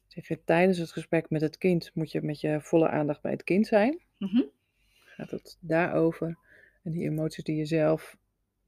Zeg 0.07 0.29
je 0.29 0.45
tijdens 0.45 0.79
het 0.79 0.93
gesprek 0.93 1.31
met 1.31 1.41
het 1.41 1.59
kind 1.59 1.91
moet 1.95 2.13
je 2.13 2.23
met 2.23 2.41
je 2.41 2.59
volle 2.61 2.89
aandacht 2.89 3.23
bij 3.23 3.33
het 3.33 3.45
kind 3.45 3.67
zijn? 3.67 4.01
Mhm. 4.19 4.43
Gaat 5.05 5.31
het 5.31 5.57
daarover? 5.61 6.39
En 6.83 6.93
die 6.93 7.03
emoties 7.09 7.45
die 7.45 7.57
je 7.57 7.65
zelf 7.67 8.17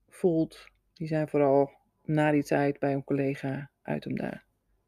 voelt, 0.09 0.67
die 0.95 1.07
zijn 1.09 1.29
vooral 1.29 1.71
na 2.05 2.31
die 2.31 2.45
tijd 2.45 2.79
bij 2.79 2.93
een 2.93 3.05
collega 3.05 3.71
uit 3.83 4.05
hem 4.05 4.17
daar. 4.17 4.45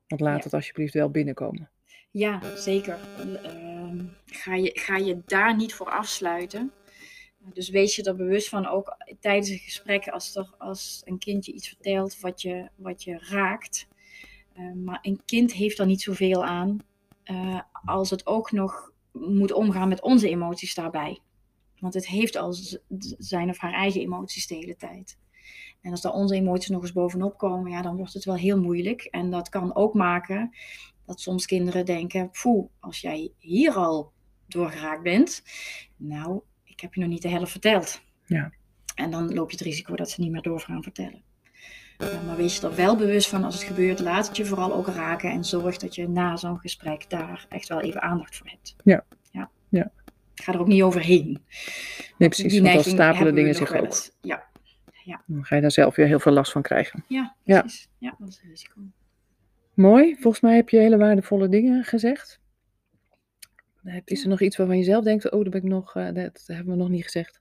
Want 0.07 0.21
laat 0.21 0.39
Ja. 0.39 0.45
het 0.45 0.55
alsjeblieft 0.55 0.95
wel 0.95 1.11
binnenkomen. 1.11 1.71
Ja, 2.11 2.57
zeker. 2.57 2.99
Ehm, 3.43 4.05
ga, 4.27 4.55
je, 4.55 4.71
ga 4.75 4.97
je 4.97 5.23
daar 5.27 5.57
niet 5.57 5.75
voor 5.75 5.91
afsluiten. 5.91 6.73
Dus 7.53 7.69
wees 7.69 7.97
je 7.97 8.03
er 8.03 8.17
bewust 8.17 8.49
van, 8.49 8.67
ook 8.67 8.97
tijdens 9.21 9.49
een 9.49 9.59
gesprek, 9.59 10.09
als, 10.09 10.37
er, 10.37 10.55
als 10.59 11.03
een 11.05 11.19
kindje 11.19 11.53
iets 11.53 11.69
vertelt 11.69 12.21
wat 12.21 12.43
je, 12.43 12.69
wat 12.77 13.03
je 13.03 13.19
raakt. 13.19 13.89
Eh, 14.53 14.73
maar 14.73 14.99
een 15.03 15.21
kind 15.25 15.53
heeft 15.53 15.79
er 15.79 15.87
niet 15.87 16.03
zoveel 16.03 16.45
aan 16.45 16.79
eh, 17.23 17.61
als 17.85 18.11
het 18.11 18.27
ook 18.27 18.53
nog 18.53 18.93
moet 19.13 19.53
omgaan 19.53 19.89
met 19.89 20.03
onze 20.03 20.29
emoties 20.29 20.75
daarbij. 20.75 21.21
Want 21.79 21.95
het 21.95 22.07
heeft 22.07 22.37
al 22.37 22.55
zijn 23.19 23.49
of 23.49 23.59
haar 23.59 23.73
eigen 23.73 24.01
emoties 24.01 24.47
de 24.47 24.55
hele 24.55 24.77
tijd. 24.77 25.19
En 25.81 25.91
als 25.91 26.01
daar 26.01 26.13
onze 26.13 26.35
emoties 26.35 26.69
nog 26.69 26.83
eens 26.83 26.93
bovenop 26.93 27.39
komen, 27.39 27.71
ja, 27.71 27.83
dan 27.83 27.97
wordt 27.97 28.13
het 28.13 28.25
wel 28.25 28.37
heel 28.37 28.61
moeilijk. 28.61 29.03
En 29.03 29.31
dat 29.31 29.49
kan 29.49 29.75
ook 29.75 29.95
maken 29.95 30.57
dat 31.05 31.21
soms 31.21 31.47
kinderen 31.47 31.85
denken: 31.85 32.31
poeh, 32.43 32.69
als 32.81 33.01
jij 33.01 33.33
hier 33.39 33.75
al 33.75 34.13
doorgeraakt 34.47 35.03
bent, 35.03 35.43
nou, 35.97 36.41
ik 36.67 36.81
heb 36.81 36.95
je 36.95 37.01
nog 37.01 37.09
niet 37.11 37.23
de 37.23 37.29
helft 37.29 37.51
verteld. 37.51 38.01
Ja. 38.25 38.51
En 38.95 39.11
dan 39.11 39.35
loop 39.35 39.51
je 39.51 39.57
het 39.57 39.67
risico 39.67 39.97
dat 39.97 40.11
ze 40.11 40.21
niet 40.21 40.31
meer 40.31 40.43
door 40.43 40.61
gaan 40.61 40.83
vertellen. 40.83 41.23
Uh, 41.99 42.27
maar 42.27 42.37
wees 42.37 42.57
je 42.57 42.67
er 42.67 42.75
wel 42.75 42.97
bewust 42.97 43.29
van 43.29 43.45
als 43.45 43.55
het 43.55 43.65
gebeurt, 43.65 44.01
laat 44.01 44.27
het 44.29 44.37
je 44.37 44.45
vooral 44.45 44.75
ook 44.75 44.87
raken 44.87 45.31
en 45.31 45.45
zorg 45.45 45.77
dat 45.77 45.95
je 45.95 46.09
na 46.09 46.37
zo'n 46.37 46.59
gesprek 46.59 47.11
daar 47.11 47.47
echt 47.49 47.69
wel 47.69 47.81
even 47.81 48.03
aandacht 48.03 48.37
voor 48.37 48.47
hebt. 48.47 48.77
Ja. 48.85 49.05
ja. 49.31 49.51
Ja. 49.69 49.91
Ga 50.35 50.53
er 50.53 50.61
ook 50.61 50.67
niet 50.67 50.83
overheen. 50.83 51.43
Nee, 52.19 52.29
precies. 52.29 52.53
Die 52.53 52.63
Want 52.63 52.75
dan 52.75 52.83
stapelen 52.85 53.35
dingen 53.35 53.55
zich 53.55 53.75
ook. 53.75 53.85
eens. 53.85 54.11
Ja, 54.21 54.45
Dan 55.27 55.45
ga 55.45 55.55
je 55.55 55.61
daar 55.61 55.71
zelf 55.71 55.97
weer 55.97 56.07
heel 56.07 56.21
veel 56.21 56.33
last 56.33 56.53
van 56.53 56.63
krijgen. 56.63 57.05
ja, 57.09 57.35
Ja. 57.45 57.61
precies. 57.61 57.89
Ja, 57.99 58.15
dat 58.19 58.29
is 58.29 58.41
een 58.43 58.51
risico. 58.51 58.81
Mooi. 59.75 60.17
Volgens 60.21 60.43
mij 60.43 60.55
heb 60.57 60.69
je 60.69 60.79
hele 60.79 60.97
waardevolle 60.97 61.49
dingen 61.49 61.85
gezegd. 61.85 62.41
Is 64.05 64.19
er 64.19 64.25
Ja. 64.25 64.29
nog 64.31 64.41
iets 64.41 64.57
waarvan 64.57 64.79
je 64.79 64.85
zelf 64.85 65.05
denkt, 65.05 65.31
oh, 65.31 65.43
dat, 65.43 65.51
ben 65.53 65.63
ik 65.63 65.69
nog, 65.69 65.95
eh, 65.97 66.13
dat 66.15 66.43
hebben 66.47 66.73
we 66.77 66.79
nog 66.83 66.89
niet 66.89 67.05
gezegd? 67.05 67.41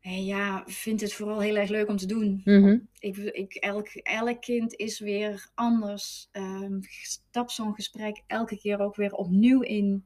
En 0.00 0.24
ja, 0.24 0.62
vind 0.66 1.00
het 1.00 1.12
vooral 1.12 1.40
heel 1.40 1.56
erg 1.56 1.70
leuk 1.70 1.88
om 1.88 1.96
te 1.96 2.06
doen. 2.06 2.40
Mhm. 2.44 2.78
Ik, 2.98 3.16
ik, 3.16 3.54
elk, 3.54 3.88
elk 3.88 4.40
kind 4.40 4.74
is 4.74 4.98
weer 5.00 5.48
anders. 5.54 6.28
Ehm 6.32 6.78
stap 7.02 7.50
zo'n 7.50 7.74
gesprek 7.74 8.22
elke 8.26 8.58
keer 8.58 8.80
ook 8.80 8.96
weer 8.96 9.12
opnieuw 9.12 9.60
in. 9.60 10.04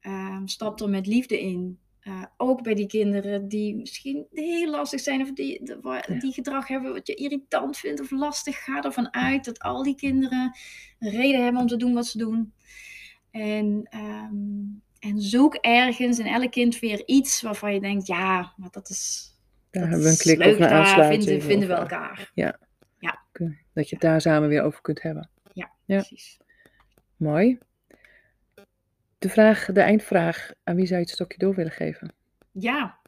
Ehm, 0.00 0.46
stap 0.46 0.80
er 0.80 0.88
met 0.88 1.06
liefde 1.06 1.40
in. 1.40 1.78
Eh, 2.00 2.24
ook 2.36 2.62
bij 2.62 2.74
die 2.74 2.86
kinderen 2.86 3.48
die 3.48 3.76
misschien 3.76 4.26
heel 4.30 4.70
lastig 4.70 5.00
zijn 5.00 5.20
of 5.22 5.32
die, 5.32 5.64
de- 5.64 6.02
Ja. 6.08 6.18
die 6.18 6.32
gedrag 6.32 6.68
hebben 6.68 6.92
wat 6.92 7.06
je 7.06 7.14
irritant 7.14 7.76
vindt 7.78 8.00
of 8.00 8.10
lastig. 8.10 8.64
Ga 8.64 8.82
ervan 8.82 9.14
uit 9.14 9.44
dat 9.44 9.58
al 9.58 9.82
die 9.82 9.94
kinderen 9.94 10.56
een 10.98 11.10
reden 11.10 11.42
hebben 11.42 11.60
om 11.60 11.66
te 11.68 11.76
doen 11.76 11.94
wat 11.94 12.06
ze 12.06 12.18
doen. 12.18 12.52
En, 13.32 13.86
ehm, 13.90 14.34
en 14.98 15.20
zoek 15.20 15.54
ergens 15.54 16.18
in 16.18 16.26
elk 16.26 16.50
kind 16.50 16.78
weer 16.78 17.02
iets 17.06 17.42
waarvan 17.42 17.74
je 17.74 17.80
denkt, 17.80 18.06
ja, 18.06 18.52
maar 18.56 18.70
dat 18.70 18.88
is, 18.88 19.34
Daar 19.70 19.82
dat 19.82 19.90
hebben 19.90 20.02
we 20.06 20.12
een 20.12 20.16
klik 20.18 20.38
leuk, 20.38 20.48
of 20.48 20.54
een 20.54 20.60
daar 20.60 20.70
aansluiting. 20.72 21.22
vinden, 21.24 21.42
vinden 21.46 21.68
we 21.68 21.74
eh, 21.74 21.80
elkaar. 21.80 22.30
Dat 23.74 23.88
je 23.88 23.94
het 23.94 24.00
daar 24.04 24.20
samen 24.20 24.48
weer 24.48 24.62
over 24.62 24.80
kunt 24.80 25.02
hebben. 25.02 25.28
Ja, 25.52 25.70
Ja. 25.84 25.96
precies. 25.96 26.36
Mooi. 27.16 27.58
De 29.18 29.28
vraag, 29.28 29.64
de 29.72 29.80
eindvraag, 29.80 30.52
aan 30.64 30.76
wie 30.76 30.86
zou 30.86 30.98
je 30.98 31.04
het 31.04 31.14
stokje 31.14 31.38
door 31.38 31.54
willen 31.54 31.72
geven? 31.72 32.12
Ja. 32.50 32.98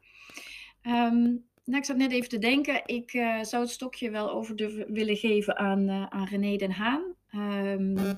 Ehm, 0.82 1.22
nou, 1.64 1.76
ik 1.78 1.84
zat 1.84 1.96
net 1.96 2.12
even 2.12 2.28
te 2.28 2.38
denken. 2.38 2.82
Ik 2.86 3.12
eh, 3.12 3.42
zou 3.42 3.62
het 3.62 3.72
stokje 3.72 4.10
wel 4.10 4.30
over 4.30 4.54
willen 4.88 5.16
geven 5.16 5.56
aan, 5.56 5.88
eh, 5.88 6.06
aan 6.08 6.26
René 6.26 6.56
Den 6.56 6.72
Haan. 6.72 7.02
Ehm, 7.30 8.14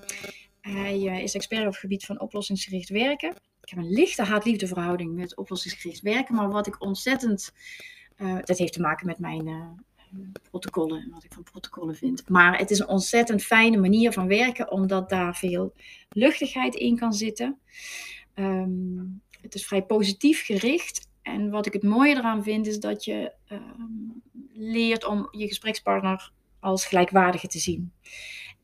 hij 0.73 1.07
eh, 1.09 1.23
is 1.23 1.35
expert 1.35 1.61
op 1.61 1.71
het 1.71 1.77
gebied 1.77 2.05
van 2.05 2.21
oplossingsgericht 2.21 2.89
werken. 2.89 3.31
Ik 3.61 3.69
heb 3.69 3.79
een 3.79 3.93
lichte 3.93 4.23
haat-liefde 4.23 5.07
met 5.07 5.37
oplossingsgericht 5.37 6.01
werken. 6.01 6.35
Maar 6.35 6.49
wat 6.49 6.67
ik 6.67 6.83
ontzettend... 6.83 7.53
eh, 8.17 8.39
dat 8.45 8.59
heeft 8.59 8.73
te 8.73 8.81
maken 8.81 9.07
met 9.07 9.19
mijn 9.19 9.49
eh, 9.49 9.69
protocollen 10.51 11.03
en 11.03 11.11
wat 11.11 11.25
ik 11.25 11.33
van 11.33 11.43
protocollen 11.43 11.97
vind. 11.97 12.29
Maar 12.29 12.59
het 12.59 12.71
is 12.71 12.79
een 12.79 12.89
ontzettend 12.89 13.43
fijne 13.43 13.77
manier 13.77 14.13
van 14.13 14.29
werken, 14.29 14.71
omdat 14.71 15.09
daar 15.09 15.37
veel 15.37 15.75
luchtigheid 16.09 16.75
in 16.75 16.97
kan 16.97 17.13
zitten. 17.13 17.59
Ehm, 18.35 19.05
het 19.41 19.55
is 19.55 19.67
vrij 19.67 19.83
positief 19.83 20.45
gericht. 20.45 21.09
En 21.23 21.51
wat 21.51 21.67
ik 21.67 21.73
het 21.73 21.83
mooie 21.83 22.17
eraan 22.17 22.43
vind, 22.43 22.67
is 22.67 22.81
dat 22.81 23.05
je 23.05 23.33
ehm, 23.47 23.63
leert 24.53 25.05
om 25.05 25.29
je 25.31 25.47
gesprekspartner 25.47 26.33
als 26.61 26.87
gelijkwaardige 26.87 27.47
te 27.47 27.59
zien. 27.59 27.93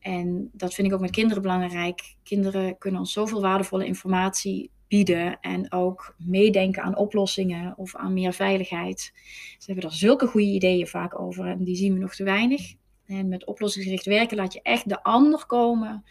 En 0.03 0.49
dat 0.53 0.73
vind 0.73 0.87
ik 0.87 0.93
ook 0.93 0.99
met 0.99 1.11
kinderen 1.11 1.41
belangrijk. 1.41 2.15
Kinderen 2.23 2.77
kunnen 2.77 2.99
ons 2.99 3.13
zoveel 3.13 3.41
waardevolle 3.41 3.85
informatie 3.85 4.69
bieden 4.87 5.39
en 5.39 5.71
ook 5.71 6.15
meedenken 6.17 6.83
aan 6.83 6.97
oplossingen 6.97 7.77
of 7.77 7.95
aan 7.95 8.13
meer 8.13 8.33
veiligheid. 8.33 9.11
Ze 9.57 9.71
hebben 9.71 9.89
er 9.89 9.95
zulke 9.95 10.27
goede 10.27 10.47
ideeën 10.47 10.87
vaak 10.87 11.19
over 11.19 11.45
en 11.45 11.63
die 11.63 11.75
zien 11.75 11.93
we 11.93 11.99
nog 11.99 12.15
te 12.15 12.23
weinig. 12.23 12.73
En 13.05 13.27
met 13.27 13.45
oplossingsgericht 13.45 14.05
werken 14.05 14.37
laat 14.37 14.53
je 14.53 14.61
echt 14.61 14.89
de 14.89 15.03
ander 15.03 15.45
komen 15.45 16.03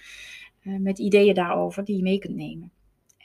eh, 0.63 0.77
met 0.79 0.99
ideeën 0.99 1.35
daarover 1.35 1.85
die 1.85 1.97
je 1.97 2.03
mee 2.03 2.19
kunt 2.19 2.37
nemen. 2.37 2.71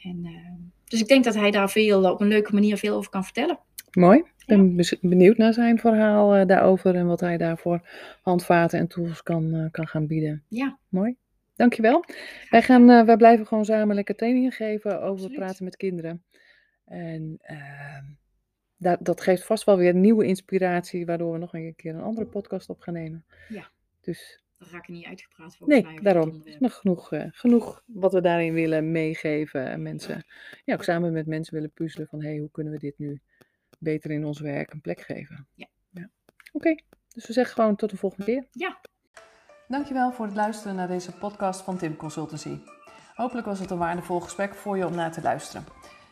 En, 0.02 0.26
eh, 0.26 0.54
dus 0.84 1.02
ik 1.02 1.08
denk 1.08 1.24
dat 1.24 1.36
hij 1.36 1.52
daar 1.52 1.70
veel, 1.70 2.12
op 2.12 2.22
een 2.22 2.28
leuke 2.28 2.54
manier 2.54 2.78
veel 2.78 2.96
over 2.96 3.12
kan 3.12 3.24
vertellen. 3.24 3.60
Mooi. 3.92 4.24
Ik 4.48 4.58
ben 4.58 4.86
benieuwd 5.02 5.38
naar 5.38 5.54
zijn 5.54 5.80
verhaal 5.80 6.36
eh, 6.36 6.46
daarover 6.46 6.96
en 6.96 7.08
wat 7.08 7.20
hij 7.20 7.38
daarvoor 7.38 7.88
handvaten 8.22 8.80
en 8.80 8.88
tools 8.88 9.24
kan, 9.24 9.54
eh, 9.54 9.72
kan 9.72 9.88
gaan 9.88 10.08
bieden. 10.08 10.44
Ja, 10.48 10.78
Mooi. 10.90 11.16
Dankjewel. 11.56 12.04
Wij, 12.50 12.62
gaan, 12.62 12.90
eh, 12.90 13.06
wij 13.06 13.18
blijven 13.18 13.48
gewoon 13.48 13.66
samen 13.66 13.96
lekker 13.96 14.16
trainingen 14.16 14.52
geven 14.52 14.96
over 14.96 15.10
Absoluut. 15.10 15.38
praten 15.38 15.64
met 15.64 15.76
kinderen. 15.76 16.24
En 16.86 17.38
ehm, 17.42 18.04
dat, 18.78 18.98
dat 19.02 19.22
geeft 19.22 19.46
vast 19.46 19.64
wel 19.64 19.78
weer 19.78 19.94
nieuwe 19.94 20.26
inspiratie, 20.26 21.06
waardoor 21.06 21.32
we 21.32 21.38
nog 21.38 21.54
een 21.54 21.76
keer 21.76 21.96
een 21.96 22.02
andere 22.02 22.28
podcast 22.28 22.70
op 22.70 22.80
gaan 22.80 22.94
nemen. 22.94 23.26
Ja. 23.50 23.70
Dus 24.02 24.44
daar 24.58 24.70
raak 24.72 24.88
ik 24.88 24.94
niet 24.94 25.06
uitgepraat 25.06 25.56
volgens 25.58 25.82
mij. 25.82 25.92
nee, 25.92 26.02
daarom. 26.02 26.44
Nog 26.60 26.74
genoeg, 26.74 27.10
genoeg 27.32 27.84
wat 27.86 28.14
we 28.14 28.22
daarin 28.22 28.54
willen 28.54 28.92
meegeven. 28.92 29.68
En 29.68 29.82
mensen, 29.82 30.26
ja, 30.66 30.74
ook 30.74 30.84
samen 30.84 31.14
met 31.14 31.28
mensen 31.28 31.54
willen 31.54 31.72
puzzelen 31.72 32.08
van, 32.08 32.22
hé, 32.22 32.30
hey, 32.30 32.38
hoe 32.38 32.52
kunnen 32.52 32.74
we 32.74 32.80
dit 32.80 32.98
nu 32.98 33.22
beter 33.78 34.12
in 34.12 34.26
ons 34.26 34.40
werk 34.40 34.74
een 34.74 34.82
plek 34.82 35.02
geven? 35.02 35.48
Ja. 35.54 35.68
Oké, 36.52 36.76
dus 37.08 37.28
we 37.28 37.34
zeggen 37.34 37.56
gewoon 37.56 37.76
tot 37.76 37.90
de 37.90 37.98
volgende 37.98 38.26
keer. 38.26 38.48
Ja, 38.52 38.80
Dankjewel 39.68 40.12
voor 40.12 40.26
het 40.26 40.36
luisteren 40.36 40.76
naar 40.76 40.88
deze 40.88 41.12
podcast 41.12 41.62
van 41.62 41.78
Tim 41.78 41.96
Consultancy. 41.96 42.60
Hopelijk 43.16 43.48
was 43.48 43.60
het 43.60 43.70
een 43.70 43.78
waardevol 43.78 44.20
gesprek 44.20 44.56
voor 44.56 44.78
je 44.78 44.86
om 44.86 44.96
naar 44.96 45.12
te 45.12 45.22
luisteren. 45.22 45.66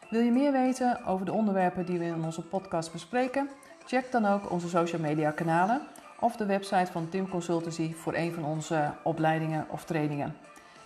Wil 0.09 0.22
je 0.22 0.32
meer 0.32 0.51
weten 0.51 1.05
over 1.05 1.26
de 1.26 1.32
onderwerpen 1.32 1.86
die 1.86 1.99
we 1.99 2.05
in 2.05 2.24
onze 2.24 2.41
podcast 2.41 2.91
bespreken? 2.91 3.49
Check 3.86 4.11
dan 4.11 4.26
ook 4.26 4.51
onze 4.51 4.70
social 4.70 5.01
media 5.01 5.32
kanalen 5.32 5.82
of 6.20 6.36
de 6.36 6.45
website 6.45 6.91
van 6.91 7.09
Tim 7.09 7.30
Consultancy 7.30 7.93
voor 7.93 8.16
een 8.16 8.34
van 8.34 8.45
onze 8.45 8.93
opleidingen 9.03 9.70
of 9.70 9.86
trainingen. 9.86 10.36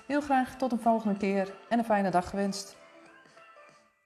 Heel 0.07 0.21
graag 0.21 0.57
tot 0.57 0.71
een 0.71 0.79
volgende 0.79 1.17
keer 1.17 1.55
en 1.69 1.79
een 1.79 1.85
fijne 1.85 2.11
dag 2.11 2.29
gewenst. 2.29 2.77